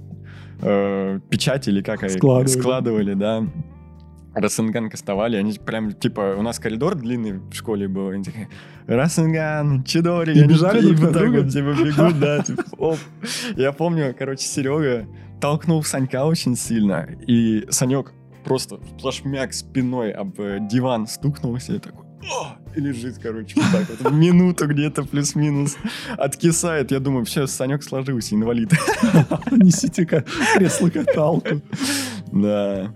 э, 0.61 1.19
печати 1.29 1.69
или 1.69 1.81
как 1.81 2.03
они 2.03 2.13
Складывали. 2.13 2.59
складывали, 2.59 3.13
да. 3.13 3.47
Рассенган 4.39 4.89
кастовали, 4.89 5.35
они 5.37 5.53
прям, 5.53 5.91
типа, 5.93 6.35
у 6.37 6.41
нас 6.41 6.59
коридор 6.59 6.95
длинный 6.95 7.33
в 7.33 7.53
школе 7.53 7.87
был, 7.87 8.09
они 8.09 8.23
такие, 8.23 8.47
Рассенган, 8.87 9.83
Чидори, 9.83 10.33
И 10.35 10.39
они 10.39 10.53
бежали 10.53 10.81
друг 10.81 10.99
на 10.99 11.11
друга? 11.11 11.41
вот, 11.41 11.51
типа, 11.51 11.75
бегут, 11.83 12.19
да, 12.19 12.43
типа, 12.43 12.63
оп. 12.77 12.97
Я 13.55 13.71
помню, 13.71 14.15
короче, 14.17 14.45
Серега 14.45 15.07
толкнул 15.41 15.83
Санька 15.83 16.25
очень 16.25 16.55
сильно, 16.55 17.07
и 17.27 17.65
Санек 17.69 18.13
просто 18.43 18.77
плашмяк 18.99 19.53
спиной 19.53 20.11
об 20.11 20.39
э, 20.39 20.59
диван 20.61 21.05
стукнулся 21.07 21.73
и 21.73 21.79
такой, 21.79 22.05
«О!» 22.31 22.55
и 22.75 22.79
лежит, 22.79 23.17
короче, 23.17 23.55
вот 23.59 23.65
так 23.71 23.99
вот, 24.03 24.11
минуту 24.13 24.67
где-то 24.67 25.03
плюс-минус 25.03 25.77
откисает. 26.17 26.91
Я 26.91 26.99
думаю, 26.99 27.25
все, 27.25 27.47
Санек 27.47 27.83
сложился, 27.83 28.35
инвалид. 28.35 28.71
Несите 29.51 30.05
ка- 30.05 30.23
кресло-каталку. 30.55 31.61
Да. 32.31 32.93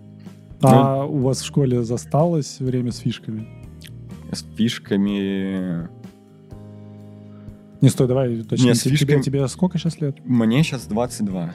А 0.64 1.06
у 1.06 1.18
вас 1.20 1.42
в 1.42 1.46
школе 1.46 1.84
засталось 1.84 2.60
время 2.60 2.92
с 2.92 2.98
фишками? 2.98 3.48
С 4.32 4.46
фишками... 4.56 5.88
Не, 7.82 7.90
стой, 7.90 8.08
давай 8.08 8.40
уточним. 8.40 8.68
Не, 8.70 8.76
с 8.76 8.82
Тебе- 8.84 8.96
фишками- 8.96 9.22
Тебе 9.22 9.48
сколько 9.48 9.78
сейчас 9.78 10.00
лет? 10.02 10.18
Мне 10.26 10.64
сейчас 10.64 10.86
22. 10.86 11.54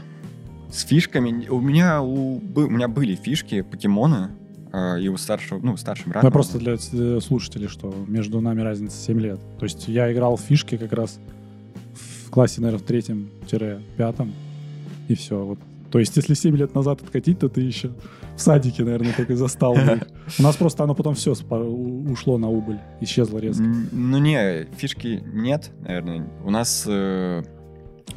С 0.70 0.82
фишками... 0.84 1.46
У 1.48 1.60
меня, 1.60 2.02
у, 2.02 2.38
у 2.38 2.70
меня 2.70 2.88
были 2.88 3.14
фишки 3.14 3.62
покемона. 3.62 4.30
э, 4.72 5.00
и 5.00 5.08
у 5.08 5.16
старшего, 5.16 5.60
ну, 5.62 5.76
старший 5.76 6.08
брат. 6.10 6.22
Ну, 6.24 6.26
мой 6.28 6.32
просто 6.32 6.58
для 6.58 6.74
э, 6.74 7.20
слушателей, 7.20 7.68
что 7.68 7.94
между 8.08 8.40
нами 8.40 8.60
разница 8.62 8.96
7 8.96 9.20
лет. 9.20 9.40
То 9.58 9.64
есть 9.64 9.86
я 9.88 10.12
играл 10.12 10.36
в 10.36 10.40
фишки 10.40 10.76
как 10.76 10.92
раз 10.92 11.20
в 12.26 12.30
классе, 12.30 12.60
наверное, 12.60 12.82
в 12.82 12.86
третьем-пятом, 12.86 14.32
и 15.08 15.14
все. 15.14 15.44
Вот. 15.44 15.58
То 15.96 16.00
есть 16.00 16.14
если 16.14 16.34
7 16.34 16.54
лет 16.58 16.74
назад 16.74 17.00
откатить, 17.00 17.38
то 17.38 17.48
ты 17.48 17.62
еще 17.62 17.88
в 18.36 18.38
садике, 18.42 18.84
наверное, 18.84 19.14
только 19.14 19.32
и 19.32 19.36
застал. 19.36 19.74
У 20.38 20.42
нас 20.42 20.54
просто 20.56 20.84
оно 20.84 20.94
потом 20.94 21.14
все 21.14 21.32
ушло 21.32 22.36
на 22.36 22.50
убыль, 22.50 22.78
исчезло 23.00 23.38
резко. 23.38 23.64
Ну 23.64 24.18
не, 24.18 24.66
фишки 24.76 25.22
нет, 25.32 25.70
наверное. 25.80 26.28
У 26.44 26.50
нас 26.50 26.84
э, 26.86 27.42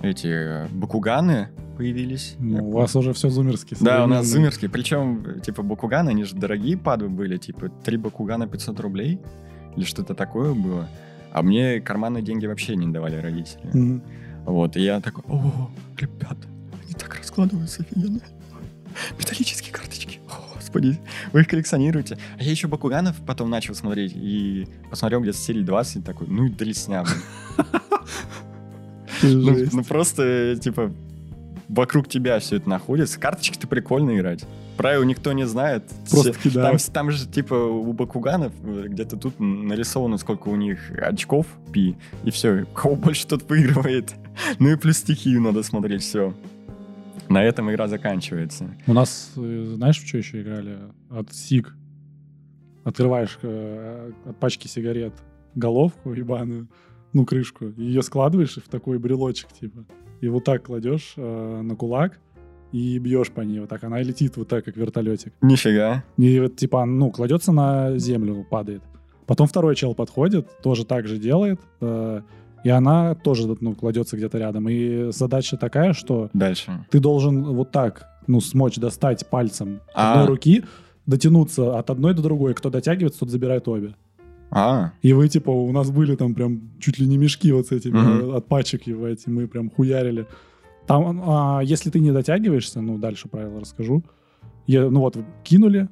эти 0.01 0.69
бакуганы 0.73 1.51
появились. 1.77 2.35
Ну, 2.37 2.67
у 2.67 2.71
вас 2.73 2.97
уже 2.97 3.13
все 3.13 3.29
зумерски. 3.29 3.77
Да, 3.79 4.03
у 4.03 4.07
нас 4.07 4.27
зумерские. 4.27 4.69
Причем, 4.69 5.39
типа, 5.39 5.63
бакуганы, 5.63 6.09
они 6.09 6.25
же 6.25 6.35
дорогие 6.35 6.77
пады 6.77 7.07
были. 7.07 7.37
Типа, 7.37 7.69
три 7.85 7.95
бакугана 7.95 8.45
500 8.45 8.77
рублей. 8.81 9.21
Или 9.77 9.85
что-то 9.85 10.15
такое 10.15 10.53
было. 10.53 10.89
А 11.31 11.43
мне 11.43 11.79
карманные 11.79 12.23
деньги 12.23 12.45
вообще 12.45 12.75
не 12.75 12.87
давали 12.87 13.15
родители. 13.15 13.69
Мгм. 13.71 14.03
Вот, 14.43 14.75
и 14.75 14.81
я 14.81 14.99
такой, 14.99 15.23
о, 15.29 15.69
ребята, 15.97 16.49
так 16.99 17.15
раскладываются 17.15 17.81
офигенно. 17.81 18.21
Металлические 19.17 19.73
карточки. 19.73 20.19
О, 20.29 20.55
Господи, 20.55 20.99
вы 21.31 21.41
их 21.41 21.47
коллекционируете. 21.47 22.17
А 22.37 22.43
я 22.43 22.51
еще 22.51 22.67
Бакуганов 22.67 23.15
потом 23.25 23.49
начал 23.49 23.75
смотреть 23.75 24.13
и 24.15 24.67
посмотрел 24.89 25.21
где-то 25.21 25.37
серии 25.37 25.63
20 25.63 25.97
и 25.97 26.01
такой, 26.01 26.27
ну 26.27 26.45
и 26.45 26.49
дресня. 26.49 27.03
блин». 27.03 27.67
Ну, 29.21 29.53
ну 29.73 29.83
просто, 29.83 30.55
типа, 30.61 30.93
вокруг 31.67 32.07
тебя 32.07 32.39
все 32.39 32.57
это 32.57 32.69
находится. 32.69 33.19
Карточки-то 33.19 33.67
прикольно 33.67 34.17
играть. 34.17 34.45
Правил 34.77 35.03
никто 35.03 35.33
не 35.33 35.45
знает. 35.45 35.83
Просто 36.09 36.33
Все-. 36.33 36.51
Там, 36.51 36.77
там 36.77 37.11
же, 37.11 37.27
типа, 37.27 37.53
у 37.53 37.91
Бакуганов 37.93 38.53
э, 38.63 38.85
где-то 38.87 39.17
тут 39.17 39.39
нарисовано, 39.39 40.17
сколько 40.17 40.47
у 40.47 40.55
них 40.55 40.91
очков 40.91 41.45
пи, 41.71 41.97
и 42.23 42.31
все. 42.31 42.65
Кого 42.73 42.95
больше 42.95 43.27
тот 43.27 43.47
выигрывает. 43.49 44.13
Ну 44.57 44.69
и 44.71 44.77
плюс 44.77 44.99
стихию 44.99 45.41
надо 45.41 45.63
смотреть, 45.63 46.01
все. 46.01 46.33
На 47.33 47.43
этом 47.43 47.69
игра 47.69 47.87
заканчивается. 47.87 48.75
У 48.87 48.93
нас, 48.93 49.31
э, 49.37 49.73
знаешь, 49.75 49.99
в 49.99 50.07
что 50.07 50.17
еще 50.17 50.41
играли? 50.41 50.79
От 51.09 51.31
СИГ. 51.31 51.75
Открываешь 52.83 53.37
э, 53.43 54.11
от 54.25 54.39
пачки 54.39 54.67
сигарет 54.67 55.13
головку 55.53 56.13
ебаную, 56.13 56.67
ну, 57.13 57.25
крышку, 57.25 57.65
ее 57.77 58.01
складываешь 58.01 58.55
в 58.55 58.67
такой 58.67 58.97
брелочек, 58.97 59.51
типа. 59.51 59.85
И 60.21 60.27
вот 60.27 60.43
так 60.43 60.63
кладешь 60.63 61.13
э, 61.17 61.61
на 61.61 61.75
кулак 61.75 62.19
и 62.71 62.97
бьешь 62.97 63.31
по 63.31 63.41
ней. 63.41 63.59
Вот 63.59 63.69
так 63.69 63.83
она 63.83 64.01
летит 64.01 64.35
вот 64.37 64.47
так, 64.47 64.65
как 64.65 64.75
вертолетик. 64.75 65.33
Нифига. 65.41 66.03
И 66.17 66.39
вот, 66.39 66.55
типа, 66.55 66.85
ну, 66.85 67.11
кладется 67.11 67.51
на 67.51 67.97
землю, 67.97 68.45
падает. 68.49 68.81
Потом 69.27 69.47
второй 69.47 69.75
чел 69.75 69.93
подходит, 69.93 70.47
тоже 70.63 70.85
так 70.85 71.07
же 71.07 71.19
делает, 71.19 71.59
э, 71.81 72.21
и 72.63 72.69
она 72.69 73.15
тоже, 73.15 73.47
ну, 73.61 73.73
кладется 73.75 74.17
где-то 74.17 74.37
рядом. 74.37 74.67
И 74.69 75.11
задача 75.11 75.57
такая, 75.57 75.93
что 75.93 76.29
Дальше. 76.33 76.85
ты 76.89 76.99
должен 76.99 77.43
вот 77.43 77.71
так, 77.71 78.07
ну, 78.27 78.41
смочь 78.41 78.75
достать 78.77 79.27
пальцем 79.29 79.81
А. 79.93 80.13
одной 80.13 80.27
руки, 80.27 80.63
дотянуться 81.05 81.77
от 81.79 81.89
одной 81.89 82.13
до 82.13 82.21
другой. 82.21 82.53
Кто 82.53 82.69
дотягивается, 82.69 83.21
тот 83.21 83.29
забирает 83.29 83.67
обе. 83.67 83.95
А, 84.51 84.93
И 85.03 85.13
вы, 85.13 85.27
типа, 85.29 85.51
у 85.51 85.71
нас 85.71 85.91
были 85.91 86.15
там 86.15 86.33
прям 86.33 86.71
чуть 86.79 86.97
ли 86.99 87.07
не 87.07 87.17
мешки 87.17 87.51
вот 87.51 87.67
с 87.67 87.71
этими 87.71 87.97
э, 88.33 88.37
от 88.37 88.47
пачек, 88.47 88.87
ебать, 88.87 89.23
и 89.27 89.29
мы 89.29 89.47
прям 89.47 89.69
хуярили. 89.69 90.25
Там, 90.87 91.21
а, 91.23 91.61
если 91.63 91.91
ты 91.91 91.99
не 91.99 92.11
дотягиваешься, 92.11 92.81
ну, 92.81 92.97
дальше 92.97 93.27
правила 93.29 93.59
расскажу. 93.59 94.03
Я- 94.65 94.89
ну 94.89 95.01
вот, 95.01 95.17
кинули, 95.43 95.87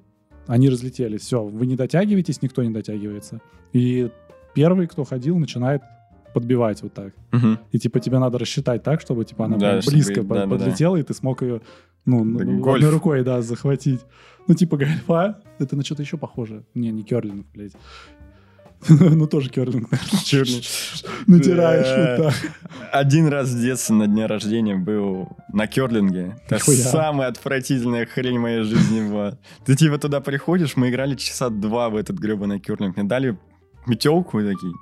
они 0.48 0.70
разлетелись. 0.70 1.22
Все, 1.22 1.44
вы 1.44 1.68
не 1.68 1.76
дотягиваетесь, 1.76 2.42
никто 2.42 2.64
не 2.64 2.72
дотягивается. 2.72 3.42
И 3.74 4.10
первый, 4.56 4.88
кто 4.88 5.04
ходил, 5.04 5.38
начинает 5.38 5.82
подбивать 6.40 6.84
вот 6.84 6.94
так. 6.94 7.14
мгм. 7.32 7.58
И 7.72 7.80
типа 7.80 8.00
тебе 8.00 8.20
надо 8.20 8.38
рассчитать 8.38 8.84
так, 8.84 9.02
чтобы 9.02 9.26
типа 9.26 9.46
она 9.46 9.58
Да, 9.58 9.70
прям 9.70 9.82
чтобы- 9.82 9.96
близко 9.96 10.22
по- 10.24 10.34
да-да-да. 10.36 10.56
подлетела, 10.56 10.96
и 10.98 11.04
ты 11.04 11.14
смог 11.14 11.42
ее 11.42 11.62
ну, 12.06 12.24
Да, 12.26 12.74
одной 12.74 12.90
рукой, 12.90 13.24
да, 13.24 13.42
захватить. 13.42 14.00
Ну, 14.48 14.56
типа 14.56 14.78
гольфа. 14.78 15.40
Это 15.60 15.76
на 15.76 15.84
что-то 15.84 16.04
еще 16.04 16.18
похоже. 16.18 16.64
Не, 16.76 16.92
не 16.92 17.04
керлинг, 17.04 17.46
блядь. 17.54 17.74
Ну, 18.90 19.28
тоже 19.28 19.50
керлинг, 19.50 19.90
наверное. 19.92 20.62
Натираешь 21.28 22.20
вот 22.20 22.26
так. 22.34 22.52
Один 22.94 23.28
раз 23.28 23.50
в 23.50 23.60
детстве 23.60 23.96
на 23.96 24.08
дне 24.08 24.26
рождения 24.28 24.76
был 24.76 25.30
на 25.52 25.68
керлинге. 25.68 26.38
Это 26.48 26.60
самая 26.72 27.30
отвратительная 27.30 28.06
хрень 28.06 28.40
моей 28.40 28.62
жизни 28.64 29.10
была. 29.10 29.38
Ты 29.66 29.76
типа 29.76 29.98
туда 29.98 30.22
приходишь, 30.22 30.76
мы 30.78 30.90
играли 30.90 31.16
часа 31.16 31.50
два 31.50 31.90
в 31.90 31.96
этот 31.96 32.18
гребаный 32.20 32.60
керлинг. 32.60 32.96
Мне 32.98 33.06
дали 33.08 33.38
метелку 33.86 34.40
и 34.40 34.54
такие, 34.54 34.74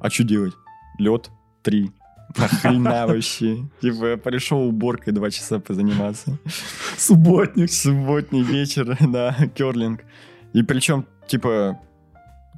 а 0.00 0.10
что 0.10 0.24
делать? 0.24 0.54
Лед 0.98 1.30
три. 1.62 1.92
Нахрена 2.36 3.06
вообще? 3.06 3.64
Типа 3.80 4.06
я 4.06 4.16
пришел 4.16 4.66
уборкой 4.66 5.12
два 5.12 5.30
часа 5.30 5.58
позаниматься. 5.58 6.38
Субботник. 6.96 7.70
Субботний 7.70 8.42
вечер, 8.42 8.96
да, 9.08 9.34
керлинг. 9.54 10.04
И 10.52 10.62
причем, 10.62 11.06
типа, 11.26 11.78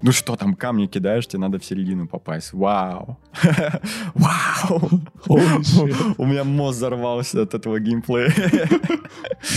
ну 0.03 0.13
что 0.13 0.37
там, 0.37 0.55
камни 0.55 0.87
кидаешь, 0.87 1.27
тебе 1.27 1.41
надо 1.41 1.59
в 1.59 1.65
середину 1.65 2.09
попасть. 2.09 2.53
Вау. 2.53 3.19
Вау. 4.15 4.91
У 6.19 6.27
меня 6.27 6.45
мозг 6.45 6.77
взорвался 6.77 7.43
от 7.43 7.55
этого 7.55 7.79
геймплея. 7.79 8.33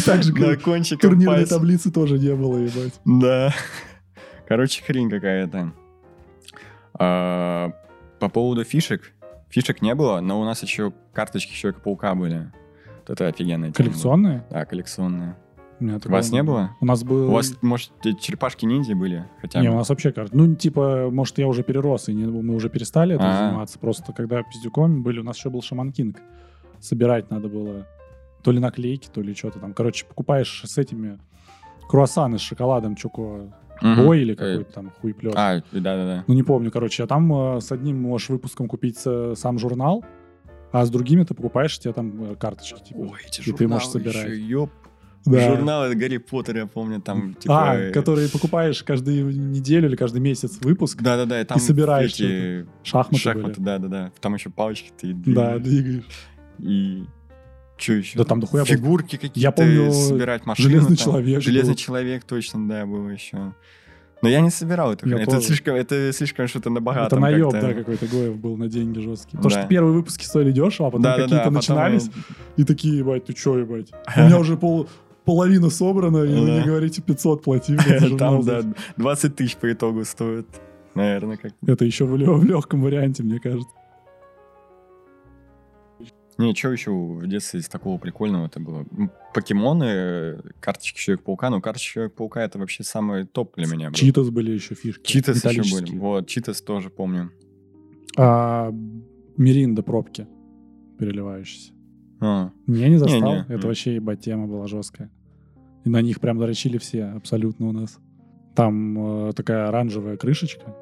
Так 0.06 0.24
же, 0.24 0.34
как 0.34 0.64
турнирной 1.00 1.46
таблицы 1.46 1.92
тоже 1.92 2.20
не 2.20 2.36
было, 2.36 2.58
ебать. 2.58 3.00
Да. 3.06 3.54
Короче, 4.48 4.84
хрень 4.84 5.10
какая-то. 5.10 5.74
По 8.20 8.30
поводу 8.30 8.64
фишек. 8.64 9.14
Фишек 9.50 9.82
не 9.82 9.96
было, 9.96 10.20
но 10.20 10.42
у 10.42 10.44
нас 10.46 10.62
еще 10.64 10.92
карточки 11.14 11.54
Человека-паука 11.54 12.16
были. 12.16 12.52
Вот 13.00 13.10
это 13.12 13.28
офигенная 13.28 13.72
тема. 13.72 13.90
Коллекционные? 13.90 14.44
Да, 14.50 14.66
коллекционные. 14.66 15.36
У 15.80 15.84
меня 15.84 16.00
У 16.04 16.10
вас 16.10 16.32
не 16.32 16.42
было? 16.42 16.72
У 16.82 16.86
нас 16.86 17.04
был... 17.04 17.30
У 17.30 17.32
вас, 17.34 17.54
может, 17.62 17.92
черепашки-ниндзя 18.02 18.96
были? 18.96 19.26
Хотя 19.40 19.62
Не, 19.62 19.68
бы? 19.70 19.76
у 19.76 19.78
нас 19.78 19.90
вообще 19.90 20.12
карты. 20.12 20.36
Ну, 20.36 20.56
типа, 20.56 21.10
может, 21.12 21.38
я 21.38 21.48
уже 21.48 21.62
перерос, 21.64 22.10
и 22.10 22.14
не- 22.16 22.26
мы 22.26 22.56
уже 22.56 22.70
перестали 22.70 23.16
этим 23.16 23.26
А. 23.26 23.48
заниматься. 23.50 23.78
Просто 23.78 24.12
когда 24.12 24.42
пиздюком 24.42 25.04
были, 25.04 25.20
у 25.20 25.24
нас 25.24 25.38
еще 25.38 25.50
был 25.52 25.62
Шаман 25.62 25.92
Кинг. 25.92 26.18
Собирать 26.80 27.30
надо 27.30 27.48
было 27.48 27.86
то 28.44 28.52
ли 28.52 28.60
наклейки, 28.60 29.08
то 29.14 29.22
ли 29.22 29.36
что-то 29.36 29.60
там. 29.60 29.74
Короче, 29.74 30.06
покупаешь 30.06 30.64
с 30.66 30.78
этими 30.80 31.20
круассаны 31.88 32.40
с 32.40 32.42
шоколадом 32.42 32.96
Чуко 32.96 33.54
Мгм. 33.82 34.04
Бой 34.06 34.22
или 34.22 34.34
Э, 34.34 34.36
какой-то 34.36 34.72
там 34.74 34.92
хуеплет. 35.02 35.34
А, 35.36 35.62
да-да-да. 35.72 36.24
Ну, 36.28 36.34
не 36.34 36.44
помню, 36.44 36.72
короче. 36.72 37.04
А 37.04 37.08
там 37.08 37.58
э, 37.58 37.62
с 37.62 37.72
одним 37.72 38.02
можешь 38.02 38.30
выпуском 38.30 38.68
купить 38.68 39.00
э, 39.06 39.34
сам 39.38 39.60
журнал, 39.60 40.04
а 40.72 40.86
с 40.86 40.90
другими 40.90 41.24
ты 41.24 41.34
покупаешь, 41.34 41.78
тебе 41.80 41.94
там 41.94 42.32
э, 42.32 42.36
карточки. 42.36 42.84
Типа. 42.90 42.98
Ой, 43.00 43.20
эти 43.28 43.48
И 43.48 43.54
ты 43.54 43.68
можешь 43.68 43.90
собирать. 43.90 44.28
еще, 44.30 44.42
ёп. 44.42 44.72
Да. 45.26 45.42
Журналы 45.42 45.94
Гарри 45.96 46.18
Поттера, 46.18 46.60
я 46.60 46.68
помню, 46.68 47.02
там, 47.02 47.34
типа... 47.34 47.72
а, 47.74 47.92
которые 47.92 48.30
покупаешь 48.30 48.82
каждую 48.84 49.36
неделю 49.38 49.90
или 49.90 49.98
каждый 49.98 50.22
месяц 50.22 50.58
выпуск. 50.62 51.02
Да-да-да, 51.02 51.42
и 51.42 51.44
там 51.44 51.60
собираешь 51.60 52.14
эти 52.14 52.66
Шахматы, 52.84 53.22
шахматы, 53.22 53.62
да-да-да. 53.62 54.12
Там 54.22 54.36
еще 54.36 54.50
палочки 54.50 54.92
ты 54.98 55.14
Да, 55.14 55.60
двигаешь. 55.60 56.06
И 56.60 57.04
что 57.78 57.94
еще? 57.94 58.18
Да 58.18 58.24
там 58.26 58.40
дохуя. 58.40 58.66
Фигурки 58.66 59.16
какие-то 59.18 59.40
Я 59.40 59.52
помню, 59.52 59.92
собирать 59.92 60.46
машины. 60.46 60.70
Железный 60.70 60.98
там. 60.98 61.06
человек 61.06 61.42
Железный 61.42 61.74
был. 61.74 61.78
человек, 61.78 62.24
точно, 62.24 62.68
да, 62.68 62.86
был 62.86 63.08
еще. 63.10 63.54
Но 64.24 64.30
я 64.30 64.42
не 64.42 64.50
собирал 64.50 64.94
это. 64.94 65.08
Я 65.08 65.18
Это 65.18 65.32
тоже. 65.32 65.44
слишком, 65.46 65.76
это 65.76 66.12
слишком 66.12 66.48
что-то 66.48 66.72
на 66.72 66.78
Это 66.78 66.82
богатом 66.84 67.20
наеб, 67.22 67.52
как-то. 67.52 67.68
да, 67.68 67.74
какой-то 67.76 68.08
Гоев 68.08 68.38
был 68.38 68.58
на 68.58 68.68
деньги 68.68 69.00
жесткие. 69.00 69.38
Потому 69.38 69.54
Да. 69.54 69.60
что 69.62 69.70
первые 69.70 69.94
выпуски 69.94 70.24
стоили 70.26 70.52
дешево, 70.52 70.88
а 70.88 70.92
потом 70.92 71.04
Да-да-да, 71.04 71.24
какие-то 71.24 71.44
потом 71.44 71.54
начинались, 71.54 72.10
и- 72.58 72.62
и 72.62 72.64
такие, 72.64 72.98
ебать, 72.98 73.26
ты 73.26 73.34
чё, 73.34 73.60
ебать? 73.60 73.92
У 74.18 74.20
меня 74.22 74.40
уже 74.40 74.58
пол, 74.58 74.90
половина 75.24 75.70
собрана, 75.70 76.24
и 76.24 76.34
вы 76.34 76.48
Да. 76.48 76.52
мне 76.54 76.64
говорите 76.64 77.04
500 77.04 77.44
плати. 77.44 77.78
Там, 78.18 78.42
да, 78.44 78.64
20 78.98 79.36
тысяч 79.36 79.56
по 79.56 79.72
итогу 79.72 80.04
стоит. 80.04 80.48
Наверное, 80.96 81.38
как 81.38 81.52
Это 81.68 81.86
еще 81.86 82.06
в, 82.06 82.18
легком 82.18 82.82
варианте, 82.82 83.22
мне 83.22 83.40
кажется. 83.40 83.70
Не, 86.38 86.54
что 86.54 86.72
еще 86.72 86.92
в 86.92 87.26
детстве 87.28 87.60
из 87.60 87.68
такого 87.68 87.98
прикольного 87.98 88.46
это 88.46 88.60
было? 88.60 88.86
Покемоны, 89.34 90.40
карточки 90.60 91.00
Человека-паука. 91.00 91.50
Ну, 91.50 91.62
карточки 91.62 91.94
Человека-паука 91.94 92.44
это 92.44 92.60
вообще 92.60 92.84
самый 92.84 93.26
топ 93.26 93.56
для 93.56 93.66
меня 93.68 93.90
был. 93.90 93.96
Читас 93.96 94.30
были 94.30 94.52
еще 94.52 94.76
фишки. 94.76 95.12
Читас 95.12 95.44
еще 95.44 95.64
были. 95.76 95.98
Вот, 95.98 96.28
Читас 96.28 96.62
тоже 96.62 96.90
помню. 96.90 97.32
А, 98.18 98.72
Миринда 99.36 99.82
пробки 99.84 100.28
переливающиеся. 101.00 101.74
А, 102.20 102.52
Не, 102.66 102.90
не 102.90 102.98
застал. 102.98 103.20
Не-не. 103.22 103.42
Это 103.44 103.54
М. 103.54 103.62
вообще 103.62 103.96
ебать 103.96 104.22
тема 104.22 104.48
была 104.48 104.68
жесткая. 104.68 105.12
И 105.86 105.90
на 105.90 106.02
них 106.02 106.20
прям 106.20 106.38
дрочили 106.40 106.78
все, 106.78 107.06
абсолютно 107.06 107.68
у 107.68 107.72
нас. 107.72 108.00
Там 108.56 109.28
э, 109.30 109.34
такая 109.34 109.68
оранжевая 109.68 110.18
крышечка, 110.18 110.76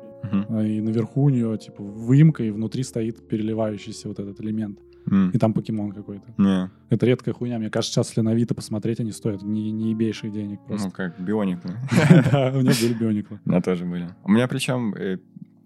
а, 0.49 0.63
и 0.63 0.79
наверху 0.81 1.23
у 1.23 1.29
нее 1.29 1.57
типа 1.57 1.83
выемка, 1.83 2.43
и 2.43 2.49
внутри 2.51 2.83
стоит 2.83 3.27
переливающийся 3.27 4.07
вот 4.07 4.19
этот 4.19 4.39
элемент. 4.41 4.79
М. 5.09 5.29
и 5.31 5.37
там 5.37 5.53
покемон 5.53 5.91
какой-то. 5.91 6.33
Не, 6.37 6.69
Это 6.89 7.05
редкая 7.05 7.33
хуйня. 7.33 7.59
Мне 7.59 7.69
кажется, 7.69 7.93
сейчас, 7.93 8.09
если 8.09 8.21
на 8.21 8.31
Авито 8.31 8.55
посмотреть, 8.55 8.99
они 8.99 9.11
стоят 9.11 9.43
не, 9.43 9.71
не 9.71 9.91
ебейших 9.91 10.31
денег 10.31 10.59
ну 10.63 10.67
просто. 10.67 10.91
как 10.91 11.19
биониклы. 11.19 11.71
Да, 12.31 12.51
у 12.55 12.61
меня 12.61 12.71
были 12.81 12.93
биониклы. 12.93 13.39
У 13.45 13.49
меня 13.49 13.61
тоже 13.61 13.85
были. 13.85 14.09
У 14.23 14.31
меня 14.31 14.47
причем 14.47 14.93
э, 14.95 15.19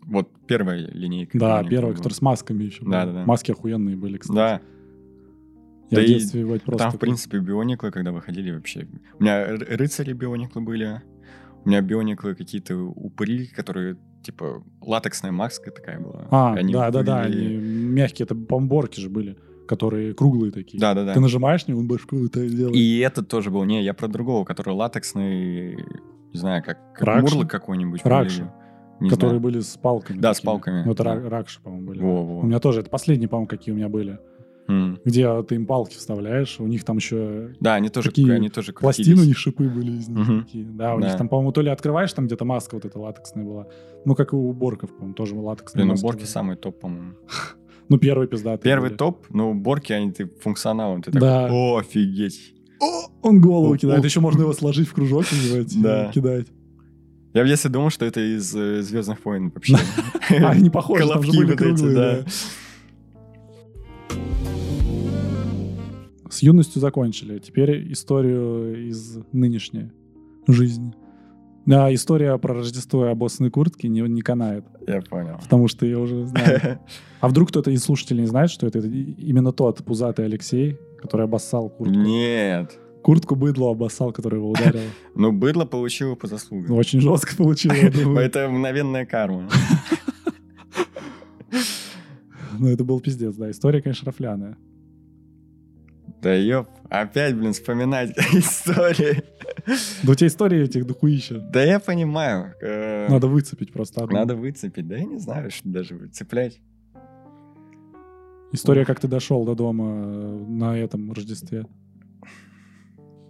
вот 0.05 0.29
первая 0.47 0.87
линейка. 0.91 1.37
Да, 1.37 1.63
была. 1.63 1.93
который 1.93 2.13
с 2.13 2.21
масками 2.21 2.63
еще. 2.63 2.83
был. 2.83 2.91
Да-да-да. 2.91 3.25
Маски 3.25 3.51
охуенные 3.51 3.95
были, 3.95 4.17
кстати. 4.17 4.35
Да, 4.35 4.61
Я 5.89 5.97
Да 5.97 6.01
в 6.01 6.05
и 6.05 6.39
его 6.39 6.57
просто... 6.57 6.77
там, 6.77 6.91
в 6.91 6.97
принципе, 6.97 7.39
биониклы, 7.39 7.91
когда 7.91 8.11
выходили 8.11 8.51
вообще... 8.51 8.87
У 9.19 9.23
меня 9.23 9.45
рыцари 9.47 10.13
биониклы 10.13 10.61
были, 10.61 11.01
у 11.65 11.69
меня 11.69 11.81
биониклы 11.81 12.35
какие-то 12.35 12.75
упыри, 12.75 13.47
которые, 13.47 13.97
типа, 14.21 14.63
латексная 14.81 15.31
маска 15.31 15.71
такая 15.71 15.99
была. 15.99 16.27
А, 16.31 16.53
они 16.55 16.73
да-да-да, 16.73 17.23
выглядели- 17.23 17.57
они 17.57 17.57
мягкие, 17.57 18.25
это 18.25 18.35
помборки 18.35 18.99
же 18.99 19.09
были, 19.09 19.37
которые 19.67 20.13
круглые 20.13 20.51
такие. 20.51 20.79
Да-да-да. 20.79 21.13
Ты 21.13 21.19
нажимаешь 21.19 21.65
на 21.67 21.71
него, 21.71 21.81
он 21.81 21.87
башку 21.87 22.17
вот 22.17 22.31
так 22.31 22.47
делает. 22.47 22.75
И 22.75 22.99
этот 22.99 23.27
тоже 23.27 23.49
был. 23.51 23.63
Не, 23.63 23.83
я 23.83 23.93
про 23.93 24.07
другого, 24.07 24.45
который 24.45 24.73
латексный, 24.73 25.75
не 25.75 26.39
знаю, 26.39 26.63
как, 26.63 26.77
как 26.93 27.21
мурлык 27.21 27.49
какой-нибудь. 27.49 28.03
Выглядел. 28.03 28.51
Не 28.99 29.09
которые 29.09 29.39
знаю. 29.39 29.41
были 29.41 29.59
с 29.61 29.77
палками. 29.77 30.19
Да, 30.19 30.33
с 30.33 30.37
такими. 30.37 30.51
палками, 30.51 30.83
Ну, 30.85 30.91
это 30.91 31.03
да. 31.05 31.15
ра- 31.15 31.29
ракши, 31.29 31.61
по-моему, 31.61 31.87
были. 31.87 32.01
Во-во. 32.01 32.39
У 32.41 32.45
меня 32.45 32.59
тоже, 32.59 32.81
это 32.81 32.89
последние, 32.89 33.29
по-моему, 33.29 33.47
какие 33.47 33.73
у 33.73 33.77
меня 33.77 33.87
были. 33.87 34.19
М. 34.69 34.99
Где 35.03 35.41
ты 35.43 35.55
им 35.55 35.65
палки 35.65 35.95
вставляешь, 35.97 36.59
у 36.59 36.67
них 36.67 36.83
там 36.85 36.97
еще 36.97 37.53
Да, 37.59 37.75
они 37.75 37.89
тоже, 37.89 38.09
Такие 38.09 38.31
они 38.33 38.49
тоже 38.49 38.71
пластины, 38.71 39.07
у 39.07 39.15
крутились. 39.15 39.27
них 39.27 39.37
шипы 39.37 39.67
были 39.67 39.91
из 39.97 40.07
них 40.07 40.17
Мгм. 40.27 40.43
такие. 40.43 40.63
Да, 40.65 40.95
у 40.95 40.99
Да. 41.01 41.07
них 41.07 41.17
там, 41.17 41.27
по-моему, 41.27 41.51
то 41.51 41.61
ли 41.61 41.69
открываешь, 41.69 42.13
там 42.13 42.27
где-то 42.27 42.45
маска 42.45 42.75
вот 42.75 42.85
эта 42.85 42.99
латексная 42.99 43.43
была. 43.43 43.67
Ну, 44.05 44.15
как 44.15 44.31
и 44.33 44.35
у 44.35 44.53
Борков, 44.53 44.91
по-моему, 44.93 45.15
тоже 45.15 45.35
латексная 45.35 45.81
Блин, 45.83 45.89
маска 45.89 46.05
уборки 46.05 46.19
была. 46.21 46.27
самый 46.27 46.55
топ, 46.55 46.79
по-моему. 46.79 47.13
Ну, 47.91 47.97
первый 47.97 48.27
пиздатый. 48.27 48.63
Первый 48.63 48.89
были. 48.89 48.97
топ, 48.97 49.25
но 49.31 49.49
уборки, 49.49 49.91
они 49.93 50.11
ты 50.11 50.27
функционалом. 50.43 51.01
Ты 51.01 51.09
Да. 51.11 51.19
такой, 51.45 51.49
о, 51.57 51.77
офигеть. 51.79 52.53
О, 52.79 53.07
он 53.23 53.41
голову 53.41 53.73
О, 53.73 53.77
кидает. 53.77 54.03
о. 54.03 54.05
Еще 54.05 54.19
можно 54.19 54.41
его 54.41 54.53
сложить 54.53 54.87
в 54.87 54.93
кружок 54.93 55.25
и 55.33 55.65
Да. 55.81 56.11
кидать. 56.13 56.45
Я 57.33 57.43
в 57.43 57.47
детстве 57.47 57.71
думал, 57.71 57.89
что 57.89 58.05
это 58.05 58.19
из 58.21 58.55
э, 58.55 58.81
Звездных 58.83 59.25
войн 59.25 59.49
вообще. 59.53 59.75
А, 60.39 60.49
они 60.51 60.69
похожи, 60.69 61.07
там 61.07 61.23
же 61.23 61.31
были 61.31 61.55
круглые, 61.55 61.95
да. 61.95 62.25
С 66.29 66.43
юностью 66.43 66.79
закончили. 66.79 67.39
Теперь 67.39 67.91
историю 67.91 68.87
из 68.87 69.17
нынешней 69.31 69.91
жизни. 70.47 70.93
Да, 71.65 71.93
история 71.93 72.37
про 72.37 72.55
Рождество 72.55 73.05
и 73.05 73.09
обоссанные 73.09 73.51
куртки 73.51 73.87
не, 73.87 74.01
не 74.01 74.21
канает, 74.21 74.65
Я 74.87 75.01
понял. 75.01 75.37
потому 75.39 75.67
что 75.67 75.85
я 75.85 75.99
уже 75.99 76.25
знаю. 76.25 76.79
А 77.19 77.27
вдруг 77.27 77.49
кто-то 77.49 77.69
из 77.69 77.83
слушателей 77.83 78.21
не 78.21 78.27
знает, 78.27 78.49
что 78.49 78.65
это, 78.65 78.79
именно 78.79 79.51
тот 79.51 79.83
пузатый 79.83 80.25
Алексей, 80.25 80.77
который 81.01 81.25
обоссал 81.25 81.69
куртку. 81.69 81.99
Нет. 81.99 82.79
Куртку 83.03 83.35
быдло 83.35 83.71
обоссал, 83.71 84.11
который 84.11 84.37
его 84.39 84.49
ударил. 84.49 84.79
Ну, 85.15 85.31
быдло 85.31 85.65
получило 85.65 86.15
по 86.15 86.27
заслугам. 86.27 86.71
Очень 86.75 87.01
жестко 87.01 87.35
думаю. 87.37 88.17
Это 88.17 88.47
мгновенная 88.49 89.05
карма. 89.05 89.49
Ну, 92.57 92.67
это 92.67 92.83
был 92.83 92.99
пиздец, 92.99 93.35
да. 93.35 93.49
История, 93.51 93.81
конечно, 93.81 94.05
рафляная. 94.05 94.57
Да 96.21 96.33
ёп, 96.33 96.67
опять, 96.89 97.35
блин, 97.35 97.53
вспоминать 97.53 98.17
истории. 98.33 99.23
Да 100.03 100.11
у 100.11 100.15
тебя 100.15 100.27
истории 100.27 100.63
этих 100.63 100.85
дохуища. 100.85 101.39
Да 101.39 101.63
я 101.63 101.79
понимаю. 101.79 102.53
э, 102.61 103.07
Надо 103.09 103.27
выцепить 103.27 103.71
просто 103.71 104.03
одну. 104.03 104.17
Надо 104.17 104.35
выцепить. 104.35 104.87
Да 104.87 104.97
я 104.97 105.05
не 105.05 105.17
знаю, 105.19 105.49
что 105.51 105.69
даже 105.69 105.97
цеплять. 106.07 106.59
История, 108.51 108.83
как 108.85 108.99
ты 108.99 109.07
дошел 109.07 109.45
до 109.45 109.53
дома 109.55 109.85
э, 109.85 110.45
на 110.49 110.77
этом 110.77 111.11
Рождестве. 111.13 111.65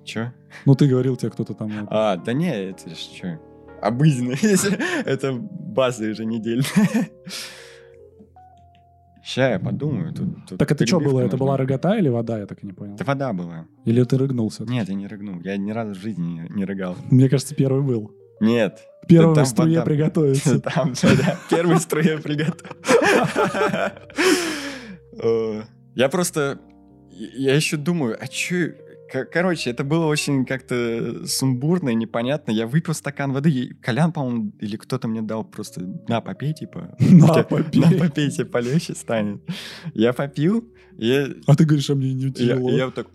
Чё? 0.06 0.32
Ну, 0.66 0.76
ты 0.76 0.88
говорил, 0.88 1.18
тебе 1.18 1.30
кто-то 1.30 1.54
там... 1.54 1.72
А, 1.92 2.16
да 2.16 2.34
не, 2.34 2.50
это 2.70 2.90
ж 2.90 2.94
чё? 2.96 3.40
Обыденно. 3.82 4.34
Это 5.06 5.34
база 5.34 6.06
еженедельная. 6.06 7.10
Ща 9.30 9.50
я 9.50 9.60
подумаю. 9.60 10.12
Тут, 10.14 10.28
тут 10.48 10.58
Так 10.58 10.72
это 10.72 10.88
что 10.88 11.00
было? 11.00 11.20
Это 11.20 11.32
нужна. 11.34 11.38
была 11.38 11.58
рогота 11.58 11.96
или 12.00 12.10
вода? 12.10 12.40
Я 12.40 12.46
так 12.48 12.64
и 12.64 12.66
не 12.66 12.74
понял. 12.74 12.96
Это 12.96 13.04
вода 13.06 13.32
была. 13.32 13.68
Или 13.86 14.04
ты 14.04 14.18
рыгнулся? 14.18 14.64
Нет, 14.64 14.90
я 14.90 14.96
не 14.96 15.06
рыгнул. 15.08 15.40
Я 15.44 15.56
ни 15.58 15.72
разу 15.72 15.94
в 15.94 15.98
жизни 16.02 16.26
не, 16.26 16.50
не 16.50 16.66
рыгал. 16.66 16.96
Мне 17.12 17.30
кажется, 17.30 17.54
первый 17.54 17.84
был. 17.84 18.12
Нет. 18.42 18.80
Первый 19.08 19.36
там 19.36 19.46
в 19.46 19.48
струе 19.48 19.80
вода. 19.80 19.86
приготовиться. 19.86 20.60
Там, 20.76 20.94
да, 21.02 21.10
да. 21.16 21.40
Первый 21.50 21.78
струе 21.80 22.18
приготовил. 22.18 22.74
Э, 25.22 25.64
Я 25.96 26.10
просто... 26.10 26.60
Я 27.12 27.54
еще 27.56 27.78
думаю, 27.78 28.18
а 28.20 28.28
чё... 28.28 28.72
Короче, 29.12 29.72
это 29.72 29.84
было 29.84 30.06
очень 30.06 30.46
как-то 30.46 31.26
сумбурно 31.26 31.90
и 31.90 31.96
непонятно. 31.96 32.52
Я 32.52 32.68
выпил 32.68 32.94
стакан 32.94 33.34
воды, 33.34 33.50
и 33.50 33.74
Колян, 33.74 34.12
по-моему, 34.12 34.52
или 34.60 34.76
кто-то 34.78 35.08
мне 35.08 35.22
дал 35.22 35.44
просто 35.44 35.82
«на, 36.08 36.22
попей», 36.22 36.54
типа. 36.54 36.96
На, 37.00 37.28
«На, 37.28 37.44
попей. 37.44 38.00
попей, 38.00 38.30
тебе 38.30 38.46
полегче 38.46 38.94
станет. 38.96 39.42
Я 39.94 40.14
попил, 40.14 40.64
и 40.98 41.08
я, 41.08 41.28
А 41.48 41.56
ты 41.56 41.66
говоришь, 41.66 41.90
а 41.90 41.96
мне 41.96 42.14
не 42.14 42.26
я, 42.26 42.32
тяжело. 42.32 42.70
я 42.70 42.86
вот 42.86 42.96
так 42.96 43.08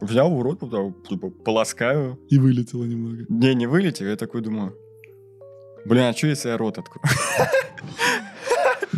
взял 0.00 0.34
в 0.34 0.42
рот, 0.42 0.58
вот 0.62 1.08
типа, 1.08 1.30
полоскаю. 1.30 2.18
И 2.28 2.38
вылетело 2.38 2.84
немного. 2.84 3.24
Не, 3.28 3.54
не 3.54 3.66
вылетел, 3.66 4.06
я 4.06 4.16
такой 4.16 4.42
думаю, 4.42 4.74
блин, 5.84 6.04
а 6.04 6.12
что 6.12 6.26
если 6.26 6.48
я 6.48 6.56
рот 6.56 6.78
открою? 6.78 7.04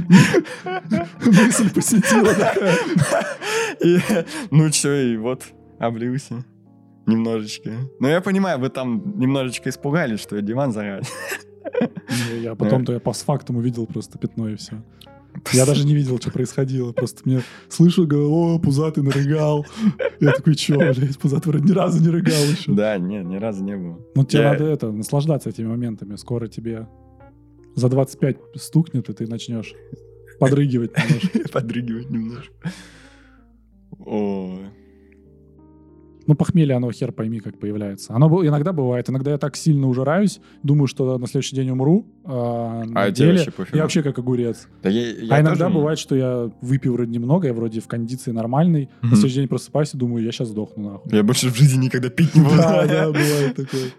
Мысль 1.24 1.70
посетила 1.72 2.34
такая. 2.34 2.76
Ну 4.50 4.70
чё, 4.70 4.92
и 4.94 5.16
вот 5.16 5.44
облился 5.78 6.44
немножечко. 7.06 7.72
Но 8.00 8.08
я 8.08 8.20
понимаю, 8.20 8.58
вы 8.58 8.68
там 8.68 9.18
немножечко 9.18 9.70
испугались, 9.70 10.20
что 10.20 10.36
я 10.36 10.42
диван. 10.42 10.70
Не, 10.72 12.40
Я 12.42 12.54
потом-то 12.54 12.92
я 12.92 13.00
постфактум 13.00 13.56
увидел 13.56 13.86
просто 13.86 14.18
пятно 14.18 14.48
и 14.48 14.56
все. 14.56 14.82
Я 15.52 15.66
даже 15.66 15.86
не 15.86 15.94
видел, 15.94 16.18
что 16.18 16.30
происходило. 16.32 16.92
Просто 16.92 17.22
мне 17.24 17.42
слышу, 17.68 18.06
говорю, 18.06 18.30
о, 18.32 18.58
пузатый 18.58 19.04
нарыгал. 19.04 19.64
Я 20.20 20.32
такой, 20.32 20.54
чё, 20.56 20.76
блядь, 20.78 21.18
пузатый 21.18 21.52
вроде 21.52 21.68
ни 21.68 21.72
разу 21.76 22.02
не 22.02 22.08
рыгал 22.08 22.42
еще. 22.50 22.72
Да, 22.72 22.98
нет, 22.98 23.24
ни 23.24 23.36
разу 23.36 23.62
не 23.62 23.76
было. 23.76 24.00
Ну, 24.14 24.24
тебе 24.24 24.42
Я- 24.42 24.52
надо 24.52 24.64
это, 24.64 24.90
наслаждаться 24.90 25.50
этими 25.50 25.66
моментами. 25.66 26.16
Скоро 26.16 26.48
тебе 26.48 26.88
за 27.76 27.88
25 27.88 28.36
стукнет, 28.56 29.08
и 29.08 29.12
ты 29.12 29.26
начнешь 29.28 29.74
подрыгивать 30.40 30.92
немножко. 30.96 31.48
Подрыгивать 31.52 32.10
немножко. 32.10 32.52
О, 34.00 34.58
Ну, 36.28 36.34
похмелье, 36.34 36.74
оно 36.76 36.92
хер 36.92 37.10
пойми, 37.10 37.40
как 37.40 37.58
появляется. 37.58 38.12
Оно 38.14 38.26
иногда 38.46 38.74
бывает. 38.74 39.08
Иногда 39.08 39.30
я 39.30 39.38
так 39.38 39.56
сильно 39.56 39.88
ужираюсь, 39.88 40.40
думаю, 40.62 40.86
что 40.86 41.16
на 41.16 41.26
следующий 41.26 41.56
день 41.56 41.70
умру. 41.70 42.06
А, 42.24 42.84
А 42.94 43.10
деле 43.10 43.32
вообще 43.32 43.50
пофигу? 43.50 43.76
я 43.78 43.82
вообще 43.82 44.02
как 44.02 44.18
огурец. 44.18 44.68
да 44.82 44.90
я, 44.90 45.10
я 45.10 45.34
а 45.36 45.40
иногда 45.40 45.64
тоже- 45.64 45.78
бывает, 45.78 45.98
что 45.98 46.14
я 46.14 46.50
выпью 46.60 46.92
вроде 46.92 47.10
немного, 47.10 47.46
я 47.48 47.54
вроде 47.54 47.80
в 47.80 47.88
кондиции 47.88 48.30
нормальной. 48.32 48.90
Мгм. 49.00 49.10
На 49.10 49.16
следующий 49.16 49.36
день 49.36 49.48
просыпаюсь 49.48 49.94
и 49.94 49.96
думаю, 49.96 50.22
я 50.22 50.30
сейчас 50.30 50.48
сдохну 50.48 50.90
нахуй. 50.92 51.10
Я 51.16 51.22
больше 51.22 51.48
в 51.50 51.56
жизни 51.56 51.86
никогда 51.86 52.10
пить 52.10 52.34
не 52.34 52.42
буду. 52.44 52.56
Да, 52.56 52.86
да, 52.86 53.06
бывает 53.06 53.56
такое. 53.56 53.90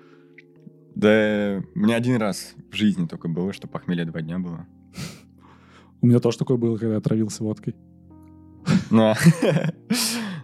Да, 0.95 1.63
у 1.73 1.79
меня 1.79 1.95
один 1.95 2.17
раз 2.17 2.53
в 2.71 2.75
жизни 2.75 3.07
только 3.07 3.27
было, 3.27 3.53
что 3.53 3.67
похмелье 3.67 4.05
два 4.05 4.21
дня 4.21 4.37
было. 4.37 4.67
У 6.01 6.05
меня 6.05 6.19
тоже 6.19 6.37
такое 6.37 6.57
было, 6.57 6.77
когда 6.77 6.93
я 6.93 6.97
отравился 6.99 7.43
водкой. 7.43 7.75
Но 8.91 9.15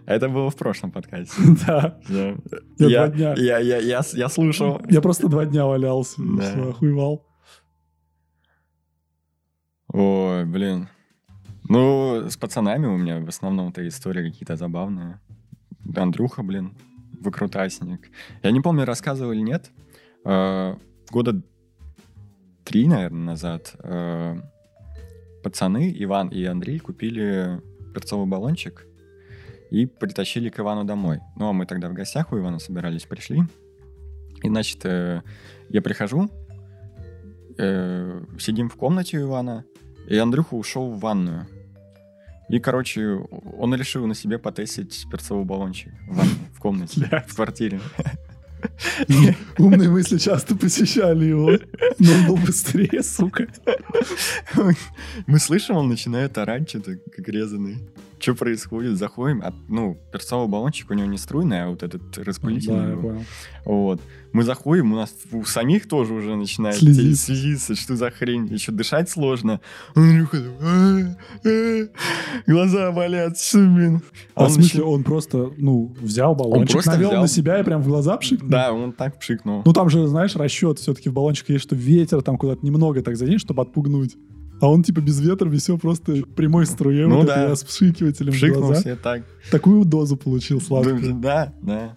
это 0.06 0.28
было 0.28 0.50
в 0.50 0.56
прошлом 0.56 0.90
подкасте. 0.92 1.34
Да, 1.66 1.98
Я, 2.78 3.06
два 3.06 3.08
дня. 3.08 3.34
я, 3.36 4.28
слушал. 4.28 4.80
я 4.88 5.00
просто 5.00 5.28
два 5.28 5.44
дня 5.44 5.66
валялся. 5.66 6.20
охуевал. 6.70 7.26
Ой, 9.88 10.44
блин. 10.44 10.88
Ну, 11.68 12.28
с 12.28 12.36
пацанами 12.36 12.86
у 12.86 12.96
меня 12.96 13.20
в 13.20 13.28
основном-то 13.28 13.86
истории 13.86 14.30
какие-то 14.30 14.56
забавные. 14.56 15.20
Андрюха, 15.96 16.42
блин, 16.42 16.74
выкрутасник. 17.20 18.10
Я 18.42 18.50
не 18.50 18.60
помню, 18.60 18.84
рассказывал 18.84 19.32
или 19.32 19.40
нет. 19.40 19.70
Э, 20.24 20.76
Года 21.10 21.40
три, 22.64 22.88
наверное, 22.88 23.24
назад 23.24 23.74
э, 23.78 24.36
пацаны, 25.42 25.94
Иван 25.98 26.28
и 26.28 26.44
Андрей, 26.44 26.78
купили 26.80 27.60
перцовый 27.94 28.26
баллончик 28.26 28.86
и 29.70 29.86
притащили 29.86 30.48
к 30.48 30.60
Ивану 30.60 30.84
домой. 30.84 31.20
Ну, 31.36 31.48
а 31.48 31.52
мы 31.52 31.66
тогда 31.66 31.88
в 31.88 31.92
гостях 31.92 32.32
у 32.32 32.38
Ивана 32.38 32.58
собирались, 32.58 33.04
пришли. 33.04 33.42
И, 34.42 34.48
значит, 34.48 34.84
э, 34.84 35.22
я 35.68 35.82
прихожу, 35.82 36.30
э, 37.58 38.24
сидим 38.38 38.68
в 38.68 38.76
комнате 38.76 39.18
у 39.18 39.28
Ивана, 39.28 39.64
и 40.08 40.16
Андрюха 40.16 40.54
ушел 40.54 40.90
в 40.90 41.00
ванную. 41.00 41.46
И, 42.48 42.60
короче, 42.60 43.26
он 43.58 43.74
решил 43.74 44.06
на 44.06 44.14
себе 44.14 44.38
потестить 44.38 45.06
перцовый 45.10 45.44
баллончик 45.44 45.92
в 46.08 46.16
ванне, 46.16 46.34
в 46.54 46.60
комнате, 46.60 47.24
в 47.28 47.34
квартире. 47.34 47.80
Умные 49.58 49.90
мысли 49.90 50.18
часто 50.18 50.54
посещали 50.54 51.26
его. 51.26 51.58
Но 51.98 52.12
он 52.12 52.26
был 52.26 52.36
быстрее, 52.36 53.02
сука. 53.02 53.48
Мы 55.26 55.38
слышим, 55.38 55.76
он 55.76 55.88
начинает 55.88 56.38
орать 56.38 56.68
что-то, 56.68 56.96
как 57.14 57.28
резанный. 57.28 57.78
Что 58.26 58.34
происходит, 58.34 58.98
заходим, 58.98 59.40
а, 59.44 59.54
ну, 59.68 59.96
перцовый 60.12 60.48
баллончик 60.48 60.90
у 60.90 60.94
него 60.94 61.06
не 61.06 61.16
струйный, 61.16 61.62
а 61.62 61.68
вот 61.68 61.84
этот 61.84 62.18
распылительный. 62.18 62.86
Да, 62.86 62.90
я 62.90 62.96
понял. 62.96 63.24
Вот. 63.64 64.00
Мы 64.32 64.42
заходим, 64.42 64.92
у 64.92 64.96
нас 64.96 65.14
у 65.30 65.44
самих 65.44 65.86
тоже 65.86 66.12
уже 66.12 66.34
начинает 66.34 66.76
Слезиться. 66.76 67.26
слезиться, 67.26 67.76
что 67.76 67.94
за 67.94 68.10
хрень, 68.10 68.48
еще 68.48 68.72
дышать 68.72 69.08
сложно. 69.08 69.60
Андрюха, 69.94 70.38
«А, 70.60 71.16
а, 71.44 71.88
глаза 72.48 72.90
болят, 72.90 73.38
что, 73.38 73.58
блин. 73.58 74.02
А 74.34 74.42
Он 74.42 74.48
в 74.48 74.52
смысле, 74.54 74.82
он 74.82 75.04
просто, 75.04 75.52
ну, 75.56 75.94
взял 76.00 76.34
баллончик, 76.34 76.84
навел 76.84 77.10
взял. 77.10 77.22
на 77.22 77.28
себя 77.28 77.60
и 77.60 77.62
прям 77.62 77.80
в 77.80 77.86
глаза 77.86 78.16
пшикнул? 78.16 78.50
Да, 78.50 78.72
он 78.72 78.92
так 78.92 79.20
пшикнул. 79.20 79.62
Ну, 79.64 79.72
там 79.72 79.88
же, 79.88 80.04
знаешь, 80.08 80.34
расчет 80.34 80.80
все-таки 80.80 81.08
в 81.10 81.12
баллончике 81.12 81.52
есть, 81.52 81.64
что 81.64 81.76
ветер 81.76 82.22
там 82.22 82.38
куда-то 82.38 82.66
немного 82.66 83.02
так 83.02 83.16
заденет, 83.16 83.40
чтобы 83.40 83.62
отпугнуть. 83.62 84.16
А 84.60 84.68
он 84.70 84.82
типа 84.82 85.00
без 85.00 85.20
ветра 85.20 85.50
все 85.50 85.76
просто 85.76 86.22
прямой 86.34 86.66
струей 86.66 87.06
Ну 87.06 87.16
вот 87.16 87.26
да. 87.26 87.44
этой 87.44 87.56
с 87.56 87.64
вшикивателем 87.64 88.32
в 88.32 88.36
Пшикнул 88.36 88.62
глаза. 88.66 88.80
себе 88.82 88.96
так. 88.96 89.22
Такую 89.50 89.84
дозу 89.84 90.16
получил 90.16 90.60
сладкую. 90.60 91.14
Да, 91.14 91.52
да. 91.62 91.94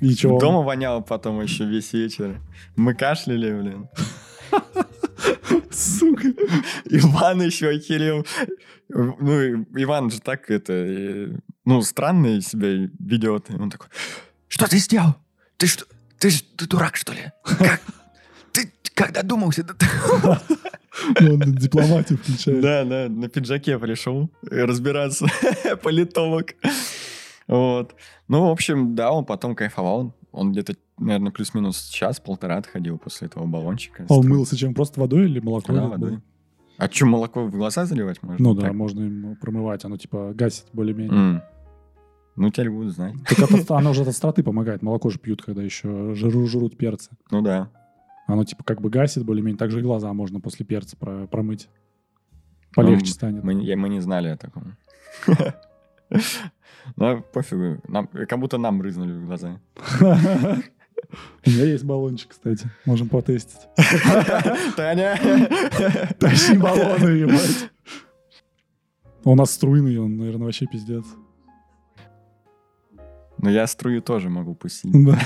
И 0.00 0.26
он? 0.26 0.38
Дома 0.40 0.62
воняло 0.62 1.00
потом 1.00 1.40
еще 1.40 1.64
весь 1.64 1.92
вечер. 1.92 2.40
Мы 2.74 2.94
кашляли, 2.94 3.52
блин. 3.52 3.88
Сука. 5.70 6.28
Иван 6.86 7.42
еще 7.42 7.68
охерел. 7.68 8.26
Ну, 8.88 9.62
Иван 9.76 10.10
же 10.10 10.20
так 10.20 10.50
это, 10.50 11.40
ну, 11.64 11.80
странно 11.82 12.40
себя 12.42 12.68
ведет. 12.98 13.46
Он 13.50 13.70
такой, 13.70 13.88
что 14.48 14.68
ты 14.68 14.78
сделал? 14.78 15.14
Ты 15.56 15.66
что, 15.66 15.84
ты, 16.18 16.30
ты 16.56 16.66
дурак, 16.66 16.96
что 16.96 17.12
ли? 17.12 17.32
Как? 17.44 17.80
Ты 18.94 19.04
когда 19.04 19.22
думался? 19.22 19.64
Да 19.64 19.74
ты-» 19.74 19.86
Ну, 21.20 21.34
Он 21.34 21.54
дипломатию 21.54 22.18
включает. 22.18 22.60
Да, 22.60 22.84
да, 22.84 23.08
на 23.08 23.28
пиджаке 23.28 23.78
пришел 23.78 24.30
разбираться, 24.42 25.26
политолог. 25.82 26.54
Вот. 27.48 27.94
Ну, 28.28 28.46
в 28.48 28.50
общем, 28.50 28.94
да, 28.94 29.10
он 29.10 29.24
потом 29.24 29.54
кайфовал. 29.54 30.14
Он 30.32 30.52
где-то, 30.52 30.74
наверное, 30.98 31.32
плюс-минус 31.32 31.88
час-полтора 31.88 32.58
отходил 32.58 32.98
после 32.98 33.28
этого 33.28 33.46
баллончика. 33.46 34.06
А 34.08 34.14
он 34.14 34.28
мылся 34.28 34.56
чем? 34.56 34.74
Просто 34.74 35.00
водой 35.00 35.24
или 35.24 35.40
молоком? 35.40 35.74
Да, 35.76 35.86
водой. 35.86 36.20
А 36.78 36.88
что, 36.90 37.06
молоко 37.06 37.44
в 37.44 37.50
глаза 37.50 37.84
заливать 37.84 38.22
можно? 38.22 38.42
Ну 38.42 38.54
да, 38.54 38.62
Так? 38.62 38.74
можно 38.74 39.00
им 39.02 39.36
промывать. 39.36 39.84
Оно 39.84 39.96
типа 39.96 40.32
гасит 40.34 40.66
более-менее. 40.72 41.18
М. 41.18 41.42
Ну, 42.36 42.50
теперь 42.50 42.70
буду 42.70 42.90
знать. 42.90 43.14
Так 43.28 43.50
это, 43.50 43.76
оно 43.76 43.90
уже 43.90 44.02
от 44.02 44.08
остроты 44.08 44.42
помогает. 44.42 44.82
Молоко 44.82 45.10
же 45.10 45.18
пьют, 45.18 45.42
когда 45.42 45.62
еще 45.62 46.14
жру, 46.14 46.46
жрут 46.46 46.76
перцы. 46.78 47.10
Ну 47.30 47.42
да. 47.42 47.70
Оно 48.26 48.44
типа 48.44 48.62
как 48.64 48.80
бы 48.80 48.88
гасит 48.90 49.24
более-менее. 49.24 49.58
Также 49.58 49.80
и 49.80 49.82
глаза 49.82 50.12
можно 50.12 50.40
после 50.40 50.64
перца 50.64 50.96
про- 50.96 51.26
промыть. 51.26 51.68
Полегче 52.74 53.06
Ну, 53.06 53.12
станет. 53.12 53.44
Мы, 53.44 53.62
я- 53.62 53.76
мы 53.76 53.88
не 53.88 54.00
знали 54.00 54.28
о 54.28 54.36
таком. 54.36 54.76
Ну, 56.96 57.22
пофигу. 57.32 57.80
Нам, 57.88 58.06
как 58.08 58.38
будто 58.38 58.58
нам 58.58 58.78
брызнули 58.78 59.12
в 59.12 59.24
глаза. 59.26 59.60
У 60.00 61.50
меня 61.50 61.64
есть 61.64 61.84
баллончик, 61.84 62.30
кстати. 62.30 62.68
Можем 62.84 63.08
потестить. 63.08 63.60
Таня! 64.76 65.16
Тащи 66.18 66.56
баллоны, 66.58 67.08
ебать. 67.08 67.70
У 69.24 69.34
нас 69.34 69.52
струйный, 69.52 69.96
он, 69.98 70.16
наверное, 70.16 70.46
вообще 70.46 70.66
пиздец. 70.66 71.04
Но 73.38 73.48
я 73.50 73.66
струю 73.66 74.02
тоже 74.02 74.28
могу 74.28 74.54
пустить. 74.54 74.92
Да. 74.92 75.18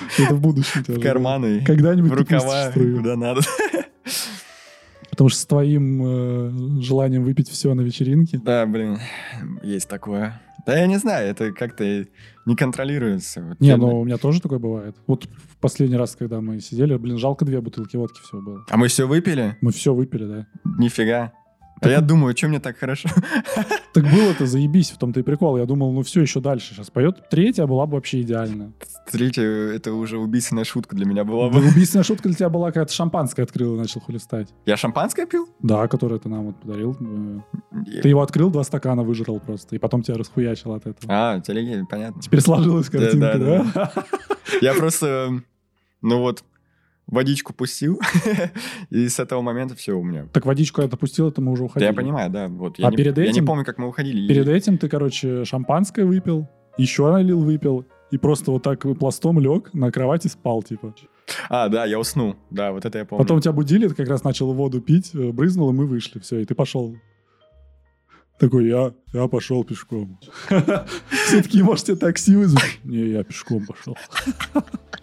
Это 0.18 0.34
в 0.34 0.40
будущем 0.40 0.84
В 0.86 1.00
карманы, 1.00 1.64
Когда-нибудь 1.64 2.10
в 2.10 2.14
рукава, 2.14 2.70
куда 2.72 3.16
надо. 3.16 3.40
Потому 5.10 5.28
что 5.28 5.40
с 5.40 5.46
твоим 5.46 6.02
э, 6.02 6.80
желанием 6.82 7.24
выпить 7.24 7.48
все 7.50 7.74
на 7.74 7.82
вечеринке. 7.82 8.38
Да, 8.38 8.64
блин, 8.64 8.98
есть 9.62 9.88
такое. 9.88 10.40
Да 10.66 10.78
я 10.78 10.86
не 10.86 10.98
знаю, 10.98 11.28
это 11.28 11.52
как-то 11.52 11.84
не 12.46 12.56
контролируется. 12.56 13.42
Вот 13.42 13.60
Не, 13.60 13.76
ну 13.76 14.00
у 14.00 14.04
меня 14.04 14.18
тоже 14.18 14.40
такое 14.40 14.58
бывает. 14.58 14.96
Вот 15.06 15.24
в 15.24 15.56
последний 15.58 15.96
раз, 15.96 16.16
когда 16.16 16.40
мы 16.40 16.60
сидели, 16.60 16.96
блин, 16.96 17.18
жалко 17.18 17.44
две 17.44 17.60
бутылки 17.60 17.96
водки 17.96 18.20
все 18.22 18.40
было. 18.40 18.64
А 18.68 18.76
мы 18.76 18.88
все 18.88 19.06
выпили? 19.06 19.56
Мы 19.60 19.72
все 19.72 19.94
выпили, 19.94 20.24
да. 20.24 20.46
Нифига. 20.78 21.32
А 21.80 21.84
Так- 21.84 21.92
я 21.92 22.00
думаю, 22.02 22.36
что 22.36 22.48
мне 22.48 22.60
так 22.60 22.76
хорошо? 22.78 23.08
Так 23.92 24.04
было-то, 24.04 24.46
заебись, 24.46 24.92
в 24.92 24.98
том-то 24.98 25.18
и 25.18 25.22
прикол. 25.24 25.56
Я 25.58 25.64
думал, 25.66 25.92
ну 25.92 26.02
все, 26.02 26.20
еще 26.20 26.40
дальше 26.40 26.74
сейчас 26.74 26.90
поет. 26.90 27.28
Третья 27.28 27.66
была 27.66 27.86
бы 27.86 27.94
вообще 27.94 28.20
идеально. 28.20 28.72
Третья, 29.10 29.42
это 29.42 29.92
уже 29.94 30.16
убийственная 30.18 30.62
шутка 30.62 30.94
для 30.94 31.06
меня 31.06 31.24
была 31.24 31.48
Да, 31.50 31.58
бы. 31.58 31.66
убийственная 31.70 32.04
шутка 32.04 32.28
для 32.28 32.36
тебя 32.36 32.50
была, 32.50 32.70
когда 32.70 32.84
ты 32.84 32.92
шампанское 32.94 33.42
открыл 33.42 33.74
и 33.74 33.78
начал 33.78 34.00
хулистать. 34.00 34.48
Я 34.64 34.76
шампанское 34.76 35.26
пил? 35.26 35.48
Да, 35.60 35.88
которое 35.88 36.20
ты 36.20 36.28
нам 36.28 36.44
вот 36.46 36.60
подарил. 36.60 36.96
Э, 37.00 37.40
Я- 37.86 38.02
Ты 38.02 38.08
его 38.10 38.22
открыл, 38.22 38.50
два 38.50 38.62
стакана 38.62 39.02
выжрал 39.02 39.40
просто, 39.40 39.74
и 39.74 39.78
потом 39.80 40.02
тебя 40.02 40.16
расхуячил 40.18 40.72
от 40.74 40.86
этого. 40.86 41.12
А, 41.12 41.40
телеги, 41.40 41.84
понятно. 41.90 42.22
Теперь 42.22 42.40
сложилась 42.42 42.88
картинка, 42.88 43.38
да, 43.38 43.66
да? 43.74 43.92
Я 44.60 44.74
просто, 44.74 45.40
ну 46.02 46.18
вот, 46.20 46.44
водичку 47.10 47.52
пустил, 47.52 48.00
и 48.90 49.08
с 49.08 49.18
этого 49.18 49.42
момента 49.42 49.74
все 49.74 49.92
у 49.92 50.02
меня. 50.02 50.26
Так 50.32 50.46
водичку 50.46 50.80
я 50.82 50.88
допустил, 50.88 51.28
это 51.28 51.40
мы 51.40 51.52
уже 51.52 51.62
Да 51.62 51.66
уходили. 51.66 51.88
я 51.88 51.94
понимаю, 51.94 52.30
да. 52.30 52.48
Вот. 52.48 52.78
Я 52.78 52.88
А 52.88 52.90
не, 52.90 52.96
перед 52.96 53.16
Я 53.18 53.24
не 53.24 53.30
этим- 53.30 53.46
помню, 53.46 53.64
как 53.64 53.78
мы 53.78 53.88
уходили. 53.88 54.28
Перед 54.28 54.48
этим 54.48 54.78
ты, 54.78 54.88
короче, 54.88 55.44
шампанское 55.44 56.04
выпил, 56.04 56.48
еще 56.78 57.10
налил, 57.10 57.40
выпил, 57.42 57.84
и 58.10 58.18
просто 58.18 58.50
вот 58.50 58.62
так 58.62 58.84
пластом 58.98 59.38
лег 59.38 59.72
на 59.74 59.90
кровати 59.92 60.28
спал, 60.28 60.62
типа. 60.62 60.94
А, 61.48 61.68
да, 61.68 61.84
я 61.84 61.98
уснул. 61.98 62.34
Да, 62.50 62.72
вот 62.72 62.84
это 62.84 62.98
я 62.98 63.04
помню. 63.04 63.22
Потом 63.24 63.40
тебя 63.40 63.52
будили, 63.52 63.86
ты 63.86 63.94
как 63.94 64.08
раз 64.08 64.24
начал 64.24 64.52
воду 64.52 64.80
пить, 64.80 65.10
э, 65.14 65.30
брызнул, 65.30 65.70
и 65.70 65.72
мы 65.72 65.86
вышли, 65.86 66.18
все, 66.18 66.40
и 66.40 66.44
ты 66.44 66.54
пошел. 66.56 66.96
Такой, 68.40 68.66
я, 68.68 68.92
я 69.12 69.28
пошел 69.28 69.62
пешком. 69.64 70.18
Все 71.10 71.42
такие, 71.42 71.62
может, 71.62 71.84
тебе 71.84 71.96
такси 71.96 72.34
вызовут? 72.34 72.64
Не, 72.84 73.10
я 73.10 73.22
пешком 73.22 73.66
пошел. 73.66 73.96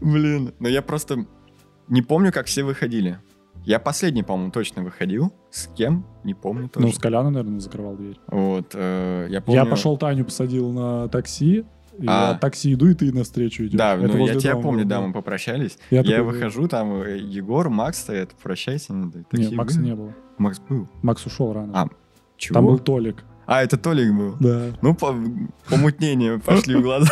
Блин, 0.00 0.54
но 0.58 0.68
я 0.68 0.82
просто 0.82 1.26
не 1.88 2.02
помню, 2.02 2.32
как 2.32 2.46
все 2.46 2.62
выходили. 2.62 3.18
Я 3.64 3.78
последний, 3.78 4.22
по-моему, 4.22 4.50
точно 4.52 4.82
выходил. 4.82 5.34
С 5.50 5.66
кем? 5.66 6.06
Не 6.24 6.32
помню 6.34 6.68
тоже. 6.68 6.86
Ну, 6.86 6.92
с 6.92 6.98
Коляна, 6.98 7.30
наверное, 7.30 7.60
закрывал 7.60 7.94
дверь. 7.94 8.18
Вот, 8.28 8.70
э, 8.74 9.26
я 9.28 9.40
помню... 9.42 9.60
Я 9.60 9.66
пошел 9.66 9.98
Таню 9.98 10.24
посадил 10.24 10.72
на 10.72 11.08
такси, 11.08 11.66
и 11.98 12.06
А. 12.06 12.32
я 12.32 12.38
такси 12.38 12.72
иду, 12.72 12.86
и 12.88 12.94
ты 12.94 13.12
навстречу 13.12 13.64
идешь. 13.66 13.76
Да, 13.78 13.96
Это 13.96 14.06
ну 14.16 14.26
я 14.26 14.34
тебя 14.36 14.52
дома 14.52 14.62
помню, 14.62 14.84
да, 14.86 15.02
мы 15.02 15.12
попрощались. 15.12 15.76
Я 15.90 15.98
Я, 16.00 16.04
такой, 16.04 16.32
выхожу, 16.32 16.68
там 16.68 17.02
э, 17.02 17.18
Егор, 17.18 17.68
Макс 17.68 17.98
стоят, 17.98 18.30
прощайся. 18.42 18.94
надо. 18.94 19.18
Не, 19.18 19.24
Такие 19.24 19.54
Макса 19.54 19.78
были? 19.78 19.88
не 19.90 19.94
было. 19.94 20.14
Макс 20.38 20.58
был. 20.60 20.88
Макс 21.02 21.26
ушел 21.26 21.52
рано. 21.52 21.72
А, 21.74 21.88
Чего? 22.38 22.54
Там 22.54 22.64
был 22.64 22.78
Толик. 22.78 23.24
А, 23.52 23.64
это 23.64 23.76
Толик 23.76 24.14
был. 24.14 24.36
Да. 24.38 24.66
Ну, 24.80 24.94
по, 24.94 25.12
помутнение 25.68 26.38
пошли 26.38 26.76
в 26.76 26.82
глаза. 26.82 27.10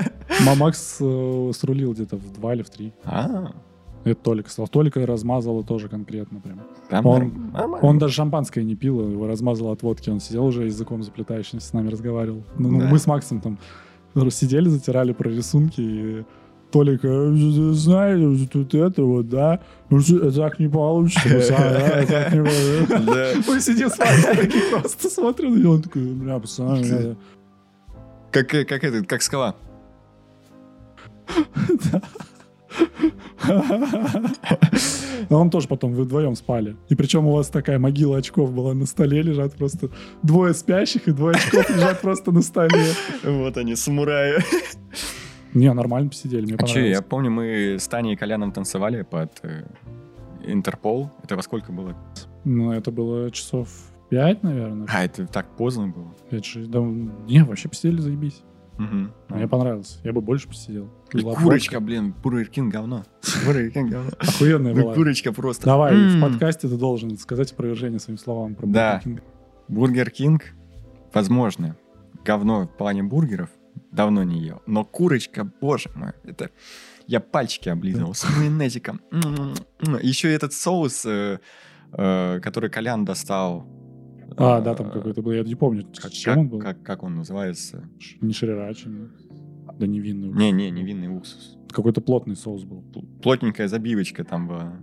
Ма- 0.44 0.54
Макс 0.54 0.98
э, 1.00 1.50
срулил 1.54 1.94
где-то 1.94 2.16
в 2.16 2.32
два 2.34 2.52
или 2.54 2.62
в 2.62 2.68
три. 2.68 2.92
А, 3.04 3.52
Это 4.04 4.20
Толик 4.22 4.50
стал. 4.50 4.68
Толика 4.68 5.06
размазало 5.06 5.64
тоже 5.64 5.88
конкретно 5.88 6.38
прям. 6.40 6.60
там 6.90 7.06
Он- 7.06 7.50
нормально. 7.52 7.88
Он 7.88 7.98
даже 7.98 8.12
шампанское 8.12 8.62
не 8.62 8.76
пил, 8.76 9.00
его 9.10 9.26
размазало 9.26 9.72
от 9.72 9.82
водки. 9.82 10.10
Он 10.10 10.20
сидел 10.20 10.44
уже 10.44 10.64
языком 10.66 11.02
заплетающимся 11.02 11.66
с 11.66 11.72
нами 11.72 11.88
разговаривал. 11.88 12.42
Ну, 12.58 12.70
ну, 12.72 12.80
Да. 12.80 12.88
мы 12.88 12.98
с 12.98 13.06
Максом 13.06 13.40
там 13.40 13.58
сидели, 14.30 14.68
затирали 14.68 15.12
про 15.14 15.30
рисунки, 15.30 15.80
и 15.80 16.24
Толик, 16.72 17.00
«Э, 17.04 17.30
знаешь, 17.72 18.48
тут 18.52 18.74
это 18.74 19.02
вот, 19.02 19.28
да, 19.28 19.60
ну 19.90 20.00
что, 20.00 20.30
так 20.30 20.58
не 20.60 20.68
получится, 20.68 21.28
пацан, 21.28 21.56
да, 21.58 22.06
так 22.06 22.32
не 22.32 22.44
получится». 22.44 23.50
Мы 23.50 23.60
сидим 23.60 23.88
с 23.90 23.96
такие 23.96 24.62
просто 24.70 25.08
смотрим, 25.10 25.60
и 25.60 25.64
он 25.64 25.82
такой, 25.82 26.02
бля, 26.02 26.38
пацан, 26.38 26.82
я- 26.82 27.16
Как, 28.30 28.54
э, 28.54 28.64
как 28.64 28.84
этот, 28.84 29.06
как 29.08 29.22
скала. 29.22 29.56
Но 35.28 35.40
он 35.40 35.50
тоже 35.50 35.68
потом 35.68 35.92
вы 35.94 36.04
вдвоем 36.04 36.34
спали. 36.34 36.76
И 36.88 36.94
причем 36.94 37.26
у 37.26 37.32
вас 37.32 37.48
такая 37.48 37.78
могила 37.78 38.16
очков 38.18 38.52
была 38.52 38.74
на 38.74 38.86
столе, 38.86 39.22
лежат 39.22 39.54
просто 39.54 39.90
двое 40.22 40.54
спящих 40.54 41.08
и 41.08 41.12
двое 41.12 41.36
очков 41.36 41.68
лежат 41.70 42.00
просто 42.00 42.32
на 42.32 42.42
столе. 42.42 42.84
Вот 43.24 43.56
они, 43.56 43.76
самураи. 43.76 44.38
Не, 45.54 45.72
нормально 45.72 46.10
посидели, 46.10 46.44
мне 46.44 46.54
А 46.54 46.58
че, 46.58 46.66
понравилось. 46.66 46.96
я 46.96 47.02
помню, 47.02 47.30
мы 47.30 47.76
с 47.78 47.88
Таней 47.88 48.12
и 48.14 48.16
Коляном 48.16 48.52
танцевали 48.52 49.02
под 49.02 49.32
э, 49.42 49.64
Interpol. 50.44 51.10
Это 51.22 51.36
во 51.36 51.42
сколько 51.42 51.72
было? 51.72 51.96
Ну, 52.44 52.72
это 52.72 52.90
было 52.90 53.30
часов 53.30 53.68
пять, 54.08 54.42
наверное. 54.42 54.86
А, 54.90 55.04
это 55.04 55.26
так 55.26 55.46
поздно 55.56 55.88
было. 55.88 56.14
Пять, 56.30 56.44
шесть. 56.44 56.70
Да, 56.70 56.80
не, 56.80 57.44
вообще 57.44 57.68
посидели, 57.68 58.00
заебись. 58.00 58.42
Мгм. 58.78 59.12
Мне 59.28 59.46
понравилось. 59.46 60.00
Я 60.04 60.12
бы 60.12 60.22
больше 60.22 60.48
посидел. 60.48 60.88
И 61.12 61.20
курочка, 61.20 61.80
блин, 61.80 62.14
Burger 62.22 62.46
King 62.46 62.72
говно. 62.72 63.04
Burger 63.44 63.70
King 63.70 63.90
говно. 63.90 64.10
Охуенная 64.18 64.74
была. 64.74 64.94
курочка 64.94 65.32
просто. 65.32 65.66
Давай, 65.66 65.94
в 65.94 66.20
подкасте 66.20 66.66
ты 66.66 66.76
должен 66.76 67.18
сказать 67.18 67.52
опровержение 67.52 67.98
своим 68.00 68.18
словам 68.18 68.54
про. 68.54 68.66
Бургер 68.66 69.00
King. 69.00 69.22
Burger 69.68 70.10
King, 70.10 70.44
возможно, 71.12 71.76
говно 72.24 72.62
в 72.66 72.76
плане 72.76 73.02
бургеров, 73.02 73.50
давно 73.92 74.22
не 74.24 74.40
ел. 74.40 74.62
Но 74.66 74.84
курочка, 74.84 75.44
боже 75.60 75.90
мой, 75.94 76.12
это... 76.24 76.50
Я 77.06 77.20
пальчики 77.20 77.68
облизывал 77.68 78.14
с 78.14 78.24
майонезиком. 78.36 79.00
Еще 80.02 80.32
этот 80.32 80.52
соус, 80.52 81.04
э, 81.06 81.40
э, 81.92 82.40
который 82.40 82.70
Колян 82.70 83.04
достал, 83.04 83.66
А, 84.36 84.60
да, 84.60 84.74
там 84.74 84.90
какой-то 84.90 85.22
был, 85.22 85.32
я 85.32 85.42
не 85.42 85.56
помню, 85.56 85.86
Как, 86.00 86.12
чем 86.12 86.38
он 86.38 86.48
был. 86.48 86.60
как- 86.60 86.82
как 86.84 87.02
он 87.02 87.16
называется? 87.16 87.88
Не 88.20 88.32
шрирачи, 88.32 88.86
ну. 88.86 89.08
да 89.78 89.86
не 89.88 89.97
винный. 89.97 90.28
Не-не, 90.28 90.70
не 90.70 90.79
винный 90.79 91.08
уксус. 91.08 91.56
Какой-то 91.72 92.00
плотный 92.00 92.36
соус 92.36 92.62
был. 92.64 92.82
Плотненькая 93.22 93.66
забивочка 93.68 94.22
там 94.24 94.46
была. 94.46 94.80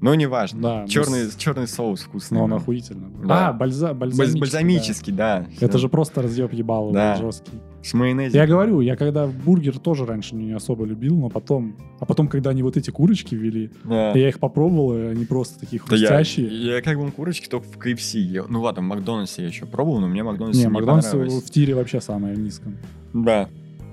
Ну, 0.00 0.14
неважно. 0.14 0.60
Да, 0.62 0.86
черный, 0.86 1.24
мы 1.24 1.30
черный 1.36 1.66
соус 1.66 2.02
вкусный. 2.02 2.38
Но 2.38 2.44
он 2.44 2.52
охуительно. 2.54 3.08
был. 3.08 3.26
Да. 3.28 3.48
А, 3.48 3.52
бальза, 3.52 3.88
Бальз- 3.90 3.94
бальзамический. 4.16 4.40
Бальзамический, 4.40 5.12
да. 5.12 5.46
да. 5.60 5.66
Это 5.66 5.78
же 5.78 5.88
просто 5.88 6.22
разъеб 6.22 6.52
ебал 6.52 6.92
Да. 6.92 7.16
жесткий. 7.16 7.52
С 7.82 7.94
майонезом. 7.94 8.38
Я 8.38 8.46
говорю, 8.46 8.80
я 8.80 8.96
когда 8.96 9.26
бургер 9.26 9.78
тоже 9.78 10.04
раньше 10.06 10.34
не 10.36 10.52
особо 10.52 10.84
любил, 10.84 11.16
но 11.16 11.28
потом... 11.30 11.76
А 12.00 12.04
потом, 12.06 12.28
когда 12.28 12.50
они 12.50 12.62
вот 12.62 12.76
эти 12.76 12.90
курочки 12.90 13.34
ввели, 13.34 13.70
Да. 13.84 14.12
я 14.12 14.28
их 14.28 14.38
попробовал, 14.38 14.96
и 14.96 15.00
они 15.06 15.24
просто 15.24 15.58
такие 15.60 15.80
Да 15.88 15.96
я, 15.96 16.08
хрустящие. 16.08 16.46
я 16.76 16.80
как 16.82 16.98
бы 16.98 17.10
курочки 17.10 17.48
только 17.48 17.66
в 17.66 17.76
KFC 17.78 18.18
ел. 18.18 18.46
Ну 18.48 18.60
ладно, 18.62 18.82
в 18.82 18.84
Макдональдсе 18.84 19.42
я 19.42 19.48
еще 19.48 19.66
пробовал, 19.66 20.00
но 20.00 20.06
мне 20.08 20.22
Макдональдс 20.22 20.58
Не, 20.58 20.64
не, 20.64 20.70
Макдональдс 20.70 21.12
в 21.12 21.50
тире 21.50 21.74
вообще 21.74 22.00
самое 22.00 22.36
низком. 22.36 22.76
Да. 23.14 23.48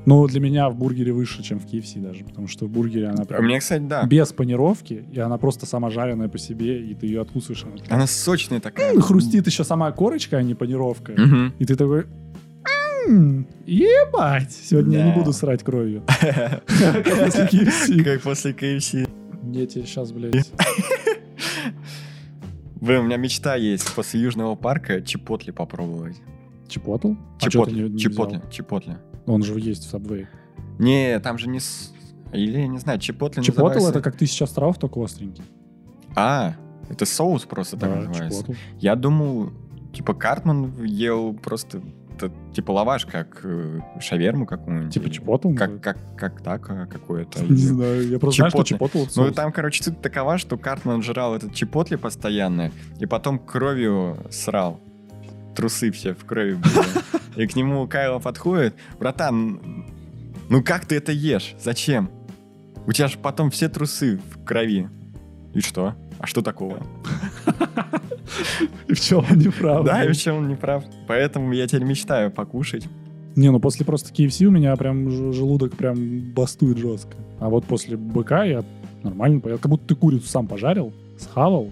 Но 0.06 0.28
для 0.28 0.40
меня 0.40 0.70
в 0.70 0.76
бургере 0.76 1.12
выше, 1.14 1.42
чем 1.44 1.60
в 1.60 1.66
KFC 1.66 2.00
даже, 2.00 2.24
потому 2.24 2.48
что 2.48 2.66
в 2.66 2.70
бургере 2.70 3.08
она 3.08 3.24
А 3.24 3.26
прям 3.26 3.46
мне, 3.46 3.60
кстати, 3.60 3.82
да. 3.82 4.04
без 4.06 4.32
панировки, 4.34 5.04
и 5.12 5.20
она 5.20 5.38
просто 5.38 5.66
сама 5.66 5.90
жареная 5.90 6.28
по 6.30 6.38
себе, 6.38 6.80
и 6.86 6.94
ты 6.94 7.08
ее 7.08 7.22
откусываешь. 7.22 7.64
Она 7.64 7.78
такая, 7.78 7.96
Она 7.96 8.08
сочная 8.08 8.60
такая. 8.60 8.94
«М, 8.94 9.02
хрустит 9.02 9.48
еще 9.48 9.64
сама 9.64 9.92
корочка, 9.92 10.38
а 10.38 10.44
не 10.44 10.54
панировка. 10.54 11.14
Мгм. 11.18 11.54
И 11.60 11.66
ты 11.66 11.76
такой... 11.76 12.06
«М, 13.08 13.48
Ебать! 13.66 14.52
Сегодня 14.52 14.98
я 15.00 15.04
не 15.06 15.12
Да. 15.12 15.18
буду 15.18 15.32
срать 15.34 15.64
кровью. 15.64 16.04
Как 16.18 17.04
после 17.04 17.46
KFC. 17.46 18.04
Как 18.04 18.22
после 18.22 18.52
KFC. 18.52 19.10
Я 19.54 19.66
тебе 19.68 19.86
сейчас, 19.86 20.12
блядь... 20.12 20.52
Блин, 22.82 23.00
у 23.00 23.04
меня 23.04 23.18
мечта 23.18 23.56
есть 23.56 23.94
после 23.96 24.20
Южного 24.22 24.56
парка 24.56 25.02
чипотли 25.02 25.52
попробовать. 25.52 26.18
Chipotle? 26.68 27.14
А 27.42 27.50
Chipotle, 27.50 27.88
не 27.90 28.00
Chipotle, 28.00 28.42
Chipotle. 28.52 28.98
Он 29.26 29.44
же 29.44 29.60
есть 29.60 29.86
в 29.92 29.94
Subway. 29.96 30.28
Не, 30.80 31.20
там 31.20 31.38
же 31.38 31.48
не... 31.50 31.60
с- 31.60 31.94
Или, 32.34 32.60
я 32.60 32.68
не 32.68 32.78
знаю, 32.80 33.00
Chipotle 33.00 33.42
Chipotle 33.42 33.68
называется- 33.68 33.90
это 34.00 34.02
как 34.02 34.18
тысяча 34.18 34.44
островов, 34.44 34.78
только 34.78 35.02
остренький. 35.04 35.44
А, 36.16 36.56
это 36.90 37.06
соус 37.06 37.44
просто 37.46 37.78
так 37.78 37.90
Да, 37.90 37.96
называется. 38.08 38.40
Chipotle. 38.42 38.54
Я 38.80 38.96
думал, 38.96 39.52
типа, 39.94 40.14
Картман 40.14 40.84
ел 40.84 41.34
просто, 41.34 41.82
это, 42.16 42.32
типа, 42.54 42.72
лаваш, 42.72 43.06
как 43.06 43.42
э, 43.44 43.80
шаверму 44.00 44.46
какую-нибудь. 44.46 44.94
Типа 44.94 45.10
Chipotle? 45.10 45.54
Как, 45.56 45.82
как, 45.82 45.98
как 46.18 46.42
так 46.42 46.70
а, 46.70 46.86
какое-то. 46.86 47.44
Не 47.50 47.56
знаю, 47.56 48.08
я 48.10 48.20
просто 48.20 48.38
знаю, 48.38 48.52
что 48.52 48.64
Chipotle 48.64 49.06
Ну, 49.16 49.32
там, 49.32 49.52
короче, 49.52 49.84
суть 49.84 50.02
такова, 50.02 50.38
что 50.38 50.58
Картман 50.58 51.02
жрал 51.04 51.36
этот 51.36 51.54
Chipotle 51.54 51.96
постоянно, 51.96 52.72
и 53.00 53.06
потом 53.06 53.40
кровью 53.40 54.18
срал. 54.30 54.80
Трусы 55.56 55.92
все 55.92 56.14
в 56.14 56.26
крови 56.26 56.54
были. 56.54 57.44
И 57.44 57.48
к 57.48 57.56
нему 57.56 57.88
Кайло 57.88 58.20
подходит. 58.20 58.76
Братан, 59.00 59.86
ну 60.50 60.64
как 60.64 60.86
ты 60.86 60.96
это 60.96 61.12
ешь? 61.12 61.56
Зачем? 61.60 62.10
У 62.86 62.92
тебя 62.92 63.08
же 63.08 63.18
потом 63.18 63.50
все 63.50 63.70
трусы 63.70 64.20
в 64.32 64.44
крови. 64.44 64.90
И 65.54 65.62
что? 65.62 65.96
А 66.20 66.28
что 66.28 66.42
такого? 66.42 66.80
И 68.88 68.94
в 68.94 69.00
чем 69.00 69.26
он 69.30 69.38
не 69.38 69.50
прав? 69.50 69.86
Да, 69.86 70.04
и 70.04 70.12
в 70.12 70.18
чем 70.18 70.38
он 70.38 70.48
не 70.48 70.56
прав. 70.56 70.84
Поэтому 71.08 71.54
я 71.54 71.68
теперь 71.68 71.84
мечтаю 71.84 72.32
покушать. 72.32 72.88
Не, 73.36 73.52
ну 73.52 73.60
после 73.60 73.86
просто 73.86 74.14
KFC 74.14 74.46
у 74.46 74.52
меня 74.52 74.76
прям 74.76 75.34
желудок 75.34 75.76
прям 75.76 76.32
бастует 76.34 76.78
жестко. 76.78 77.18
А 77.40 77.50
вот 77.50 77.66
после 77.66 77.98
быка 77.98 78.44
я 78.44 78.64
нормально 79.04 79.40
поел. 79.40 79.58
Как 79.58 79.70
будто 79.70 79.88
ты 79.88 79.96
курицу 79.96 80.28
сам 80.28 80.48
пожарил, 80.48 80.94
схавал. 81.20 81.70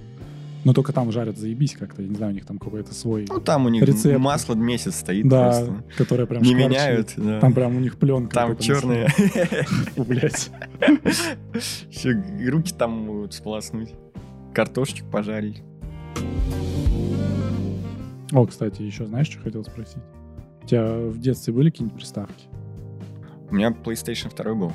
Но 0.64 0.74
только 0.74 0.93
там 0.93 1.11
жарят 1.11 1.38
заебись 1.38 1.74
как-то. 1.74 2.01
Я 2.01 2.07
не 2.07 2.16
знаю, 2.16 2.32
у 2.32 2.36
них 2.36 2.45
там 2.45 2.57
какой-то 2.57 2.93
свой... 2.93 3.26
Ну, 3.30 3.39
там 3.41 3.66
у 3.66 3.70
них 3.70 3.84
Рецепт. 3.84 4.18
масло 4.20 4.53
месяц 4.55 4.95
стоит 4.95 5.28
да, 5.28 5.49
просто. 5.49 5.84
которая 5.97 6.26
прям 6.26 6.41
Не 6.41 6.49
шкварчит. 6.53 6.70
меняют. 6.70 7.14
да. 7.18 7.39
Там 7.41 7.53
прям 7.53 7.76
у 7.76 7.80
них 7.80 7.97
пленка. 7.97 8.34
Там 8.34 8.57
черные. 8.57 9.07
Еще 11.91 12.49
руки 12.49 12.74
там 12.74 12.91
могут 12.91 13.34
сполоснуть. 13.34 13.93
Картошечку 14.53 15.07
пожарить. 15.09 15.61
О, 18.32 18.45
кстати, 18.45 18.82
еще 18.82 19.05
знаешь, 19.05 19.28
что 19.30 19.39
хотел 19.41 19.64
спросить? 19.64 20.01
У 20.64 20.68
тебя 20.68 20.86
в 20.95 21.20
детстве 21.20 21.53
были 21.53 21.70
какие-нибудь 21.70 21.97
приставки? 21.99 22.45
У 23.49 23.55
меня 23.55 23.70
PlayStation 23.70 24.34
2 24.36 24.53
был. 24.55 24.72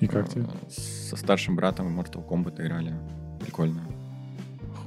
И 0.00 0.06
как 0.06 0.28
тебе? 0.28 0.42
Э, 0.42 0.70
Со 0.70 1.16
старшим 1.16 1.56
братом 1.56 1.94
в 1.94 1.98
Mortal 1.98 2.26
Kombat 2.26 2.64
играли. 2.64 2.94
Прикольно. 3.40 3.82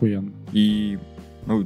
Охуенно. 0.03 0.31
И, 0.51 0.99
ну, 1.45 1.65